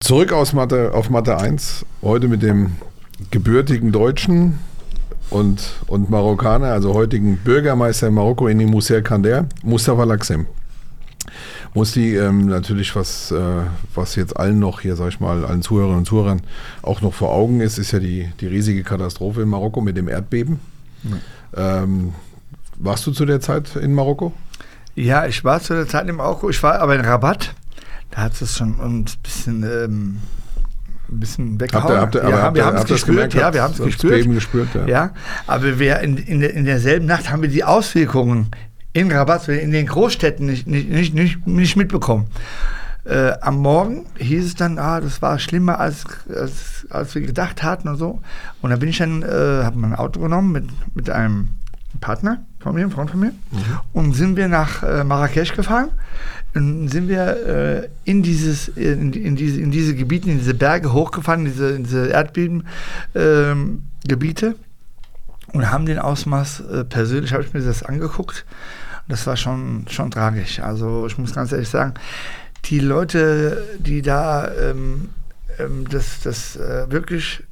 Zurück 0.00 0.32
aus 0.32 0.52
Mathe, 0.52 0.94
auf 0.94 1.10
Mathe 1.10 1.38
1. 1.38 1.84
Heute 2.02 2.28
mit 2.28 2.42
dem 2.42 2.76
gebürtigen 3.32 3.90
Deutschen 3.90 4.60
und, 5.30 5.72
und 5.88 6.08
Marokkaner, 6.08 6.68
also 6.68 6.94
heutigen 6.94 7.38
Bürgermeister 7.38 8.06
in 8.06 8.14
Marokko, 8.14 8.46
in 8.46 8.64
Mousser 8.64 9.02
Kander, 9.02 9.48
Mustafa 9.62 10.04
Laksem. 10.04 10.46
Musti, 11.74 12.16
ähm, 12.16 12.46
natürlich, 12.46 12.94
was, 12.96 13.30
äh, 13.30 13.38
was 13.94 14.14
jetzt 14.16 14.36
allen 14.36 14.58
noch 14.58 14.80
hier, 14.80 14.96
sag 14.96 15.08
ich 15.08 15.20
mal, 15.20 15.44
allen 15.44 15.62
Zuhörerinnen 15.62 15.98
und 16.00 16.04
Zuhörern 16.06 16.40
auch 16.82 17.00
noch 17.00 17.14
vor 17.14 17.32
Augen 17.32 17.60
ist, 17.60 17.78
ist 17.78 17.92
ja 17.92 17.98
die, 17.98 18.30
die 18.40 18.46
riesige 18.46 18.82
Katastrophe 18.82 19.42
in 19.42 19.48
Marokko 19.48 19.80
mit 19.80 19.96
dem 19.96 20.08
Erdbeben. 20.08 20.60
Ähm, 21.56 22.12
Warst 22.80 23.06
du 23.06 23.12
zu 23.12 23.24
der 23.26 23.40
Zeit 23.40 23.74
in 23.76 23.92
Marokko? 23.94 24.32
Ja, 24.94 25.26
ich 25.26 25.42
war 25.44 25.60
zu 25.60 25.74
der 25.74 25.88
Zeit 25.88 26.08
in 26.08 26.14
Marokko, 26.16 26.48
ich 26.50 26.62
war 26.62 26.78
aber 26.80 26.94
in 26.94 27.00
Rabat. 27.00 27.54
Da 28.10 28.22
hat 28.22 28.40
es 28.40 28.56
schon 28.56 28.78
ein 28.80 29.04
bisschen, 29.22 29.62
ähm, 29.64 30.18
ein 31.10 31.20
bisschen 31.20 31.60
weggehauen. 31.60 31.82
Habt 32.00 32.14
ihr- 32.14 32.22
habt 32.22 32.30
ihr- 32.32 32.36
aber 32.36 32.46
ja, 32.48 32.54
wir 32.54 32.64
haben 32.66 32.76
es 32.76 32.84
gespürt, 32.84 33.16
gemerkt? 33.16 33.34
ja, 33.34 33.52
wir 33.54 33.62
haben 33.62 33.72
es 33.72 33.78
gespürt. 33.82 34.24
Gespürt, 34.26 34.68
ja. 34.74 34.86
ja. 34.86 35.10
aber 35.46 35.78
wir 35.78 35.98
in, 36.00 36.16
in, 36.18 36.40
in 36.42 36.64
derselben 36.64 37.06
Nacht 37.06 37.30
haben 37.30 37.42
wir 37.42 37.48
die 37.48 37.64
Auswirkungen 37.64 38.48
in 38.92 39.12
Rabat, 39.12 39.48
in 39.48 39.70
den 39.70 39.86
Großstädten 39.86 40.46
nicht, 40.46 40.66
nicht, 40.66 40.88
nicht, 40.88 41.14
nicht, 41.14 41.46
nicht 41.46 41.76
mitbekommen. 41.76 42.26
Äh, 43.04 43.32
am 43.40 43.58
Morgen 43.58 44.06
hieß 44.18 44.44
es 44.44 44.54
dann, 44.54 44.78
ah, 44.78 45.00
das 45.00 45.22
war 45.22 45.38
schlimmer 45.38 45.80
als, 45.80 46.04
als, 46.28 46.86
als 46.90 47.14
wir 47.14 47.22
gedacht 47.22 47.62
hatten 47.62 47.88
und 47.88 47.96
so. 47.96 48.20
Und 48.60 48.70
dann 48.70 48.78
bin 48.78 48.90
ich 48.90 48.98
dann, 48.98 49.22
äh, 49.22 49.64
habe 49.64 49.78
mein 49.78 49.94
Auto 49.94 50.20
genommen 50.20 50.52
mit, 50.52 50.66
mit 50.94 51.08
einem 51.08 51.48
Partner 52.00 52.44
von 52.60 52.74
mir, 52.74 52.82
einem 52.82 52.90
Freund 52.90 53.10
von 53.10 53.20
mir, 53.20 53.32
und 53.92 54.14
sind 54.14 54.36
wir 54.36 54.48
nach 54.48 54.82
äh, 54.82 55.04
Marrakesch 55.04 55.54
gefahren. 55.54 55.90
Dann 56.54 56.88
sind 56.88 57.08
wir 57.08 57.46
äh, 57.46 57.88
in, 58.04 58.22
dieses, 58.22 58.68
in, 58.68 59.12
in, 59.12 59.36
diese, 59.36 59.60
in 59.60 59.70
diese 59.70 59.94
Gebiete, 59.94 60.30
in 60.30 60.38
diese 60.38 60.54
Berge 60.54 60.92
hochgefahren, 60.92 61.46
in 61.46 61.52
diese, 61.52 61.70
in 61.70 61.84
diese 61.84 62.08
Erdbebengebiete 62.08 64.56
und 65.52 65.70
haben 65.70 65.86
den 65.86 65.98
Ausmaß 65.98 66.60
äh, 66.60 66.84
persönlich, 66.84 67.32
habe 67.32 67.42
ich 67.42 67.54
mir 67.54 67.60
das 67.60 67.82
angeguckt. 67.82 68.44
Das 69.08 69.26
war 69.26 69.36
schon, 69.36 69.86
schon 69.88 70.10
tragisch. 70.10 70.60
Also 70.60 71.06
ich 71.06 71.16
muss 71.16 71.34
ganz 71.34 71.52
ehrlich 71.52 71.68
sagen, 71.68 71.94
die 72.66 72.80
Leute, 72.80 73.64
die 73.78 74.02
da 74.02 74.50
ähm, 74.54 75.08
ähm, 75.58 75.86
das, 75.90 76.20
das 76.22 76.56
äh, 76.56 76.90
wirklich, 76.90 77.42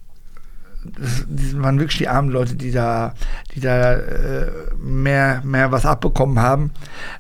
das, 0.84 1.24
waren 1.60 1.78
wirklich 1.78 1.98
die 1.98 2.08
armen 2.08 2.30
Leute, 2.30 2.54
die 2.54 2.70
da, 2.70 3.14
die 3.54 3.60
da 3.60 3.94
äh, 3.94 4.50
mehr, 4.78 5.42
mehr 5.44 5.72
was 5.72 5.84
abbekommen 5.84 6.38
haben. 6.38 6.70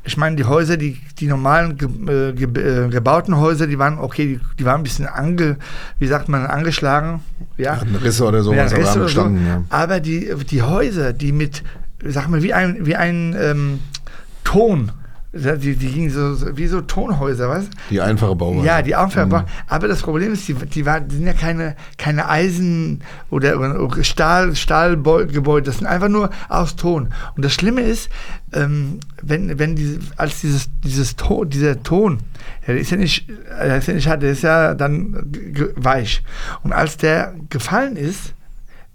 Ich 0.04 0.16
meine, 0.16 0.36
die 0.36 0.44
Häuser, 0.44 0.76
die, 0.76 1.00
die 1.18 1.26
normalen 1.26 1.76
ge, 1.76 1.88
äh, 1.88 2.32
ge, 2.32 2.46
äh, 2.46 2.88
gebauten 2.88 3.36
Häuser, 3.36 3.66
die 3.66 3.78
waren 3.78 3.98
okay, 3.98 4.26
die, 4.26 4.40
die 4.58 4.64
waren 4.64 4.80
ein 4.80 4.84
bisschen 4.84 5.06
ange, 5.06 5.56
wie 5.98 6.06
sagt 6.06 6.28
man, 6.28 6.46
angeschlagen. 6.46 7.20
Ja, 7.56 7.80
Hatten 7.80 7.96
Risse 7.96 8.24
oder 8.24 8.42
sowas, 8.42 8.72
ja, 8.72 8.78
Risse 8.78 8.98
oder 9.00 9.08
so. 9.08 9.26
ja. 9.26 9.64
Aber 9.70 10.00
die, 10.00 10.32
die 10.50 10.62
Häuser, 10.62 11.12
die 11.12 11.32
mit, 11.32 11.62
sag 12.04 12.28
mal, 12.28 12.42
wie 12.42 12.54
ein, 12.54 12.86
wie 12.86 12.96
ein 12.96 13.34
ähm, 13.38 13.80
Ton, 14.46 14.92
die, 15.32 15.76
die 15.76 15.88
gingen 15.92 16.08
so, 16.08 16.56
wie 16.56 16.66
so 16.66 16.80
Tonhäuser, 16.80 17.50
weißt 17.50 17.68
du? 17.68 17.76
Die 17.90 18.00
einfache 18.00 18.34
Bauweise. 18.34 18.64
Ja, 18.64 18.80
die 18.80 18.96
Aufwärme. 18.96 19.40
Mhm. 19.40 19.44
Aber 19.66 19.86
das 19.86 20.00
Problem 20.00 20.32
ist, 20.32 20.48
die, 20.48 20.54
die, 20.54 20.86
war, 20.86 21.00
die 21.00 21.14
sind 21.16 21.26
ja 21.26 21.34
keine, 21.34 21.76
keine 21.98 22.26
Eisen- 22.30 23.02
oder, 23.28 23.58
oder 23.82 24.02
Stahl, 24.02 24.56
Stahlgebäude, 24.56 25.66
das 25.66 25.78
sind 25.78 25.86
einfach 25.88 26.08
nur 26.08 26.30
aus 26.48 26.76
Ton. 26.76 27.12
Und 27.36 27.44
das 27.44 27.52
Schlimme 27.52 27.82
ist, 27.82 28.08
ähm, 28.54 29.00
wenn, 29.22 29.58
wenn 29.58 29.76
diese, 29.76 29.98
als 30.16 30.40
dieses, 30.40 30.70
dieses 30.82 31.16
Ton, 31.16 31.50
dieser 31.50 31.82
Ton, 31.82 32.20
ja, 32.66 32.72
der 32.72 32.78
ist 32.80 32.90
ja 32.92 32.96
nicht, 32.96 33.28
der 33.28 33.76
ist 33.76 33.88
ja 33.88 33.94
nicht 33.94 34.08
hart, 34.08 34.22
der 34.22 34.30
ist 34.30 34.42
ja 34.42 34.72
dann 34.74 35.12
g- 35.32 35.68
weich. 35.76 36.22
Und 36.62 36.72
als 36.72 36.96
der 36.96 37.34
gefallen 37.50 37.96
ist, 37.96 38.32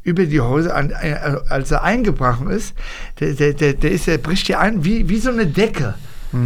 über 0.03 0.25
die 0.25 0.41
Häuser, 0.41 0.75
an, 0.75 0.89
äh, 0.91 1.15
als 1.49 1.71
er 1.71 1.83
eingebrochen 1.83 2.49
ist, 2.49 2.73
der, 3.19 3.33
der, 3.33 3.53
der, 3.53 3.73
der, 3.73 3.91
ist, 3.91 4.07
der 4.07 4.17
bricht 4.17 4.47
dir 4.47 4.59
ein 4.59 4.83
wie, 4.83 5.07
wie 5.09 5.17
so 5.19 5.29
eine 5.31 5.45
Decke. 5.45 5.93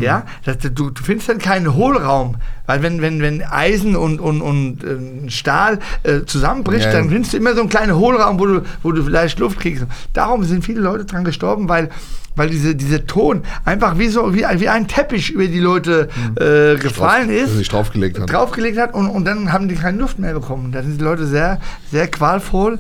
Ja, 0.02 0.26
das, 0.44 0.58
du, 0.74 0.90
du 0.90 1.04
findest 1.04 1.30
dann 1.30 1.38
keinen 1.38 1.76
Hohlraum, 1.76 2.38
weil 2.66 2.82
wenn, 2.82 3.04
wenn, 3.04 3.22
wenn 3.22 3.44
Eisen 3.44 3.96
und, 3.96 4.20
und, 4.20 4.42
und 4.42 4.84
äh, 4.84 5.30
Stahl 5.30 5.78
äh, 6.02 6.22
zusammenbricht, 6.26 6.86
Ja, 6.88 6.92
dann 6.94 7.10
findest 7.12 7.34
du 7.34 7.38
immer 7.38 7.54
so 7.54 7.60
einen 7.62 7.70
kleinen 7.70 7.96
Hohlraum, 7.96 8.40
wo 8.40 8.48
du, 8.48 8.62
wo 8.82 8.92
du 8.92 9.04
vielleicht 9.04 9.38
Luft 9.38 9.60
kriegst. 9.60 9.86
Darum 10.14 10.44
sind 10.44 10.66
viele 10.66 10.82
Leute 10.82 11.06
dran 11.06 11.24
gestorben, 11.24 11.70
weil, 11.70 11.90
weil 12.36 12.50
diese, 12.50 12.74
dieser 12.76 13.06
Ton 13.06 13.44
einfach 13.64 14.00
wie 14.00 14.08
so 14.08 14.34
wie, 14.34 14.44
ein- 14.44 14.60
wie 14.60 14.70
ein 14.70 14.88
Teppich 14.88 15.30
über 15.30 15.46
die 15.46 15.60
Leute 15.60 16.10
äh, 16.40 16.80
gefallen 16.82 17.30
er 17.30 17.44
ist 17.44 17.56
sich 17.56 17.70
draufgelegt 17.70 18.20
hat. 18.20 18.32
draufgelegt 18.34 18.80
hat 18.80 18.96
und, 18.96 19.08
und 19.08 19.24
dann 19.26 19.54
haben 19.54 19.68
die 19.68 19.76
keine 19.76 20.00
Luft 20.00 20.18
mehr 20.18 20.34
bekommen. 20.34 20.72
Da 20.72 20.82
sind 20.82 21.00
die 21.00 21.04
Leute 21.04 21.28
sehr, 21.28 21.60
sehr 21.92 22.08
qualvoll 22.08 22.80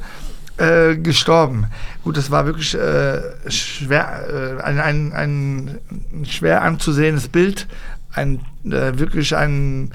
äh, 0.58 0.96
gestorben. 0.96 1.68
Gut, 2.04 2.18
das 2.18 2.32
war 2.32 2.46
wirklich 2.46 2.76
äh, 2.76 3.22
schwer, 3.50 4.58
äh, 4.60 4.62
ein, 4.62 4.80
ein, 4.80 5.14
ein 5.14 5.80
schwer 6.26 6.62
anzusehendes 6.62 7.28
Bild. 7.28 7.68
Ein, 8.14 8.40
äh, 8.64 8.98
wirklich 8.98 9.36
ein, 9.36 9.92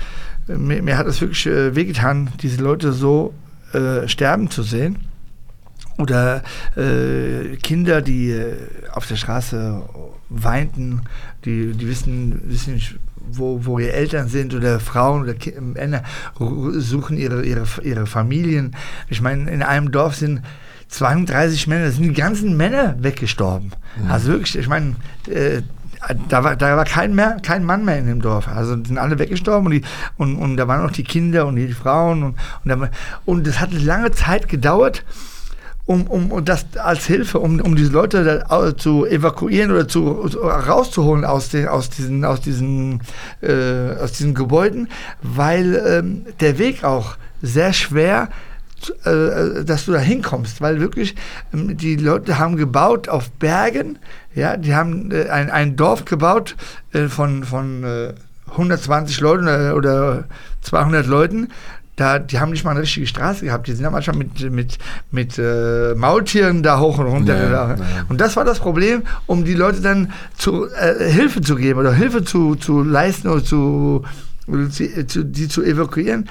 mir, 0.47 0.83
mir 0.83 0.99
hat 0.99 1.07
es 1.07 1.21
wirklich 1.21 1.47
äh, 1.47 1.75
wehgetan, 1.75 2.31
diese 2.43 2.63
Leute 2.63 2.93
so 2.93 3.35
sterben 4.07 4.51
zu 4.51 4.65
sehen. 4.65 4.99
Oder 5.97 6.43
Kinder, 6.75 8.03
die 8.03 8.37
auf 8.91 9.07
der 9.07 9.15
Straße 9.15 9.81
weinten, 10.29 11.03
die, 11.45 11.73
die 11.75 11.87
wissen, 11.87 12.41
wissen 12.51 12.75
nicht, 12.75 12.97
wo, 13.39 13.65
wo 13.65 13.79
ihre 13.79 13.93
Eltern 13.93 14.29
sind 14.29 14.55
oder 14.55 14.81
Frauen 14.81 15.23
oder 15.23 15.35
Männer 15.61 16.03
suchen 16.39 17.17
ihre, 17.17 17.45
ihre, 17.45 17.67
ihre 17.83 18.07
Familien. 18.07 18.77
Ich 19.09 19.21
meine, 19.21 19.51
in 19.51 19.63
einem 19.63 19.91
Dorf 19.91 20.17
sind 20.17 20.43
32 20.89 21.67
Männer, 21.67 21.87
da 21.87 21.91
sind 21.93 22.03
die 22.03 22.13
ganzen 22.13 22.57
Männer 22.57 22.97
weggestorben. 22.99 23.73
Also 24.09 24.33
wirklich, 24.33 24.59
ich 24.59 24.69
meine, 24.69 24.97
äh, 25.29 25.63
da 26.29 26.43
war, 26.45 26.57
da 26.57 26.77
war 26.77 26.85
kein, 26.85 27.15
mehr, 27.15 27.37
kein 27.43 27.65
Mann 27.65 27.85
mehr 27.85 27.99
in 27.99 28.07
dem 28.07 28.23
Dorf. 28.23 28.49
Also 28.49 28.73
sind 28.73 28.99
alle 28.99 29.19
weggestorben 29.19 29.67
und, 29.67 29.73
die, 29.73 29.83
und, 30.17 30.37
und 30.37 30.57
da 30.57 30.67
waren 30.67 30.87
auch 30.87 30.93
die 30.93 31.05
Kinder 31.05 31.47
und 31.47 31.57
die 31.57 31.73
Frauen. 31.73 32.23
Und, 32.23 32.37
und, 32.65 32.69
da, 32.69 32.91
und 33.27 33.47
das 33.47 33.61
hat 33.61 33.73
lange 33.73 34.11
Zeit 34.13 34.49
gedauert, 34.49 35.05
um, 35.91 36.07
um, 36.07 36.45
das 36.45 36.67
als 36.77 37.05
Hilfe, 37.07 37.41
um, 37.41 37.61
um 37.61 37.75
diese 37.75 37.91
Leute 37.91 38.45
zu 38.77 39.07
evakuieren 39.07 39.73
oder 39.73 39.89
zu, 39.89 40.29
zu 40.29 40.39
rauszuholen 40.39 41.25
aus 41.25 41.49
den, 41.49 41.67
aus 41.67 41.91
diesen, 41.91 42.25
aus 42.25 42.41
diesen, 42.41 43.01
äh, 43.43 43.97
aus 44.01 44.13
diesen 44.13 44.35
Gebäuden, 44.35 44.89
weil 45.21 45.75
ähm, 45.85 46.27
der 46.39 46.59
Weg 46.59 46.85
auch 46.85 47.17
sehr 47.43 47.73
schwer 47.73 48.29
zu- 48.81 48.95
äh, 49.05 49.65
dass 49.65 49.87
du 49.87 49.93
da 49.93 49.99
hinkommst, 49.99 50.61
weil 50.61 50.79
wirklich 50.79 51.17
ähm, 51.53 51.77
die 51.77 51.97
Leute 51.97 52.39
haben 52.39 52.57
gebaut 52.57 53.09
auf 53.09 53.29
Bergen, 53.33 53.99
ja, 54.33 54.57
die 54.57 54.77
haben 54.77 55.11
äh, 55.11 55.29
ein, 55.29 55.51
ein 55.51 55.75
Dorf 55.75 56.05
gebaut 56.05 56.55
äh, 56.93 57.09
von, 57.09 57.43
von 57.43 57.83
äh, 57.83 58.15
120 58.53 59.21
Leuten 59.21 59.73
oder 59.73 60.25
200 60.63 61.07
Leuten. 61.07 61.49
Da, 62.01 62.19
die 62.19 62.41
haben 62.41 62.51
nicht 62.51 62.65
mal 62.65 62.71
eine 62.71 62.81
richtige 62.81 63.07
Straße 63.07 63.45
gehabt. 63.45 63.67
Die 63.67 63.73
sind 63.73 63.85
ja 63.85 63.91
manchmal 63.91 64.17
mit, 64.17 64.51
mit, 64.51 64.79
mit 65.11 65.39
äh, 65.39 65.95
Maultieren 65.95 66.63
da 66.63 66.81
hoch 66.81 66.97
und 66.97 67.05
runter. 67.05 67.37
Ja, 67.37 67.51
da. 67.51 67.75
ja. 67.75 67.77
Und 68.09 68.23
das 68.23 68.37
war 68.37 68.45
das 68.47 68.59
Problem, 68.59 69.03
um 69.27 69.45
die 69.45 69.53
Leute 69.53 69.83
dann 69.83 70.11
zu, 70.35 70.67
äh, 70.67 71.11
Hilfe 71.11 71.43
zu 71.43 71.57
geben 71.57 71.79
oder 71.79 71.93
Hilfe 71.93 72.25
zu, 72.25 72.55
zu 72.55 72.83
leisten 72.83 73.29
oder 73.29 73.45
zu, 73.45 74.03
oder 74.47 74.71
zu, 74.71 75.07
zu, 75.09 75.25
die 75.27 75.47
zu 75.47 75.63
evakuieren. 75.63 76.31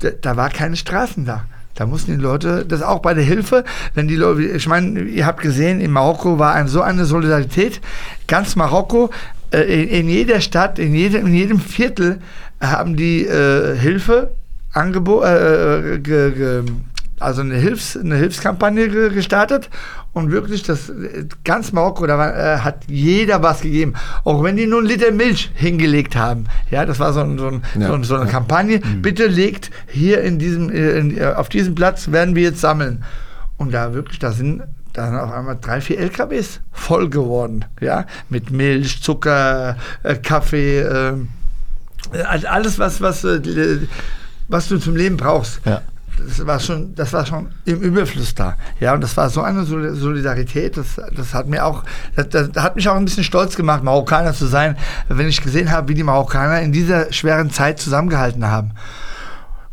Da, 0.00 0.10
da 0.10 0.36
war 0.36 0.50
keine 0.50 0.76
Straßen 0.76 1.24
da. 1.24 1.46
Da 1.74 1.86
mussten 1.86 2.12
die 2.12 2.22
Leute, 2.22 2.66
das 2.66 2.82
auch 2.82 2.98
bei 2.98 3.14
der 3.14 3.24
Hilfe, 3.24 3.64
wenn 3.94 4.08
die 4.08 4.16
Leute, 4.16 4.42
ich 4.42 4.68
meine, 4.68 5.00
ihr 5.04 5.24
habt 5.24 5.40
gesehen, 5.40 5.80
in 5.80 5.90
Marokko 5.90 6.38
war 6.38 6.52
ein, 6.52 6.68
so 6.68 6.82
eine 6.82 7.06
Solidarität. 7.06 7.80
Ganz 8.26 8.56
Marokko, 8.56 9.08
äh, 9.52 9.62
in, 9.62 9.88
in 9.88 10.08
jeder 10.10 10.42
Stadt, 10.42 10.78
in 10.78 10.94
jedem, 10.94 11.28
in 11.28 11.32
jedem 11.32 11.60
Viertel 11.60 12.20
haben 12.60 12.94
die 12.94 13.24
äh, 13.24 13.74
Hilfe 13.74 14.32
angebo 14.78 15.22
äh, 15.22 15.98
ge, 15.98 16.32
ge, 16.32 16.62
also 17.20 17.42
eine, 17.42 17.56
Hilfs-, 17.56 17.96
eine 17.96 18.16
Hilfskampagne 18.16 18.88
ge 18.88 19.10
gestartet 19.10 19.68
und 20.12 20.30
wirklich 20.30 20.62
das 20.62 20.88
äh, 20.88 21.26
ganz 21.44 21.72
Marokko, 21.72 22.06
da 22.06 22.18
war, 22.18 22.36
äh, 22.36 22.58
hat 22.58 22.84
jeder 22.86 23.42
was 23.42 23.60
gegeben. 23.60 23.94
Auch 24.24 24.42
wenn 24.42 24.56
die 24.56 24.66
nur 24.66 24.78
einen 24.80 24.88
Liter 24.88 25.10
Milch 25.12 25.50
hingelegt 25.54 26.16
haben. 26.16 26.44
Ja, 26.70 26.86
das 26.86 26.98
war 26.98 27.12
so, 27.12 27.20
ein, 27.20 27.38
so, 27.38 27.48
ein, 27.48 27.62
Ja. 27.78 27.88
so, 27.88 27.94
ein, 27.94 28.04
so 28.04 28.14
eine 28.16 28.30
Kampagne. 28.30 28.80
Bitte 29.02 29.26
legt 29.26 29.70
hier 29.86 30.22
in 30.22 30.38
diesem, 30.38 30.70
äh, 30.70 30.98
in, 30.98 31.16
äh, 31.18 31.26
auf 31.26 31.48
diesem 31.48 31.74
Platz 31.74 32.10
werden 32.10 32.34
wir 32.34 32.42
jetzt 32.42 32.60
sammeln. 32.60 33.04
Und 33.56 33.74
da 33.74 33.92
wirklich, 33.94 34.18
da 34.18 34.32
sind 34.32 34.62
da 34.92 35.06
sind 35.06 35.16
auf 35.16 35.32
einmal 35.32 35.56
drei, 35.60 35.80
vier 35.80 35.98
LKWs 36.00 36.60
voll 36.72 37.08
geworden, 37.08 37.64
ja, 37.80 38.06
mit 38.30 38.50
Milch, 38.50 39.00
Zucker, 39.00 39.76
äh, 40.02 40.16
Kaffee, 40.16 40.80
äh, 40.80 41.14
alles 42.22 42.78
was, 42.80 43.00
was, 43.00 43.22
äh, 43.22 43.78
was 44.48 44.68
du 44.68 44.78
zum 44.78 44.96
Leben 44.96 45.16
brauchst. 45.16 45.60
Ja. 45.64 45.82
Das 46.26 46.44
war 46.44 46.58
schon, 46.58 46.96
das 46.96 47.12
war 47.12 47.24
schon 47.24 47.46
im 47.64 47.80
Überfluss 47.80 48.34
da. 48.34 48.56
Ja, 48.80 48.92
und 48.94 49.02
das 49.02 49.16
war 49.16 49.30
so 49.30 49.40
eine 49.42 49.64
Sol- 49.64 49.94
Solidarität, 49.94 50.76
das, 50.76 51.00
das 51.14 51.32
hat 51.32 51.46
mir 51.46 51.64
auch, 51.64 51.84
das, 52.16 52.28
das 52.28 52.48
hat 52.60 52.74
mich 52.74 52.88
auch 52.88 52.96
ein 52.96 53.04
bisschen 53.04 53.22
stolz 53.22 53.54
gemacht, 53.54 53.84
Marokkaner 53.84 54.32
zu 54.34 54.46
sein, 54.46 54.76
wenn 55.08 55.28
ich 55.28 55.40
gesehen 55.40 55.70
habe, 55.70 55.88
wie 55.88 55.94
die 55.94 56.02
Marokkaner 56.02 56.60
in 56.60 56.72
dieser 56.72 57.12
schweren 57.12 57.50
Zeit 57.50 57.78
zusammengehalten 57.78 58.44
haben. 58.46 58.72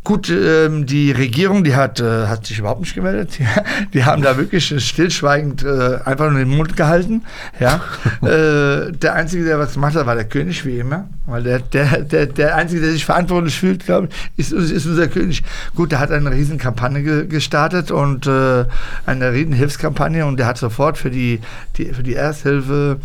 Gut, 0.06 0.30
ähm, 0.30 0.86
die 0.86 1.10
Regierung, 1.10 1.64
die 1.64 1.74
hat, 1.74 1.98
äh, 1.98 2.28
hat 2.28 2.46
sich 2.46 2.60
überhaupt 2.60 2.78
nicht 2.78 2.94
gemeldet. 2.94 3.40
Die, 3.40 3.46
die 3.92 4.04
haben 4.04 4.22
da 4.22 4.36
wirklich 4.36 4.72
stillschweigend 4.86 5.64
äh, 5.64 5.98
einfach 6.04 6.30
nur 6.30 6.38
den 6.38 6.48
Mund 6.48 6.76
gehalten. 6.76 7.22
Ja. 7.58 7.80
äh, 8.22 8.92
der 8.92 9.14
Einzige, 9.14 9.44
der 9.44 9.58
was 9.58 9.74
gemacht 9.74 9.96
hat, 9.96 10.06
war 10.06 10.14
der 10.14 10.26
König, 10.26 10.64
wie 10.64 10.78
immer. 10.78 11.08
Weil 11.26 11.42
der, 11.42 11.58
der, 11.58 12.02
der, 12.02 12.26
der 12.26 12.54
Einzige, 12.54 12.82
der 12.82 12.92
sich 12.92 13.04
verantwortlich 13.04 13.58
fühlt, 13.58 13.84
glaube 13.84 14.08
ich, 14.36 14.52
ist, 14.52 14.70
ist 14.70 14.86
unser 14.86 15.08
König. 15.08 15.42
Gut, 15.74 15.90
der 15.90 15.98
hat 15.98 16.12
eine 16.12 16.30
riesen 16.30 16.58
Kampagne 16.58 17.02
ge 17.02 17.26
gestartet 17.26 17.90
und 17.90 18.28
äh, 18.28 18.64
eine 19.06 19.32
riesen 19.32 19.54
Hilfskampagne 19.54 20.24
und 20.24 20.36
der 20.36 20.46
hat 20.46 20.56
sofort 20.56 20.98
für 20.98 21.10
die, 21.10 21.40
die, 21.78 21.86
für 21.86 22.04
die 22.04 22.14
Ersthilfe 22.14 23.00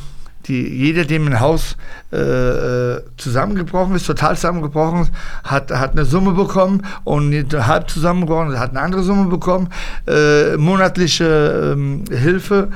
die, 0.47 0.67
jeder, 0.67 1.05
dem 1.05 1.27
ein 1.27 1.39
Haus 1.39 1.77
äh, 2.11 2.17
äh, 2.17 3.01
zusammengebrochen 3.17 3.95
ist, 3.95 4.05
total 4.05 4.35
zusammengebrochen 4.35 5.09
hat, 5.43 5.71
hat 5.71 5.91
eine 5.91 6.05
Summe 6.05 6.31
bekommen 6.31 6.85
und 7.03 7.33
halb 7.53 7.89
zusammengebrochen 7.89 8.59
hat 8.59 8.71
eine 8.71 8.81
andere 8.81 9.03
Summe 9.03 9.29
bekommen. 9.29 9.69
Äh, 10.07 10.57
monatliche 10.57 11.73
ähm, 11.73 12.05
Hilfe 12.09 12.69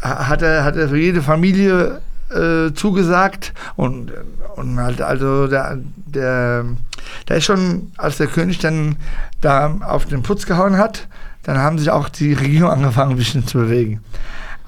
hat 0.00 0.42
er, 0.42 0.64
hat 0.64 0.76
er 0.76 0.88
für 0.88 0.98
jede 0.98 1.22
Familie 1.22 2.00
äh, 2.30 2.72
zugesagt 2.74 3.52
und, 3.76 4.12
und 4.56 4.78
halt 4.78 5.00
also 5.00 5.46
der, 5.46 5.78
der, 6.06 6.64
der 7.28 7.36
ist 7.36 7.44
schon, 7.44 7.92
als 7.96 8.18
der 8.18 8.26
König 8.26 8.58
dann 8.58 8.96
da 9.40 9.76
auf 9.80 10.06
den 10.06 10.22
Putz 10.22 10.46
gehauen 10.46 10.78
hat, 10.78 11.08
dann 11.42 11.58
haben 11.58 11.78
sich 11.78 11.90
auch 11.90 12.08
die 12.08 12.32
Regierung 12.32 12.70
angefangen, 12.72 13.12
ein 13.12 13.16
bisschen 13.16 13.46
zu 13.46 13.58
bewegen. 13.58 14.00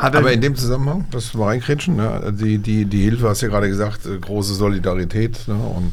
Aber, 0.01 0.19
Aber, 0.19 0.33
in 0.33 0.41
dem 0.41 0.57
Zusammenhang, 0.57 1.05
das 1.11 1.37
war 1.37 1.49
reinkretschen, 1.49 1.97
ne, 1.97 2.33
die, 2.33 2.57
die, 2.57 2.87
die 2.87 3.03
Hilfe, 3.03 3.29
hast 3.29 3.43
du 3.43 3.47
ja 3.47 3.53
gerade 3.53 3.69
gesagt, 3.69 4.07
äh, 4.07 4.19
große 4.19 4.55
Solidarität 4.55 5.47
ne, 5.47 5.55
und 5.55 5.93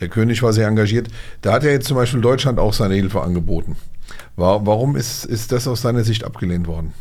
der 0.00 0.08
König 0.08 0.42
war 0.44 0.52
sehr 0.52 0.68
engagiert. 0.68 1.08
Da 1.42 1.54
hat 1.54 1.64
ja 1.64 1.70
jetzt 1.70 1.88
zum 1.88 1.96
Beispiel 1.96 2.20
Deutschland 2.20 2.60
auch 2.60 2.72
seine 2.72 2.94
Hilfe 2.94 3.20
angeboten. 3.20 3.76
War, 4.36 4.64
warum 4.64 4.94
ist, 4.94 5.24
ist 5.24 5.50
das 5.50 5.66
aus 5.66 5.82
seiner 5.82 6.04
Sicht 6.04 6.22
abgelehnt 6.22 6.68
worden? 6.68 6.92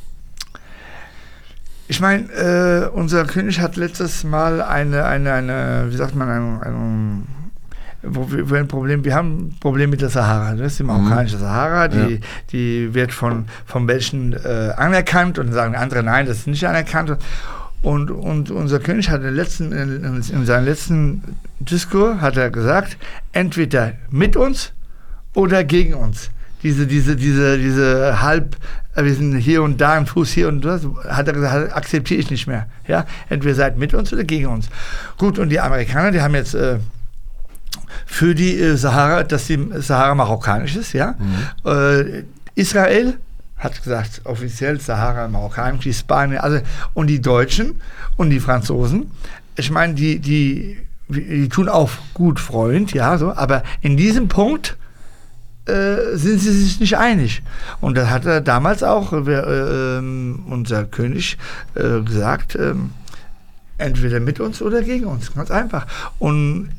Ich 1.88 2.00
meine, 2.00 2.24
äh, 2.32 2.90
unser 2.90 3.26
König 3.26 3.60
hat 3.60 3.76
letztes 3.76 4.24
Mal 4.24 4.62
eine, 4.64 5.06
eine, 5.06 5.34
eine 5.34 5.88
wie 5.92 5.96
sagt 5.96 6.16
man, 6.16 6.28
ein, 6.28 6.62
ein 6.64 7.28
wo 7.28 7.37
wir, 8.10 8.60
ein 8.60 8.68
Problem, 8.68 9.04
wir 9.04 9.16
haben 9.16 9.38
ein 9.38 9.56
Problem 9.60 9.90
mit 9.90 10.02
der 10.02 10.10
Sahara. 10.10 10.56
Das 10.56 10.74
ist 10.74 10.80
die 10.80 10.84
marokkanische 10.84 11.38
mhm. 11.38 11.42
Sahara, 11.42 11.88
die, 11.88 12.14
ja. 12.14 12.20
die 12.52 12.94
wird 12.94 13.12
von, 13.14 13.46
von 13.66 13.86
Menschen 13.86 14.34
äh, 14.34 14.74
anerkannt 14.76 15.40
und 15.40 15.52
sagen 15.54 15.76
andere, 15.76 16.04
nein, 16.04 16.26
das 16.26 16.40
ist 16.40 16.48
nicht 16.48 16.68
anerkannt. 16.68 17.18
Und, 17.82 18.12
und 18.12 18.50
unser 18.52 18.80
König 18.80 19.10
hat 19.10 19.22
in, 19.24 19.36
letzten, 19.36 19.72
in, 19.72 20.04
in 20.04 20.46
seinem 20.46 20.66
letzten 20.66 21.24
Diskurs 21.60 22.20
hat 22.22 22.38
er 22.38 22.50
gesagt, 22.50 22.98
entweder 23.34 23.94
mit 24.10 24.36
uns 24.36 24.74
oder 25.34 25.64
gegen 25.64 25.94
uns. 25.94 26.32
Diese, 26.64 26.88
diese, 26.88 27.16
diese, 27.16 27.58
diese 27.60 28.22
halb, 28.22 28.56
äh, 28.96 29.04
wir 29.04 29.14
sind 29.14 29.38
hier 29.38 29.62
und 29.62 29.80
da, 29.80 29.94
ein 29.94 30.08
Fuß 30.08 30.32
hier 30.32 30.48
und 30.48 30.66
das, 30.66 30.88
hat 31.08 31.28
er 31.28 31.34
gesagt, 31.34 31.76
akzeptiere 31.76 32.20
ich 32.20 32.32
nicht 32.32 32.48
mehr. 32.48 32.66
Ja? 32.88 33.06
Entweder 33.30 33.54
seid 33.54 33.78
mit 33.78 33.94
uns 33.94 34.12
oder 34.12 34.24
gegen 34.24 34.48
uns. 34.48 34.70
Gut, 35.18 35.38
und 35.38 35.50
die 35.50 35.60
Amerikaner, 35.60 36.12
die 36.12 36.22
haben 36.22 36.34
jetzt 36.34 36.56
äh, 36.56 36.80
für 38.08 38.34
die 38.34 38.58
äh, 38.58 38.78
Sahara, 38.78 39.24
dass 39.24 39.46
die 39.46 39.60
Sahara 39.76 40.16
marokkanisch 40.16 40.78
ist, 40.78 40.94
ja. 40.94 41.16
Mhm. 41.20 41.70
Äh, 41.70 42.24
Israel 42.56 43.18
hat 43.58 43.84
gesagt, 43.84 44.22
offiziell 44.24 44.80
Sahara 44.80 45.28
marokkanisch, 45.28 45.84
die 45.84 45.94
Spanier, 45.94 46.44
also 46.44 46.60
und 46.94 47.08
die 47.08 47.22
Deutschen 47.22 47.82
und 48.16 48.30
die 48.30 48.40
Franzosen. 48.40 49.12
Ich 49.56 49.70
meine, 49.70 49.94
die, 49.94 50.20
die, 50.20 50.78
die 51.10 51.50
tun 51.50 51.68
auch 51.68 51.92
gut 52.14 52.40
Freund, 52.40 52.94
ja, 52.94 53.18
so, 53.18 53.34
aber 53.34 53.62
in 53.82 53.98
diesem 53.98 54.30
Punkt 54.30 54.78
äh, 55.66 56.16
sind 56.16 56.40
sie 56.40 56.52
sich 56.52 56.80
nicht 56.80 56.98
einig. 56.98 57.44
Und 57.82 57.98
das 57.98 58.10
hat 58.10 58.26
er 58.26 58.40
damals 58.40 58.84
auch 58.84 59.12
äh, 59.12 59.98
ähm, 59.98 60.46
unser 60.50 60.86
König 60.86 61.38
äh, 61.76 62.02
gesagt, 62.02 62.56
ähm, 62.56 62.92
entweder 63.78 64.20
mit 64.20 64.40
uns 64.40 64.62
oder 64.62 64.82
gegen 64.82 65.06
uns, 65.06 65.34
ganz 65.34 65.52
einfach. 65.52 65.86
Und 66.20 66.70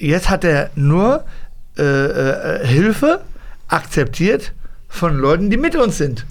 jetzt 0.00 0.30
hat 0.30 0.44
er 0.44 0.70
nur 0.74 1.24
äh, 1.78 1.82
äh, 1.82 2.66
Hilfe 2.66 3.20
akzeptiert 3.68 4.52
von 4.88 5.16
Leuten, 5.16 5.50
die 5.50 5.56
mit 5.56 5.76
uns 5.76 5.98
sind. 5.98 6.26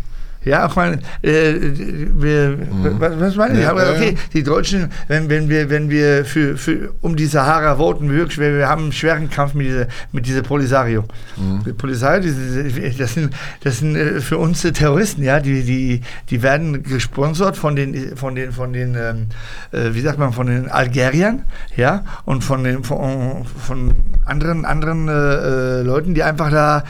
Ja, 0.45 0.67
ich 0.67 0.75
meine, 0.75 0.99
äh, 1.21 1.53
wir, 1.53 2.49
mhm. 2.49 2.95
was, 2.97 3.19
was 3.19 3.35
meine 3.35 3.55
ich? 3.55 3.63
Ja, 3.65 3.71
aber 3.71 3.91
okay, 3.91 4.15
die 4.33 4.41
Deutschen, 4.41 4.89
wenn, 5.09 5.29
wenn 5.29 5.49
wir, 5.49 5.69
wenn 5.69 5.89
wir 5.89 6.23
für, 6.23 6.55
für, 6.55 6.93
um 7.01 7.17
die 7.17 7.25
Sahara 7.25 7.75
voten, 7.75 8.09
wirklich, 8.09 8.37
wir, 8.37 8.55
wir 8.55 8.69
haben 8.69 8.83
einen 8.83 8.91
schweren 8.93 9.29
Kampf 9.29 9.53
mit 9.53 9.67
dieser, 9.67 9.87
mit 10.13 10.25
dieser 10.25 10.41
Polisario. 10.41 11.03
Mhm. 11.35 11.63
Die 11.65 11.73
Polisario, 11.73 12.21
die, 12.21 12.97
das 12.97 13.15
sind, 13.15 13.33
das 13.63 13.79
sind 13.79 13.97
äh, 13.97 14.21
für 14.21 14.37
uns 14.37 14.61
Terroristen, 14.61 15.23
ja, 15.23 15.41
die, 15.41 15.63
die, 15.63 16.01
die 16.29 16.41
werden 16.41 16.83
gesponsert 16.83 17.57
von 17.57 17.75
den, 17.75 18.15
von 18.15 18.35
den, 18.35 18.53
von 18.53 18.71
den, 18.71 18.95
ähm, 18.95 19.27
äh, 19.71 19.93
wie 19.93 20.01
sagt 20.01 20.19
man, 20.19 20.31
von 20.31 20.47
den 20.47 20.69
Algeriern, 20.69 21.43
ja, 21.75 22.05
und 22.23 22.45
von 22.45 22.63
den, 22.63 22.85
von, 22.85 23.45
von 23.45 23.93
anderen, 24.25 24.63
anderen 24.63 25.09
äh, 25.09 25.11
äh 25.11 25.81
Leuten, 25.81 26.13
die 26.13 26.23
einfach 26.23 26.49
da 26.49 26.83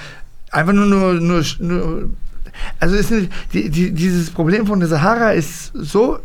einfach 0.51 0.73
nur, 0.73 0.85
nur, 0.85 1.13
nur, 1.15 1.43
nur 1.59 2.09
also 2.79 2.95
ist 2.95 3.11
die, 3.53 3.69
die, 3.69 3.91
dieses 3.91 4.29
Problem 4.29 4.67
von 4.67 4.79
der 4.79 4.89
Sahara 4.89 5.31
ist 5.31 5.71
so, 5.73 6.19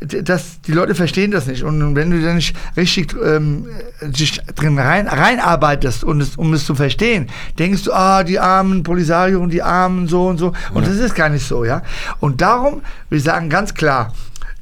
dass 0.00 0.60
die 0.62 0.72
Leute 0.72 0.94
verstehen 0.94 1.30
das 1.30 1.46
nicht. 1.46 1.62
Und 1.64 1.96
wenn 1.96 2.10
du 2.10 2.22
da 2.22 2.34
nicht 2.34 2.56
richtig 2.76 3.14
ähm, 3.22 3.66
dich 4.02 4.40
drin 4.54 4.78
rein, 4.78 5.08
reinarbeitest, 5.08 6.04
und 6.04 6.20
es, 6.20 6.36
um 6.36 6.52
es 6.52 6.64
zu 6.64 6.74
verstehen, 6.74 7.28
denkst 7.58 7.84
du, 7.84 7.92
ah, 7.92 8.22
die 8.22 8.38
armen 8.38 8.82
Polisario 8.82 9.40
und 9.40 9.50
die 9.50 9.62
armen 9.62 10.06
so 10.06 10.28
und 10.28 10.38
so. 10.38 10.52
Und 10.72 10.84
ja. 10.84 10.88
das 10.88 10.98
ist 10.98 11.14
gar 11.14 11.28
nicht 11.28 11.46
so, 11.46 11.64
ja. 11.64 11.82
Und 12.20 12.40
darum, 12.40 12.82
wir 13.10 13.20
sagen 13.20 13.48
ganz 13.50 13.74
klar, 13.74 14.12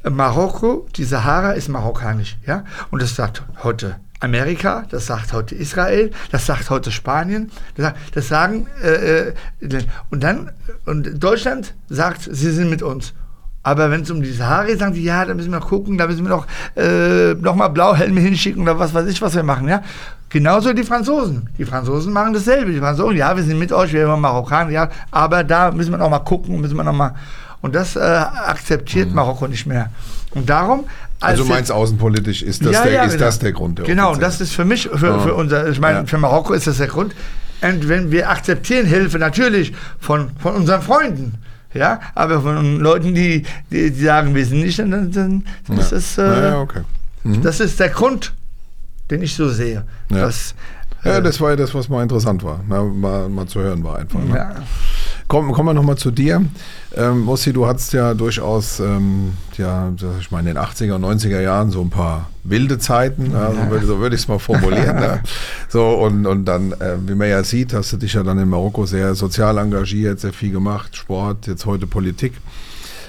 Marokko, 0.08 0.86
die 0.96 1.04
Sahara 1.04 1.52
ist 1.52 1.68
marokkanisch, 1.68 2.36
ja. 2.46 2.64
Und 2.90 3.02
das 3.02 3.16
sagt 3.16 3.42
heute 3.62 3.96
Amerika, 4.20 4.84
das 4.88 5.06
sagt 5.06 5.32
heute 5.32 5.54
Israel, 5.54 6.10
das 6.30 6.46
sagt 6.46 6.70
heute 6.70 6.90
Spanien, 6.90 7.50
das, 7.76 8.28
sagen 8.28 8.66
äh, 8.82 9.28
äh, 9.28 9.34
und 10.10 10.22
dann 10.22 10.50
und 10.86 11.22
Deutschland 11.22 11.74
sagt, 11.88 12.22
sie 12.30 12.50
sind 12.50 12.70
mit 12.70 12.82
uns. 12.82 13.12
Aber 13.62 13.90
wenn 13.90 14.02
es 14.02 14.10
um 14.12 14.22
die 14.22 14.30
Sahara 14.30 14.64
geht, 14.64 14.78
sagen 14.78 14.94
die, 14.94 15.02
ja, 15.02 15.24
da 15.24 15.34
müssen 15.34 15.50
wir 15.50 15.58
noch 15.58 15.68
gucken, 15.68 15.98
da 15.98 16.06
müssen 16.06 16.24
wir 16.24 16.30
noch, 16.30 16.46
äh, 16.76 17.34
noch 17.34 17.56
mal 17.56 17.66
Blauhelme 17.66 18.20
hinschicken 18.20 18.62
oder 18.62 18.78
was 18.78 18.94
weiß 18.94 19.06
ich, 19.08 19.20
was 19.20 19.34
wir 19.34 19.42
machen, 19.42 19.68
ja. 19.68 19.82
Genauso 20.28 20.72
die 20.72 20.84
Franzosen. 20.84 21.50
Die 21.58 21.64
Franzosen 21.64 22.12
machen 22.12 22.32
dasselbe. 22.32 22.70
Die 22.70 22.78
Franzosen, 22.78 23.16
ja, 23.16 23.36
wir 23.36 23.42
sind 23.42 23.58
mit 23.58 23.72
euch, 23.72 23.92
wir 23.92 24.06
sind 24.06 24.20
Marokkaner, 24.20 24.70
ja, 24.70 24.88
aber 25.10 25.42
da 25.42 25.72
müssen 25.72 25.90
wir 25.90 25.98
noch 25.98 26.10
mal 26.10 26.20
gucken, 26.20 26.60
müssen 26.60 26.76
wir 26.76 26.84
noch 26.84 26.92
mal. 26.92 27.16
Und 27.60 27.74
das 27.74 27.96
äh, 27.96 28.00
akzeptiert 28.00 29.08
mhm. 29.08 29.16
Marokko 29.16 29.48
nicht 29.48 29.66
mehr. 29.66 29.90
Und 30.36 30.48
darum 30.50 30.84
also 31.20 31.44
meinst 31.44 31.72
außenpolitisch 31.72 32.42
ist 32.42 32.64
das, 32.64 32.72
ja, 32.72 32.82
der, 32.84 32.92
ja, 32.92 33.04
ist 33.04 33.12
genau. 33.12 33.24
das 33.24 33.38
der 33.38 33.52
Grund? 33.52 33.78
Der 33.78 33.86
genau, 33.86 34.12
und 34.12 34.22
das 34.22 34.40
ist 34.40 34.52
für 34.52 34.64
mich, 34.64 34.88
für, 34.92 35.06
ja. 35.06 35.18
für 35.18 35.34
unser, 35.34 35.68
ich 35.68 35.80
meine, 35.80 36.00
ja. 36.00 36.06
für 36.06 36.18
Marokko 36.18 36.52
ist 36.52 36.66
das 36.66 36.76
der 36.76 36.88
Grund. 36.88 37.14
Und 37.62 37.88
wenn 37.88 38.10
wir 38.10 38.28
akzeptieren 38.28 38.86
Hilfe 38.86 39.18
natürlich 39.18 39.72
von, 39.98 40.30
von 40.38 40.54
unseren 40.56 40.82
Freunden, 40.82 41.34
ja, 41.72 42.00
aber 42.14 42.42
von 42.42 42.80
Leuten, 42.80 43.14
die, 43.14 43.44
die, 43.70 43.90
die 43.90 44.04
sagen, 44.04 44.34
wir 44.34 44.44
sind 44.44 44.60
nicht, 44.60 44.78
dann, 44.78 45.10
dann 45.10 45.44
das, 45.68 45.92
ist, 45.92 46.18
äh, 46.18 46.52
okay. 46.54 46.80
mhm. 47.24 47.42
das 47.42 47.60
ist 47.60 47.80
der 47.80 47.88
Grund, 47.88 48.34
den 49.10 49.22
ich 49.22 49.34
so 49.34 49.48
sehe. 49.48 49.84
Dass, 50.08 50.54
ja, 51.02 51.18
äh, 51.18 51.22
das 51.22 51.40
war 51.40 51.50
ja 51.50 51.56
das, 51.56 51.74
was 51.74 51.88
mal 51.88 52.02
interessant 52.02 52.42
war, 52.44 52.60
na, 52.68 52.82
mal, 52.82 53.28
mal 53.28 53.46
zu 53.46 53.60
hören 53.60 53.82
war 53.84 53.98
einfach. 53.98 54.20
Ne? 54.20 54.56
Kommen, 55.28 55.52
kommen 55.52 55.70
wir 55.70 55.74
nochmal 55.74 55.98
zu 55.98 56.12
dir. 56.12 56.44
Ähm, 56.94 57.20
Mossi, 57.20 57.52
du 57.52 57.66
hattest 57.66 57.92
ja 57.92 58.14
durchaus, 58.14 58.78
ähm, 58.78 59.32
ja, 59.56 59.92
ich 60.20 60.30
meine, 60.30 60.50
in 60.50 60.54
den 60.54 60.64
80er 60.64 60.92
und 60.92 61.04
90er 61.04 61.40
Jahren 61.40 61.72
so 61.72 61.80
ein 61.80 61.90
paar 61.90 62.30
wilde 62.44 62.78
Zeiten, 62.78 63.32
ja, 63.32 63.50
so 63.50 63.70
würde, 63.70 63.86
so 63.86 63.98
würde 63.98 64.14
ich 64.14 64.22
es 64.22 64.28
mal 64.28 64.38
formulieren. 64.38 64.96
ne? 64.96 65.22
So, 65.68 65.84
und, 65.84 66.26
und 66.26 66.44
dann, 66.44 66.72
äh, 66.72 66.96
wie 67.06 67.16
man 67.16 67.28
ja 67.28 67.42
sieht, 67.42 67.74
hast 67.74 67.92
du 67.92 67.96
dich 67.96 68.12
ja 68.12 68.22
dann 68.22 68.38
in 68.38 68.48
Marokko 68.48 68.86
sehr 68.86 69.16
sozial 69.16 69.58
engagiert, 69.58 70.20
sehr 70.20 70.32
viel 70.32 70.52
gemacht, 70.52 70.94
Sport, 70.94 71.48
jetzt 71.48 71.66
heute 71.66 71.88
Politik. 71.88 72.34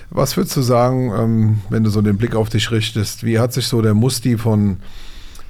Was 0.09 0.36
würdest 0.38 0.57
du 0.57 0.61
sagen, 0.63 1.13
ähm, 1.15 1.61
wenn 1.70 1.84
du 1.84 1.91
so 1.91 2.01
den 2.01 2.18
Blick 2.18 2.36
auf 2.36 2.49
dich 2.49 2.72
richtest, 2.72 3.26
wie 3.26 3.38
hat 3.38 3.53
sich 3.53 3.68
so 3.68 3.84
der 3.84 3.93
Musti 3.93 4.39
von, 4.39 4.78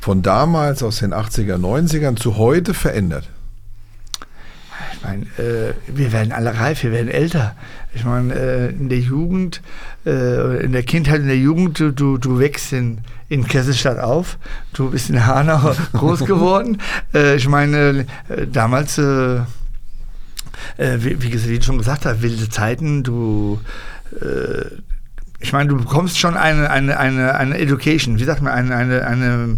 von 0.02 0.22
damals 0.22 0.84
aus 0.84 1.00
den 1.00 1.14
80er, 1.14 1.56
90ern 1.56 2.18
zu 2.18 2.36
heute 2.36 2.74
verändert? 2.74 3.30
Ich 4.98 5.04
meine, 5.04 5.24
äh, 5.38 5.74
wir 5.88 6.12
werden 6.12 6.32
alle 6.32 6.60
reif, 6.60 6.84
wir 6.84 6.92
werden 6.92 7.10
älter. 7.10 7.56
Ich 7.94 8.04
meine, 8.04 8.34
äh, 8.34 8.70
in 8.70 8.90
der 8.90 9.00
Jugend, 9.00 9.62
äh, 10.06 10.64
in 10.64 10.72
der 10.72 10.84
Kindheit, 10.84 11.22
in 11.22 11.28
der 11.28 11.38
Jugend, 11.38 11.80
du, 11.80 11.92
du, 11.92 12.18
du 12.18 12.40
wächst 12.40 12.74
in, 12.74 13.00
in 13.30 13.48
Kesselstadt 13.48 14.00
auf, 14.00 14.38
du 14.74 14.90
bist 14.90 15.10
in 15.10 15.26
Hanau 15.26 15.76
groß 15.94 16.26
geworden. 16.26 16.82
Äh, 17.14 17.36
ich 17.36 17.48
meine, 17.48 18.06
äh, 18.30 18.48
damals, 18.52 18.98
äh, 18.98 19.42
wie, 20.78 21.22
wie, 21.22 21.30
du 21.30 21.64
schon 21.64 21.78
gesagt 21.78 22.06
hast, 22.06 22.22
wilde 22.22 22.50
Zeiten, 22.50 23.04
du 23.04 23.60
ich 25.40 25.54
meine, 25.54 25.70
du 25.70 25.78
bekommst 25.78 26.18
schon 26.18 26.36
eine, 26.36 26.70
eine, 26.72 26.98
eine, 26.98 27.36
eine 27.36 27.58
Education, 27.60 28.18
wie 28.20 28.24
sagt 28.24 28.42
man, 28.42 28.54
eine, 28.54 28.76
eine, 28.76 29.06
eine 29.06 29.58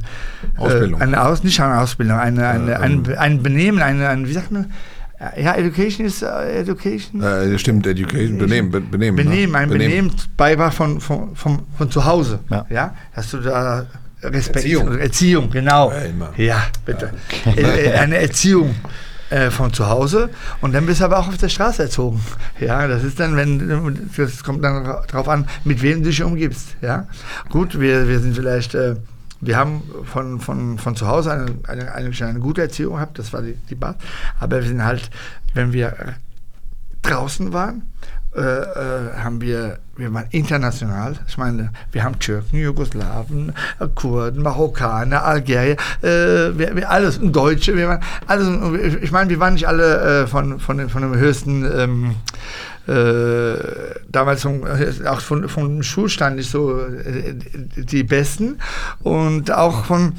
Ausbildung. 0.58 1.00
Äh, 1.00 1.04
eine 1.04 1.24
Aus, 1.24 1.44
nicht 1.44 1.60
eine 1.62 1.80
Ausbildung, 1.80 2.18
eine, 2.20 2.48
eine, 2.48 2.80
ein, 2.80 3.18
ein 3.18 3.42
Benehmen, 3.42 3.82
eine, 3.82 4.10
eine, 4.10 4.28
wie 4.28 4.34
sagt 4.34 4.52
man, 4.52 4.74
Ja, 5.38 5.56
Education 5.56 6.06
ist 6.06 6.22
äh, 6.22 6.60
Education. 6.62 7.22
Äh, 7.22 7.60
stimmt, 7.60 7.86
Education, 7.86 8.38
Benehmen, 8.38 8.72
Be- 8.72 8.80
Benehmen. 8.80 9.18
ne? 9.18 9.24
Benehmen, 9.24 9.56
ein 9.56 9.70
Benehmen 9.70 10.12
Beitrag 10.38 10.74
von, 10.74 11.02
von, 11.02 11.36
von, 11.36 11.64
von 11.78 11.92
zu 11.92 12.06
Hause. 12.06 12.40
Ja. 12.50 12.66
Ja. 12.70 12.96
Dass 13.16 13.32
du 13.32 13.38
da 13.40 13.86
Respekt 14.24 14.58
Erziehung. 14.66 14.98
Erziehung, 14.98 15.50
genau. 15.50 15.92
Ja, 15.92 15.98
immer. 16.00 16.30
Ja, 16.38 16.64
bitte. 16.86 17.12
Äh, 17.46 17.62
äh, 17.88 17.94
Eine 17.96 18.18
Erziehung 18.20 18.74
äh, 19.30 19.50
von 19.52 19.74
zu 19.74 19.88
Hause 19.90 20.30
und 20.62 20.74
dann 20.74 20.86
bist 20.86 21.02
du 21.02 21.06
aber 21.06 21.20
auch 21.20 21.28
auf 21.28 21.38
der 21.38 21.50
Straße 21.50 21.84
erzogen. 21.84 22.22
Ja, 22.60 22.88
das 22.88 23.04
ist 23.04 23.20
dann, 23.20 23.36
wenn, 23.36 24.10
das 24.18 24.44
kommt 24.44 24.64
dann 24.64 24.86
ra- 24.86 25.04
drauf 25.06 25.28
an, 25.28 25.46
mit 25.66 25.82
wem 25.82 26.02
du 26.02 26.10
dich 26.10 26.24
umgibst. 26.24 26.76
Ja, 26.82 27.08
gut, 27.50 27.78
wir, 27.80 28.08
wir 28.08 28.20
sind 28.20 28.36
vielleicht, 28.36 28.74
äh, 28.74 28.96
wir 29.42 29.58
haben 29.58 29.84
von, 30.06 30.40
von, 30.40 30.78
von 30.78 30.96
zu 30.96 31.08
Hause 31.08 31.32
eine, 31.32 31.46
eine, 31.68 31.94
eine, 31.94 32.10
eine 32.10 32.40
gute 32.40 32.62
Erziehung 32.62 32.96
gehabt, 32.96 33.20
das 33.20 33.34
war 33.34 33.42
die, 33.42 33.56
die 33.70 33.76
Basis, 33.76 34.02
aber 34.40 34.62
wir 34.62 34.68
sind 34.68 34.84
halt, 34.84 35.10
wenn 35.54 35.74
wir 35.74 35.96
draußen 37.02 37.54
waren, 37.54 37.84
äh, 38.36 38.42
äh, 38.42 39.14
haben 39.24 39.42
wir, 39.42 39.80
wir 39.96 40.14
waren 40.14 40.28
international. 40.30 41.16
Ich 41.28 41.40
meine, 41.40 41.72
wir 41.92 42.04
haben 42.04 42.20
Türken, 42.20 42.58
Jugoslawen, 42.58 43.54
äh, 43.80 43.88
Kurden, 43.96 44.44
Marokkaner, 44.44 45.24
Algerier, 45.24 45.78
äh, 46.04 46.56
wir, 46.56 46.76
wir 46.76 46.92
alles, 46.92 47.20
Deutsche, 47.24 47.76
wir 47.76 47.88
waren 47.88 48.04
alles. 48.28 48.48
Ich 49.02 49.12
meine, 49.12 49.32
wir 49.32 49.40
waren 49.40 49.56
nicht 49.56 49.68
alle 49.68 50.22
äh, 50.22 50.28
von, 50.28 50.60
von, 50.60 50.90
von 50.90 51.02
dem 51.02 51.16
höchsten. 51.16 51.66
Ähm, 51.66 52.12
äh, 52.12 52.14
damals 52.88 54.42
vom, 54.42 54.64
auch 55.06 55.20
von, 55.22 55.48
vom 55.50 55.84
Schulstand 55.84 56.38
nicht 56.38 56.50
so 56.50 56.80
äh, 56.80 57.36
die 57.76 58.04
Besten. 58.04 58.60
Und 59.04 59.52
auch 59.52 59.86
von 59.86 60.14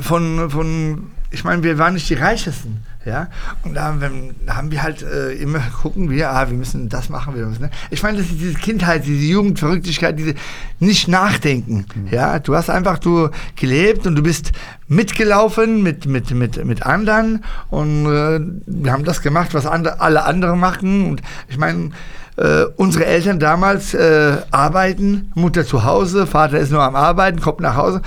von, 0.00 0.50
von 0.50 1.10
ich 1.30 1.44
meine, 1.44 1.62
wir 1.62 1.78
waren 1.78 1.94
nicht 1.94 2.08
die 2.08 2.14
Reichesten, 2.14 2.84
ja, 3.04 3.28
und 3.64 3.74
da 3.74 3.84
haben 3.84 4.00
wir, 4.00 4.10
da 4.46 4.56
haben 4.56 4.70
wir 4.70 4.82
halt 4.82 5.02
äh, 5.02 5.32
immer 5.32 5.60
gucken 5.82 6.10
wir, 6.10 6.30
ah, 6.30 6.48
wir 6.48 6.56
müssen 6.56 6.88
das 6.88 7.08
machen, 7.08 7.34
wir 7.34 7.46
müssen, 7.46 7.62
ne? 7.62 7.70
ich 7.90 8.02
meine, 8.02 8.18
das 8.18 8.26
ist 8.26 8.40
diese 8.40 8.54
Kindheit, 8.54 9.04
diese 9.06 9.24
Jugendverrücktigkeit, 9.24 10.18
diese 10.18 10.34
nicht 10.78 11.08
nachdenken, 11.08 11.86
ja, 12.10 12.38
du 12.38 12.54
hast 12.54 12.70
einfach 12.70 12.98
du 12.98 13.28
gelebt 13.56 14.06
und 14.06 14.16
du 14.16 14.22
bist 14.22 14.52
mitgelaufen 14.88 15.82
mit, 15.82 16.06
mit, 16.06 16.30
mit, 16.32 16.64
mit 16.64 16.84
anderen 16.84 17.44
und 17.70 18.06
äh, 18.06 18.40
wir 18.66 18.92
haben 18.92 19.04
das 19.04 19.22
gemacht, 19.22 19.54
was 19.54 19.66
andere, 19.66 20.00
alle 20.00 20.24
anderen 20.24 20.60
machen. 20.60 21.08
Und 21.08 21.22
ich 21.48 21.58
meine, 21.58 21.90
äh, 22.36 22.64
unsere 22.76 23.06
Eltern 23.06 23.38
damals 23.38 23.94
äh, 23.94 24.36
arbeiten, 24.50 25.32
Mutter 25.34 25.66
zu 25.66 25.84
Hause, 25.84 26.26
Vater 26.26 26.58
ist 26.58 26.70
nur 26.70 26.82
am 26.82 26.96
Arbeiten, 26.96 27.40
kommt 27.40 27.60
nach 27.60 27.76
Hause 27.76 28.02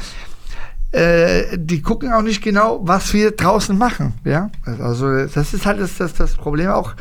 äh, 0.96 1.58
die 1.58 1.82
gucken 1.82 2.14
auch 2.14 2.22
nicht 2.22 2.42
genau, 2.42 2.80
was 2.84 3.14
wir 3.14 3.32
draußen 3.32 3.78
machen. 3.78 4.14
Ja? 4.24 4.50
Also 4.66 5.26
das 5.26 5.54
ist 5.54 5.66
halt 5.66 5.80
das, 5.80 5.98
das, 5.98 6.14
das 6.14 6.34
Problem 6.36 6.70
auch, 6.70 6.94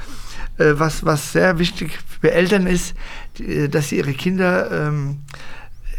äh, 0.59 0.73
was, 0.75 1.05
was 1.05 1.33
sehr 1.33 1.59
wichtig 1.59 1.99
für 2.21 2.33
Eltern 2.33 2.67
ist, 2.67 2.95
die, 3.39 3.69
dass 3.69 3.89
sie 3.91 3.99
ihre 3.99 4.13
Kinder 4.13 4.71
ähm, 4.89 5.19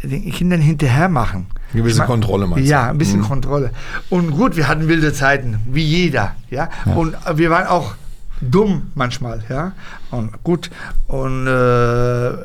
den 0.02 0.30
Kindern 0.30 0.60
hinterher 0.60 1.08
machen. 1.08 1.46
Gewisse 1.72 1.94
Ich 1.94 1.98
mein- 1.98 2.06
Kontrolle 2.06 2.46
meinst 2.46 2.66
du? 2.66 2.70
Ja, 2.70 2.90
ein 2.90 2.98
bisschen 2.98 3.20
Mhm. 3.20 3.24
Kontrolle. 3.28 3.70
Und 4.10 4.30
gut, 4.30 4.56
wir 4.56 4.68
hatten 4.68 4.88
wilde 4.88 5.12
Zeiten, 5.12 5.58
wie 5.66 5.82
jeder. 5.84 6.36
Ja? 6.50 6.68
Und 6.94 7.16
wir 7.34 7.50
waren 7.50 7.66
auch 7.66 7.94
dumm 8.40 8.90
manchmal, 8.94 9.42
ja. 9.48 9.72
Und 10.10 10.42
gut. 10.42 10.70
Und 11.06 11.46
äh, 11.46 11.50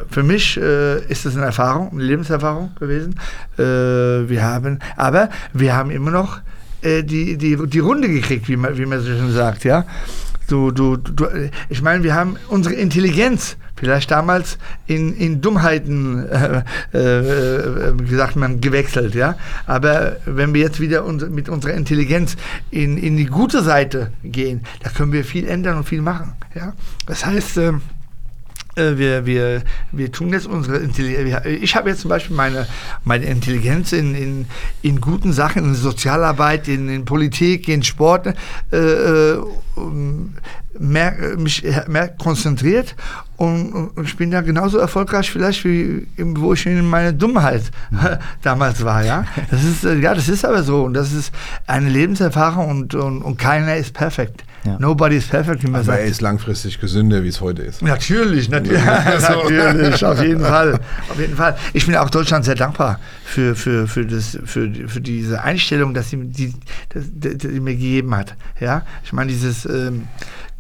für 0.09 0.23
mich 0.23 0.57
äh, 0.57 1.03
ist 1.05 1.25
es 1.25 1.35
eine 1.35 1.45
Erfahrung, 1.45 1.91
eine 1.91 2.03
Lebenserfahrung 2.03 2.71
gewesen. 2.79 3.19
Äh, 3.57 4.29
wir 4.29 4.43
haben, 4.43 4.79
aber 4.95 5.29
wir 5.53 5.75
haben 5.75 5.91
immer 5.91 6.11
noch 6.11 6.39
äh, 6.81 7.03
die, 7.03 7.37
die, 7.37 7.57
die 7.67 7.79
Runde 7.79 8.07
gekriegt, 8.07 8.47
wie 8.47 8.57
man, 8.57 8.77
wie 8.77 8.85
man 8.85 8.99
so 8.99 9.07
schön 9.07 9.31
sagt, 9.31 9.63
ja. 9.63 9.85
Du, 10.51 10.69
du, 10.69 10.97
du, 10.97 11.27
ich 11.69 11.81
meine, 11.81 12.03
wir 12.03 12.13
haben 12.13 12.35
unsere 12.49 12.75
Intelligenz 12.75 13.55
vielleicht 13.77 14.11
damals 14.11 14.57
in, 14.85 15.15
in 15.15 15.39
Dummheiten, 15.39 16.27
äh, 16.27 16.63
äh, 16.93 17.93
wie 17.97 18.15
sagt 18.15 18.35
man, 18.35 18.59
gewechselt, 18.59 19.15
ja. 19.15 19.37
Aber 19.65 20.17
wenn 20.25 20.53
wir 20.53 20.59
jetzt 20.59 20.81
wieder 20.81 21.05
uns, 21.05 21.25
mit 21.29 21.47
unserer 21.47 21.73
Intelligenz 21.73 22.35
in, 22.69 22.97
in 22.97 23.15
die 23.15 23.27
gute 23.27 23.63
Seite 23.63 24.11
gehen, 24.23 24.65
da 24.83 24.89
können 24.89 25.13
wir 25.13 25.23
viel 25.23 25.47
ändern 25.47 25.77
und 25.77 25.85
viel 25.85 26.01
machen, 26.01 26.33
ja. 26.53 26.73
Das 27.05 27.25
heißt, 27.25 27.57
äh, 27.57 27.71
wir, 28.75 29.25
wir, 29.25 29.63
wir 29.91 30.11
tun 30.11 30.29
jetzt 30.29 30.47
unsere 30.47 30.77
Intelligenz. 30.77 31.45
Ich 31.45 31.75
habe 31.75 31.89
jetzt 31.89 32.01
zum 32.01 32.09
Beispiel 32.09 32.35
meine, 32.35 32.67
meine 33.03 33.25
Intelligenz 33.25 33.91
in, 33.91 34.15
in, 34.15 34.45
in 34.81 35.01
guten 35.01 35.33
Sachen, 35.33 35.65
in 35.65 35.75
Sozialarbeit, 35.75 36.67
in, 36.67 36.87
in 36.89 37.05
Politik, 37.05 37.67
in 37.67 37.83
Sport, 37.83 38.27
äh, 38.71 38.77
äh, 38.77 39.43
um, 39.75 40.35
mehr, 40.79 41.17
äh, 41.19 41.35
mich 41.35 41.63
mehr 41.87 42.09
konzentriert 42.09 42.95
und, 43.37 43.73
und 43.73 44.05
ich 44.05 44.15
bin 44.15 44.31
da 44.31 44.41
genauso 44.41 44.77
erfolgreich 44.77 45.31
vielleicht 45.31 45.63
wie 45.65 46.07
wo 46.17 46.53
ich 46.53 46.65
in 46.65 46.87
meiner 46.87 47.11
Dummheit 47.11 47.63
damals 48.41 48.83
war, 48.83 49.03
ja. 49.03 49.25
Das 49.49 49.63
ist 49.63 49.83
äh, 49.83 49.95
ja, 49.95 50.13
das 50.13 50.29
ist 50.29 50.45
aber 50.45 50.63
so 50.63 50.83
und 50.83 50.93
das 50.93 51.11
ist 51.11 51.33
eine 51.67 51.89
Lebenserfahrung 51.89 52.69
und, 52.69 52.95
und, 52.95 53.21
und 53.21 53.37
keiner 53.37 53.75
ist 53.75 53.93
perfekt. 53.93 54.43
Ja. 54.63 54.77
Nobody 54.79 55.15
is 55.15 55.25
perfect, 55.25 55.63
wie 55.63 55.67
man 55.67 55.77
Aber 55.77 55.85
sagt. 55.85 55.99
er 55.99 56.05
ist 56.05 56.21
langfristig 56.21 56.79
gesünder, 56.79 57.23
wie 57.23 57.29
es 57.29 57.41
heute 57.41 57.63
ist. 57.63 57.81
Natürlich, 57.81 58.47
natürlich, 58.49 58.83
natürlich, 58.85 60.05
auf 60.05 60.21
jeden 60.21 60.41
Fall, 60.41 60.79
auf 61.09 61.19
jeden 61.19 61.35
Fall. 61.35 61.57
Ich 61.73 61.87
bin 61.87 61.95
auch 61.95 62.11
Deutschland 62.11 62.45
sehr 62.45 62.53
dankbar 62.53 62.99
für, 63.23 63.55
für, 63.55 63.87
für, 63.87 64.05
das, 64.05 64.37
für, 64.45 64.71
für 64.87 65.01
diese 65.01 65.41
Einstellung, 65.41 65.95
dass 65.95 66.11
sie, 66.11 66.17
die, 66.17 66.53
die, 66.93 67.37
die 67.37 67.59
mir 67.59 67.73
gegeben 67.73 68.15
hat. 68.15 68.35
Ja, 68.59 68.83
ich 69.03 69.13
meine 69.13 69.31
dieses 69.31 69.65
ähm, 69.65 70.07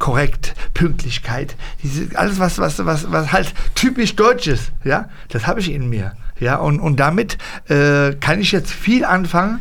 korrekt, 0.01 0.55
Pünktlichkeit, 0.73 1.55
diese, 1.83 2.17
alles 2.17 2.39
was, 2.39 2.57
was, 2.57 2.83
was, 2.85 3.11
was 3.11 3.31
halt 3.31 3.53
typisch 3.75 4.15
Deutsch 4.15 4.47
ist. 4.47 4.71
Ja, 4.83 5.09
das 5.29 5.47
habe 5.47 5.61
ich 5.61 5.71
in 5.71 5.87
mir. 5.87 6.13
Ja, 6.39 6.55
und, 6.55 6.79
und 6.79 6.99
damit 6.99 7.37
äh, 7.69 8.13
kann 8.15 8.41
ich 8.41 8.51
jetzt 8.51 8.71
viel 8.71 9.05
anfangen 9.05 9.59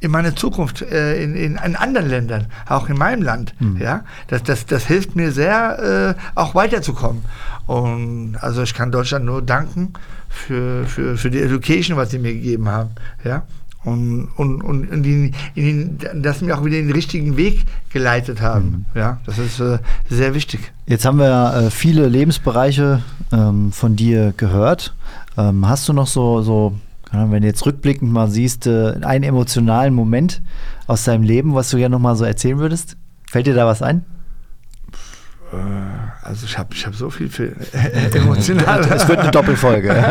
in 0.00 0.10
meiner 0.10 0.34
Zukunft 0.34 0.82
äh, 0.82 1.22
in, 1.22 1.36
in, 1.36 1.56
in 1.56 1.76
anderen 1.76 2.08
Ländern, 2.08 2.46
auch 2.68 2.88
in 2.88 2.98
meinem 2.98 3.22
Land. 3.22 3.54
Ja, 3.78 4.04
das, 4.26 4.42
das, 4.42 4.66
das 4.66 4.86
hilft 4.86 5.14
mir 5.14 5.30
sehr, 5.30 6.16
äh, 6.16 6.20
auch 6.34 6.54
weiterzukommen. 6.56 7.24
Und 7.66 8.36
also 8.40 8.62
ich 8.62 8.74
kann 8.74 8.90
Deutschland 8.90 9.24
nur 9.24 9.40
danken 9.40 9.92
für, 10.28 10.84
für, 10.86 11.16
für 11.16 11.30
die 11.30 11.40
Education, 11.40 11.96
was 11.96 12.10
sie 12.10 12.18
mir 12.18 12.34
gegeben 12.34 12.68
haben. 12.68 12.90
Ja. 13.24 13.44
Und, 13.86 14.28
und, 14.36 14.62
und 14.62 14.90
in 14.90 15.02
den, 15.04 15.34
in 15.54 15.98
den, 15.98 16.22
dass 16.22 16.40
mir 16.40 16.58
auch 16.58 16.64
wieder 16.64 16.76
den 16.76 16.90
richtigen 16.90 17.36
Weg 17.36 17.64
geleitet 17.92 18.40
haben. 18.40 18.84
Ja, 18.96 19.20
das 19.26 19.38
ist 19.38 19.60
äh, 19.60 19.78
sehr 20.10 20.34
wichtig. 20.34 20.72
Jetzt 20.86 21.04
haben 21.04 21.18
wir 21.18 21.28
ja, 21.28 21.60
äh, 21.60 21.70
viele 21.70 22.08
Lebensbereiche 22.08 23.00
ähm, 23.32 23.70
von 23.70 23.94
dir 23.94 24.34
gehört. 24.36 24.92
Ähm, 25.38 25.68
hast 25.68 25.88
du 25.88 25.92
noch 25.92 26.08
so, 26.08 26.42
so 26.42 26.74
wenn 27.12 27.42
du 27.42 27.46
jetzt 27.46 27.64
rückblickend 27.64 28.10
mal 28.10 28.28
siehst, 28.28 28.66
äh, 28.66 28.94
einen 29.02 29.22
emotionalen 29.22 29.94
Moment 29.94 30.42
aus 30.88 31.04
deinem 31.04 31.22
Leben, 31.22 31.54
was 31.54 31.70
du 31.70 31.76
gerne 31.76 31.92
noch 31.92 32.00
mal 32.00 32.16
so 32.16 32.24
erzählen 32.24 32.58
würdest? 32.58 32.96
Fällt 33.30 33.46
dir 33.46 33.54
da 33.54 33.66
was 33.66 33.82
ein? 33.82 34.04
Also 36.22 36.46
ich 36.46 36.58
habe 36.58 36.68
ich 36.74 36.84
hab 36.86 36.94
so 36.94 37.10
viel 37.10 37.28
für 37.28 37.52
emotional. 38.14 38.80
Es 38.80 39.06
wird 39.08 39.18
eine 39.20 39.30
Doppelfolge. 39.30 39.94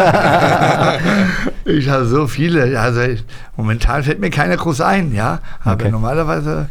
Ich 1.68 1.90
habe 1.90 2.06
so 2.06 2.28
viele. 2.28 2.80
Also 2.80 3.02
ich, 3.02 3.24
momentan 3.58 4.04
fällt 4.04 4.20
mir 4.20 4.30
keiner 4.30 4.56
groß 4.56 4.82
ein, 4.82 5.12
ja. 5.14 5.40
Aber 5.64 5.74
Okay. 5.86 5.92
normalerweise. 5.92 6.70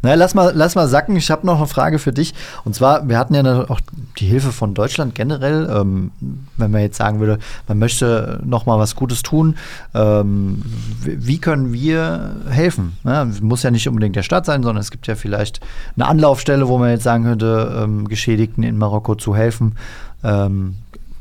Na, 0.00 0.14
lass 0.14 0.34
mal, 0.34 0.52
lass 0.54 0.76
mal 0.76 0.86
sacken. 0.86 1.16
Ich 1.16 1.30
habe 1.30 1.44
noch 1.44 1.58
eine 1.58 1.66
Frage 1.66 1.98
für 1.98 2.12
dich. 2.12 2.32
Und 2.64 2.74
zwar, 2.74 3.08
wir 3.08 3.18
hatten 3.18 3.34
ja 3.34 3.68
auch 3.68 3.80
die 4.18 4.26
Hilfe 4.26 4.52
von 4.52 4.74
Deutschland 4.74 5.14
generell. 5.14 5.68
Ähm, 5.68 6.12
wenn 6.56 6.70
man 6.70 6.82
jetzt 6.82 6.96
sagen 6.96 7.18
würde, 7.18 7.38
man 7.66 7.78
möchte 7.78 8.40
noch 8.44 8.64
mal 8.64 8.78
was 8.78 8.94
Gutes 8.94 9.22
tun, 9.22 9.56
ähm, 9.94 10.62
wie 11.04 11.38
können 11.38 11.72
wir 11.72 12.36
helfen? 12.48 12.96
Ja, 13.04 13.26
muss 13.40 13.64
ja 13.64 13.72
nicht 13.72 13.88
unbedingt 13.88 14.14
der 14.14 14.22
Staat 14.22 14.46
sein, 14.46 14.62
sondern 14.62 14.80
es 14.80 14.92
gibt 14.92 15.08
ja 15.08 15.16
vielleicht 15.16 15.60
eine 15.96 16.06
Anlaufstelle, 16.06 16.68
wo 16.68 16.78
man 16.78 16.90
jetzt 16.90 17.04
sagen 17.04 17.24
könnte, 17.24 17.82
ähm, 17.82 18.06
Geschädigten 18.06 18.62
in 18.62 18.78
Marokko 18.78 19.16
zu 19.16 19.34
helfen. 19.34 19.74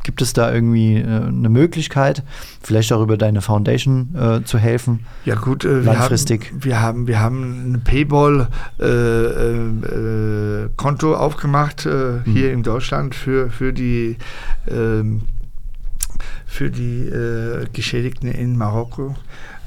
Gibt 0.03 0.21
es 0.21 0.33
da 0.33 0.53
irgendwie 0.53 0.97
äh, 0.97 1.03
eine 1.05 1.49
Möglichkeit, 1.49 2.23
vielleicht 2.61 2.93
auch 2.93 3.01
über 3.01 3.17
deine 3.17 3.41
Foundation 3.41 4.15
äh, 4.15 4.43
zu 4.43 4.57
helfen? 4.57 5.05
Ja 5.25 5.35
gut, 5.35 5.65
äh, 5.65 5.83
wir, 5.83 5.93
Langfristig. 5.93 6.51
haben, 6.51 6.63
wir 6.63 6.81
haben 6.81 7.07
wir 7.07 7.19
haben 7.19 7.73
ein 7.73 7.81
Payball 7.83 8.47
äh, 8.79 8.85
äh, 8.85 10.65
äh, 10.65 11.15
aufgemacht 11.15 11.85
äh, 11.85 12.19
hier 12.25 12.53
in 12.53 12.63
Deutschland 12.63 13.15
für 13.15 13.49
für 13.49 13.73
die 13.73 14.17
ähm, 14.69 15.23
für 16.45 16.69
die 16.71 17.11
Geschädigten 17.73 18.31
in 18.31 18.57
Marokko. 18.57 19.15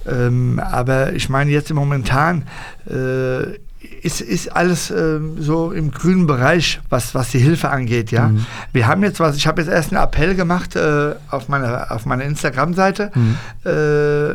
Ähm, 0.07 0.59
aber 0.59 1.13
ich 1.13 1.29
meine 1.29 1.51
jetzt 1.51 1.73
momentan 1.73 2.45
äh, 2.87 3.59
ist, 4.03 4.21
ist 4.21 4.55
alles 4.55 4.91
ähm, 4.91 5.41
so 5.41 5.73
im 5.73 5.91
grünen 5.91 6.27
Bereich, 6.27 6.81
was, 6.89 7.15
was 7.15 7.31
die 7.31 7.39
Hilfe 7.39 7.71
angeht, 7.71 8.11
ja. 8.11 8.31
Wir 8.73 8.87
haben 8.87 9.03
jetzt 9.03 9.21
was, 9.21 9.37
ich 9.37 9.47
habe 9.47 9.63
jetzt 9.63 9.71
erst 9.71 9.93
einen 9.93 10.03
Appell 10.03 10.35
gemacht 10.35 10.77
äh, 10.77 11.15
auf 11.31 11.49
meiner 11.49 11.91
auf 11.91 12.07
meiner 12.07 12.25
Instagram-Seite. 12.25 13.11
Äh, 13.65 14.35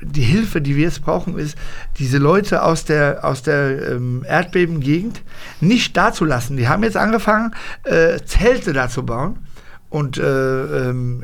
die 0.00 0.22
Hilfe, 0.22 0.60
die 0.60 0.76
wir 0.76 0.84
jetzt 0.84 1.02
brauchen, 1.02 1.38
ist, 1.38 1.56
diese 1.98 2.18
Leute 2.18 2.62
aus 2.62 2.84
der, 2.84 3.24
aus 3.24 3.42
der 3.42 3.90
ähm, 3.92 4.24
Erdbebengegend 4.26 5.22
nicht 5.60 5.96
dazulassen. 5.96 6.56
Die 6.56 6.68
haben 6.68 6.84
jetzt 6.84 6.96
angefangen, 6.96 7.52
äh, 7.84 8.20
Zelte 8.24 8.72
da 8.72 8.88
zu 8.88 9.04
bauen 9.04 9.38
und 9.90 10.18
äh, 10.18 10.88
ähm, 10.88 11.22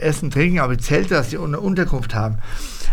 Essen, 0.00 0.30
Trinken, 0.30 0.60
aber 0.60 0.76
die 0.76 0.82
Zelte, 0.82 1.14
dass 1.14 1.30
sie 1.30 1.38
eine 1.38 1.60
Unterkunft 1.60 2.14
haben. 2.14 2.38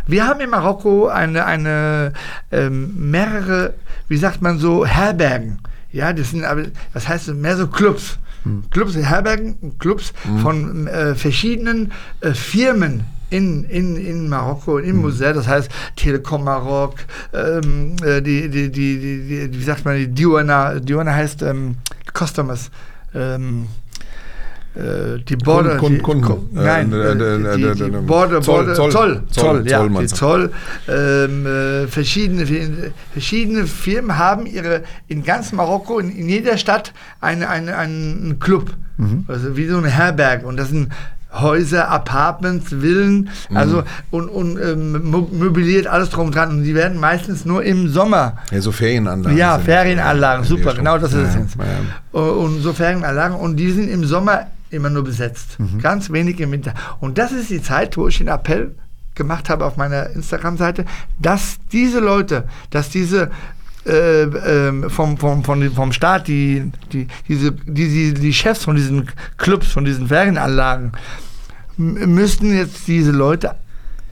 Wir 0.05 0.25
haben 0.25 0.39
in 0.39 0.49
Marokko 0.49 1.07
eine, 1.07 1.45
eine 1.45 2.13
ähm, 2.51 3.11
mehrere, 3.11 3.73
wie 4.07 4.17
sagt 4.17 4.41
man 4.41 4.59
so, 4.59 4.85
Herbergen. 4.85 5.59
Ja, 5.91 6.13
das 6.13 6.31
sind 6.31 6.45
aber, 6.45 6.63
was 6.93 7.07
heißt 7.07 7.27
das, 7.27 7.35
mehr 7.35 7.57
so 7.57 7.67
Clubs. 7.67 8.19
Clubs, 8.71 8.95
Herbergen, 8.95 9.77
Clubs 9.77 10.13
von 10.41 10.87
äh, 10.87 11.15
verschiedenen 11.15 11.91
äh, 12.21 12.33
Firmen 12.33 13.03
in, 13.29 13.65
in, 13.65 13.97
in 13.97 14.29
Marokko, 14.29 14.77
in 14.77 15.03
Musée, 15.03 15.33
das 15.33 15.47
heißt 15.47 15.69
Telekom 15.97 16.45
Marok, 16.45 16.95
ähm, 17.33 17.97
äh, 18.03 18.21
die, 18.21 18.49
die, 18.49 18.71
die, 18.71 18.99
die, 18.99 19.49
wie 19.51 19.63
sagt 19.63 19.83
man, 19.83 19.97
die 19.97 20.07
Diwana, 20.07 20.79
Diwana 20.79 21.13
heißt 21.13 21.41
ähm, 21.41 21.75
Customers. 22.13 22.71
Ähm, 23.13 23.63
äh, 23.63 23.86
die 25.27 25.35
Border, 25.37 25.77
Kunden, 25.77 26.01
Kunden, 26.03 26.23
Kunden. 26.23 26.49
nein, 26.53 26.91
Äh, 26.93 26.95
äh, 26.95 27.11
äh, 27.11 27.15
die, 27.17 27.23
äh, 27.23 27.57
die, 27.57 27.63
äh, 27.63 27.89
die 27.89 27.95
äh, 27.97 28.01
Border, 28.01 28.41
Zoll, 28.41 28.65
Border, 28.65 28.73
Zoll, 28.75 28.91
Zoll, 28.91 29.23
Zoll, 29.31 29.63
Zoll, 29.63 29.67
ja, 29.67 29.79
Zoll, 29.79 29.89
die? 30.01 30.07
Zoll, 30.07 30.51
ähm, 30.87 31.45
äh, 31.45 31.87
verschiedene, 31.87 32.45
verschiedene 33.11 33.65
Firmen 33.65 34.17
haben 34.17 34.45
ihre, 34.45 34.83
in 35.07 35.23
ganz 35.23 35.51
Marokko, 35.51 35.99
in, 35.99 36.15
in 36.15 36.29
jeder 36.29 36.57
Stadt, 36.57 36.93
eine, 37.21 37.49
eine, 37.49 37.75
einen 37.77 38.37
Club, 38.39 38.71
also 39.27 39.55
wie 39.57 39.67
so 39.67 39.77
eine 39.77 39.89
Herberge 39.89 40.45
und 40.45 40.57
das 40.57 40.69
sind 40.69 40.91
Häuser, 41.33 41.89
Apartments, 41.89 42.69
Villen, 42.69 43.29
also 43.53 43.83
und, 44.11 44.27
und 44.29 44.57
ähm, 44.59 45.11
möbliert 45.37 45.85
alles 45.85 46.09
drum 46.09 46.27
und 46.27 46.35
dran. 46.35 46.49
Und 46.49 46.63
die 46.63 46.73
werden 46.73 46.99
meistens 46.99 47.45
nur 47.45 47.63
im 47.63 47.89
Sommer 47.89 48.37
Ja, 48.49 48.61
so 48.61 48.71
Ferienanlagen. 48.71 49.37
ja, 49.37 49.59
Ferienanlagen, 49.59 50.43
ja. 50.45 50.49
super, 50.49 50.73
genau 50.73 50.97
das 50.97 51.13
ist 51.13 51.29
es 51.29 51.35
jetzt. 51.35 51.55
ja. 51.57 52.19
Und 52.19 52.61
so 52.61 52.73
Ferienanlagen 52.73 53.35
und 53.35 53.57
die 53.57 53.71
sind 53.71 53.89
im 53.89 54.05
Sommer 54.05 54.47
immer 54.69 54.89
nur 54.89 55.03
besetzt. 55.03 55.57
Ganz 55.81 56.11
wenig 56.11 56.39
im 56.39 56.51
Winter. 56.51 56.73
Und 56.99 57.17
das 57.17 57.31
ist 57.31 57.49
die 57.49 57.61
Zeit, 57.61 57.97
wo 57.97 58.07
ich 58.07 58.17
den 58.17 58.27
Appell 58.27 58.75
gemacht 59.15 59.49
habe 59.49 59.65
auf 59.65 59.77
meiner 59.77 60.09
Instagram-Seite, 60.11 60.85
dass 61.19 61.57
diese 61.71 61.99
Leute, 61.99 62.43
dass 62.69 62.89
diese 62.89 63.31
äh, 63.85 64.23
ähm, 64.23 64.89
vom, 64.89 65.17
vom, 65.17 65.43
von, 65.43 65.61
dem- 65.61 65.71
vom 65.73 65.91
Staat, 65.93 66.27
die, 66.27 66.71
die, 66.91 67.07
diese, 67.27 67.51
die, 67.53 67.87
die, 67.87 68.13
die 68.13 68.33
Chefs 68.33 68.65
von 68.65 68.75
diesen 68.75 69.09
Clubs, 69.37 69.67
von 69.71 69.85
diesen 69.85 70.07
Ferienanlagen, 70.09 70.91
müssten 71.77 72.53
jetzt 72.55 72.87
diese 72.87 73.11
Leute 73.11 73.55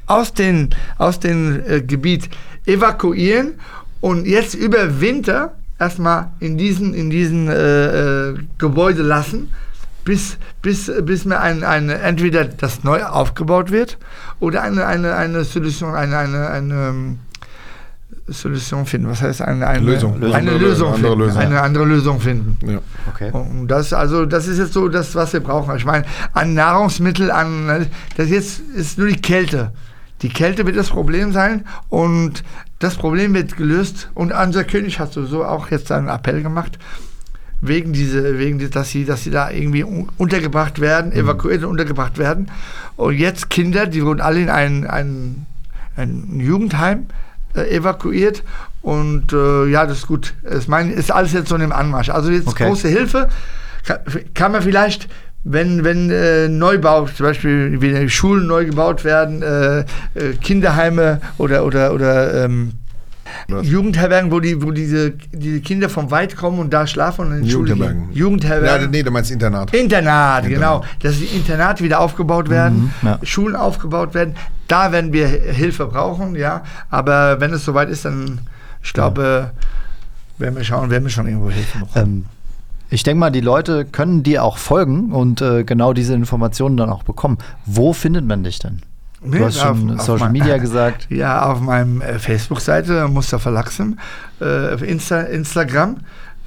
aus 0.07 0.33
dem 0.33 0.69
aus 0.97 1.19
den, 1.19 1.63
äh, 1.67 1.81
Gebiet 1.81 2.29
evakuieren 2.65 3.55
und 4.01 4.25
jetzt 4.27 4.53
über 4.53 5.01
Winter 5.01 5.55
erstmal 5.79 6.31
in 6.39 6.57
diesen, 6.57 6.93
in 6.93 7.09
diesen 7.09 7.47
äh, 7.49 8.29
äh, 8.29 8.35
Gebäude 8.57 9.01
lassen, 9.01 9.51
bis, 10.05 10.37
bis, 10.61 10.91
bis 11.03 11.25
mir 11.25 11.39
ein, 11.41 11.63
ein, 11.63 11.89
entweder 11.89 12.45
das 12.45 12.83
neu 12.83 13.03
aufgebaut 13.03 13.71
wird 13.71 13.97
oder 14.39 14.61
eine, 14.61 14.85
eine, 14.85 15.15
eine 15.15 15.43
Solution, 15.43 15.95
eine, 15.95 16.17
eine, 16.17 16.49
eine 16.49 16.73
ähm, 16.89 17.19
Solution 18.27 18.85
finden. 18.85 19.09
Was 19.09 19.21
heißt 19.21 19.41
eine, 19.41 19.67
eine 19.67 19.85
Lösung. 19.85 20.15
Eine 20.23 20.33
Andere- 20.35 20.57
Lösung 20.57 20.93
andere 20.93 21.11
finden. 21.11 21.25
Lösung. 21.25 21.41
Eine 21.41 21.61
andere 21.61 21.85
Lösung 21.85 22.19
finden. 22.19 22.57
Ja. 22.69 22.79
Okay. 23.13 23.31
Und 23.31 23.67
das, 23.67 23.93
also, 23.93 24.25
das 24.25 24.47
ist 24.47 24.57
jetzt 24.59 24.73
so 24.73 24.87
das, 24.87 25.13
was 25.15 25.33
wir 25.33 25.41
brauchen. 25.41 25.75
Ich 25.75 25.85
meine, 25.85 26.05
an 26.33 26.53
Nahrungsmittel, 26.53 27.31
an 27.31 27.87
das 28.17 28.29
jetzt 28.29 28.59
ist 28.59 28.97
nur 28.97 29.07
die 29.07 29.21
Kälte. 29.21 29.71
Die 30.21 30.29
Kälte 30.29 30.65
wird 30.65 30.77
das 30.77 30.89
Problem 30.89 31.33
sein 31.33 31.65
und 31.89 32.43
das 32.79 32.95
Problem 32.95 33.33
wird 33.33 33.57
gelöst. 33.57 34.09
Und 34.13 34.31
unser 34.31 34.63
König 34.63 34.99
hat 34.99 35.13
so 35.13 35.43
auch 35.43 35.69
jetzt 35.71 35.91
einen 35.91 36.07
Appell 36.07 36.41
gemacht, 36.41 36.79
wegen 37.67 37.93
diese, 37.93 38.37
wegen 38.39 38.59
die, 38.59 38.69
dass 38.69 38.89
sie, 38.89 39.05
dass 39.05 39.23
sie 39.23 39.31
da 39.31 39.49
irgendwie 39.51 39.83
un- 39.83 40.09
untergebracht 40.17 40.79
werden, 40.79 41.11
evakuiert 41.11 41.63
und 41.63 41.69
untergebracht 41.71 42.17
werden. 42.17 42.51
Und 42.95 43.15
jetzt 43.17 43.49
Kinder, 43.49 43.85
die 43.87 44.03
wurden 44.05 44.21
alle 44.21 44.41
in 44.41 44.49
ein, 44.49 44.85
ein, 44.87 45.45
ein 45.95 46.39
Jugendheim 46.39 47.07
äh, 47.55 47.75
evakuiert. 47.75 48.43
Und 48.81 49.33
äh, 49.33 49.65
ja, 49.65 49.85
das 49.85 49.99
ist 49.99 50.07
gut. 50.07 50.33
Ich 50.57 50.67
meine, 50.67 50.93
ist 50.93 51.11
alles 51.11 51.33
jetzt 51.33 51.49
so 51.49 51.55
im 51.55 51.71
Anmarsch. 51.71 52.09
Also 52.09 52.29
jetzt 52.31 52.47
Okay. 52.47 52.67
große 52.67 52.87
Hilfe. 52.87 53.29
Kann, 53.85 53.97
kann 54.33 54.51
man 54.51 54.61
vielleicht, 54.61 55.07
wenn, 55.43 55.83
wenn 55.83 56.09
äh, 56.11 56.47
Neubau, 56.47 57.05
zum 57.07 57.25
Beispiel 57.25 57.77
die 57.77 58.09
Schulen 58.09 58.47
neu 58.47 58.65
gebaut 58.65 59.03
werden, 59.03 59.41
äh, 59.41 59.79
äh, 59.79 59.85
Kinderheime 60.41 61.19
oder, 61.37 61.65
oder, 61.65 61.93
oder 61.93 62.45
ähm, 62.45 62.73
Was? 63.47 63.67
Jugendherbergen, 63.67 64.31
wo, 64.31 64.39
die, 64.39 64.61
wo 64.61 64.71
diese, 64.71 65.11
diese 65.31 65.61
Kinder 65.61 65.89
von 65.89 66.11
weit 66.11 66.35
kommen 66.35 66.59
und 66.59 66.73
da 66.73 66.87
schlafen 66.87 67.27
und 67.27 67.37
in 67.37 67.43
die 67.43 67.51
Schule 67.51 67.69
Jugendherbergen. 67.69 68.07
gehen. 68.07 68.13
Ja, 68.13 68.19
Jugendherbergen. 68.19 68.91
nee, 68.91 69.03
du 69.03 69.11
meinst 69.11 69.31
Internat. 69.31 69.73
Internat, 69.73 70.45
Internat. 70.45 70.81
genau. 70.81 70.83
Dass 71.01 71.17
die 71.17 71.25
Internate 71.25 71.83
wieder 71.83 71.99
aufgebaut 71.99 72.49
werden, 72.49 72.93
ja. 73.01 73.19
Schulen 73.23 73.55
aufgebaut 73.55 74.13
werden. 74.13 74.35
Da 74.67 74.91
werden 74.91 75.13
wir 75.13 75.27
Hilfe 75.27 75.85
brauchen, 75.87 76.35
ja. 76.35 76.63
Aber 76.89 77.39
wenn 77.39 77.53
es 77.53 77.65
soweit 77.65 77.89
ist, 77.89 78.05
dann, 78.05 78.39
ich 78.83 78.93
glaube, 78.93 79.51
werden 80.37 80.55
wir 80.55 80.63
schauen, 80.63 80.89
werden 80.89 81.03
wir 81.03 81.11
schon 81.11 81.27
irgendwo 81.27 81.49
Hilfe 81.51 81.79
bekommen. 81.79 82.25
Ähm, 82.25 82.25
ich 82.89 83.03
denke 83.03 83.19
mal, 83.19 83.31
die 83.31 83.41
Leute 83.41 83.85
können 83.85 84.23
dir 84.23 84.43
auch 84.43 84.57
folgen 84.57 85.11
und 85.11 85.41
äh, 85.41 85.63
genau 85.63 85.93
diese 85.93 86.13
Informationen 86.13 86.77
dann 86.77 86.89
auch 86.89 87.03
bekommen. 87.03 87.37
Wo 87.65 87.93
findet 87.93 88.25
man 88.25 88.43
dich 88.43 88.59
denn? 88.59 88.81
Du 89.31 89.45
hast 89.45 89.59
schon 89.59 89.97
Social 89.99 90.17
mein- 90.19 90.31
Media 90.33 90.57
gesagt. 90.57 91.07
Ja, 91.09 91.45
auf 91.45 91.59
meinem 91.61 92.01
äh, 92.01 92.19
Facebook-Seite 92.19 93.07
Mustafa 93.07 93.49
Laxem, 93.49 93.97
äh, 94.39 94.73
auf 94.73 94.81
Insta 94.81 95.21
Instagram 95.21 95.97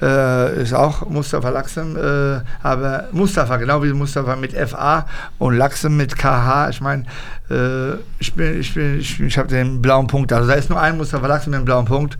äh, 0.00 0.62
ist 0.62 0.72
auch 0.74 1.08
Mustafa 1.10 1.48
Laxem, 1.48 1.96
äh, 1.96 2.40
aber 2.62 3.08
Mustafa, 3.10 3.56
genau 3.56 3.82
wie 3.82 3.92
Mustafa 3.92 4.36
mit 4.36 4.52
FA 4.52 5.06
und 5.38 5.56
Laxem 5.56 5.96
mit 5.96 6.16
KH. 6.16 6.68
Ich 6.70 6.80
meine, 6.80 7.02
äh, 7.50 7.94
ich 8.20 8.32
bin, 8.34 8.60
ich 8.60 8.74
bin, 8.74 9.00
ich, 9.00 9.18
ich 9.18 9.36
habe 9.38 9.48
den 9.48 9.82
blauen 9.82 10.06
Punkt. 10.06 10.32
Also 10.32 10.46
da 10.48 10.54
ist 10.54 10.70
nur 10.70 10.80
ein 10.80 10.96
Mustafa 10.96 11.26
Laxem 11.26 11.50
mit 11.50 11.60
dem 11.60 11.64
blauen 11.64 11.84
Punkt. 11.84 12.14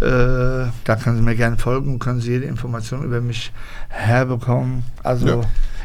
Äh, 0.00 0.06
da 0.84 0.96
können 1.02 1.16
Sie 1.16 1.22
mir 1.22 1.34
gerne 1.34 1.56
folgen 1.56 1.94
und 1.94 1.98
können 1.98 2.20
Sie 2.20 2.30
jede 2.30 2.44
Information 2.44 3.02
über 3.02 3.20
mich 3.20 3.52
herbekommen. 3.88 4.84
Also 5.02 5.26
Ja. 5.26 5.40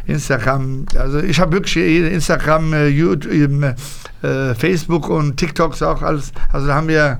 Instagram, 0.09 0.85
also 0.97 1.19
ich 1.19 1.39
habe 1.39 1.53
wirklich 1.53 1.77
Instagram, 1.77 2.73
äh, 2.73 2.87
YouTube, 2.87 3.31
äh, 4.21 4.55
Facebook 4.55 5.09
und 5.09 5.37
TikToks 5.37 5.81
auch 5.81 6.01
alles. 6.01 6.31
Also 6.51 6.67
da 6.67 6.75
haben 6.75 6.87
wir, 6.87 7.19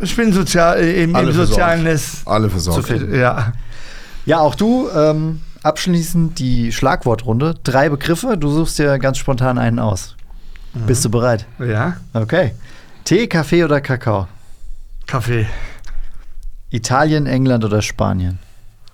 ich 0.00 0.14
bin 0.14 0.32
sozial, 0.32 0.78
äh, 0.78 1.02
im, 1.02 1.14
im 1.14 1.32
sozialen. 1.32 1.84
Netz. 1.84 2.22
Alle 2.24 2.50
versorgt. 2.50 2.86
Zu 2.86 2.86
finden. 2.86 3.18
Ja. 3.18 3.52
Ja, 4.26 4.40
auch 4.40 4.54
du. 4.54 4.88
Ähm, 4.94 5.40
abschließend 5.62 6.38
die 6.38 6.70
Schlagwortrunde. 6.72 7.54
Drei 7.64 7.88
Begriffe. 7.88 8.36
Du 8.36 8.50
suchst 8.50 8.78
dir 8.78 8.98
ganz 8.98 9.18
spontan 9.18 9.58
einen 9.58 9.78
aus. 9.78 10.14
Bist 10.86 11.04
du 11.04 11.10
bereit? 11.10 11.46
Ja. 11.58 11.96
Okay. 12.12 12.52
Tee, 13.04 13.26
Kaffee 13.26 13.64
oder 13.64 13.80
Kakao? 13.80 14.28
Kaffee, 15.06 15.46
Italien, 16.70 17.26
England 17.26 17.64
oder 17.64 17.80
Spanien? 17.80 18.38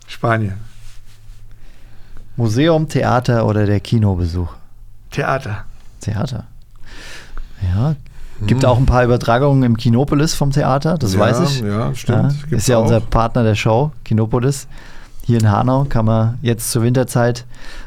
Spanien, 0.06 0.54
Museum, 2.36 2.88
Theater 2.88 3.46
oder 3.46 3.66
der 3.66 3.80
Kinobesuch? 3.80 4.48
Theater. 5.10 5.64
Theater. 6.00 6.44
Ja. 7.62 7.94
Gibt 8.46 8.64
auch 8.64 8.78
ein 8.78 8.86
paar 8.86 9.04
Übertragungen 9.04 9.62
im 9.62 9.76
Kinopolis 9.76 10.34
vom 10.34 10.50
Theater, 10.50 10.98
das 10.98 11.14
Ja, 11.14 11.20
weiß 11.20 11.40
ich. 11.40 11.60
ja, 11.62 11.94
stimmt. 11.94 12.32
ist 12.32 12.48
Gibt's 12.50 12.66
ja 12.66 12.78
auch. 12.78 12.82
unser 12.82 13.00
Partner 13.00 13.44
der 13.44 13.54
Show, 13.54 13.92
Kinopolis. 14.04 14.66
Hier 15.24 15.38
in 15.38 15.50
Hanau 15.50 15.84
kann 15.88 16.04
man 16.04 16.36
jetzt 16.42 16.70
zur 16.70 16.82
Winterzeit 16.82 17.46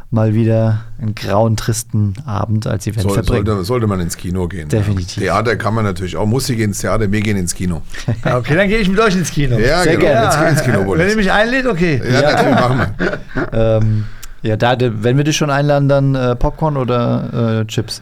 mal 0.10 0.34
wieder 0.34 0.86
einen 1.00 1.14
grauen, 1.14 1.58
tristen 1.58 2.14
Abend 2.26 2.66
als 2.66 2.88
Event 2.88 3.04
Soll, 3.04 3.14
verbringen. 3.14 3.46
sollte, 3.46 3.64
sollte 3.66 3.88
man 3.88 4.00
ins 4.00 4.16
Kino 4.18 4.48
gehen. 4.48 4.70
Definitiv. 4.70 5.18
Ja. 5.22 5.34
Theater 5.44 5.58
kann 5.58 5.76
man 5.76 5.84
natürlich 5.84 6.16
auch. 6.16 6.26
Muss 6.26 6.50
ich 6.50 6.58
ins 6.60 6.80
Theater, 6.80 7.12
wir 7.12 7.22
gehen 7.22 7.38
ins 7.38 7.54
Kino. 7.54 7.82
Ja, 8.26 8.38
okay, 8.38 8.56
dann 8.56 8.70
gehe 8.70 8.80
ich 8.80 8.90
mit 8.90 9.00
euch 9.00 9.16
ins 9.16 9.30
Kino. 9.30 9.60
Ja, 9.60 9.84
Sehr 9.84 9.98
genau. 9.98 10.12
gerne. 10.14 10.26
Ins, 10.28 10.36
ins 10.36 10.68
Wenn 10.68 10.74
ihr 10.74 10.80
Kinopolis. 10.80 11.16
mich 11.18 11.32
einlädt, 11.32 11.68
okay. 11.68 12.02
Ja, 12.10 12.22
natürlich 12.22 12.56
machen 12.56 12.80
wir. 12.98 13.20
Ähm, 13.54 14.06
ja, 14.42 14.56
da, 14.58 14.76
wenn 14.80 15.18
wir 15.18 15.24
dich 15.24 15.38
schon 15.38 15.50
einladen, 15.50 15.90
dann 15.90 16.16
äh, 16.16 16.36
Popcorn 16.36 16.78
oder 16.78 17.60
äh, 17.62 17.66
Chips. 17.66 18.02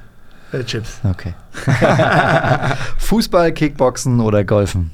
Äh, 0.52 0.64
Chips. 0.64 1.00
Okay. 1.04 1.34
Fußball, 2.98 3.52
Kickboxen 3.52 4.20
oder 4.20 4.44
Golfen? 4.44 4.92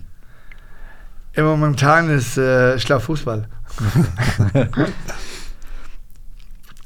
Im 1.34 1.46
Momentan 1.46 2.10
ist 2.10 2.38
äh, 2.38 2.78
Schlaffußball. 2.80 3.48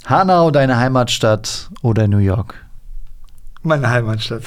Hanau, 0.05 0.51
deine 0.51 0.77
Heimatstadt 0.77 1.69
oder 1.81 2.07
New 2.07 2.19
York? 2.19 2.55
Meine 3.63 3.89
Heimatstadt. 3.89 4.43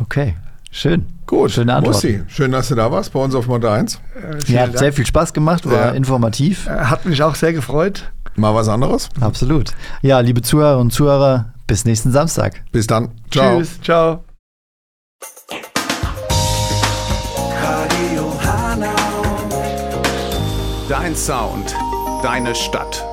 Okay, 0.00 0.34
schön. 0.72 1.06
Gut, 1.26 1.52
Schöne 1.52 1.74
Antwort. 1.74 1.94
Mussi, 1.94 2.22
schön, 2.26 2.50
dass 2.52 2.68
du 2.68 2.74
da 2.74 2.90
warst 2.90 3.12
bei 3.12 3.20
uns 3.20 3.34
auf 3.34 3.46
Motor 3.46 3.72
1. 3.72 3.94
Äh, 3.94 4.52
Ja, 4.52 4.60
hat 4.62 4.68
Dank. 4.70 4.78
sehr 4.78 4.92
viel 4.92 5.06
Spaß 5.06 5.32
gemacht, 5.32 5.64
war 5.70 5.86
Ja. 5.86 5.90
informativ. 5.92 6.66
Äh, 6.66 6.70
Hat 6.70 7.04
mich 7.06 7.22
auch 7.22 7.34
sehr 7.36 7.52
gefreut. 7.52 8.10
Mal 8.36 8.54
was 8.54 8.68
anderes? 8.68 9.08
Absolut. 9.20 9.72
Ja, 10.02 10.20
liebe 10.20 10.42
Zuhörer 10.42 10.78
und 10.78 10.92
Zuhörer, 10.92 11.52
bis 11.66 11.84
nächsten 11.84 12.12
Samstag. 12.12 12.62
Bis 12.72 12.86
dann. 12.86 13.12
Ciao. 13.30 13.58
Tschüss. 13.58 13.80
Ciao. 13.80 14.24
Dein 20.88 21.16
Sound. 21.16 21.74
Deine 22.22 22.54
Stadt. 22.54 23.04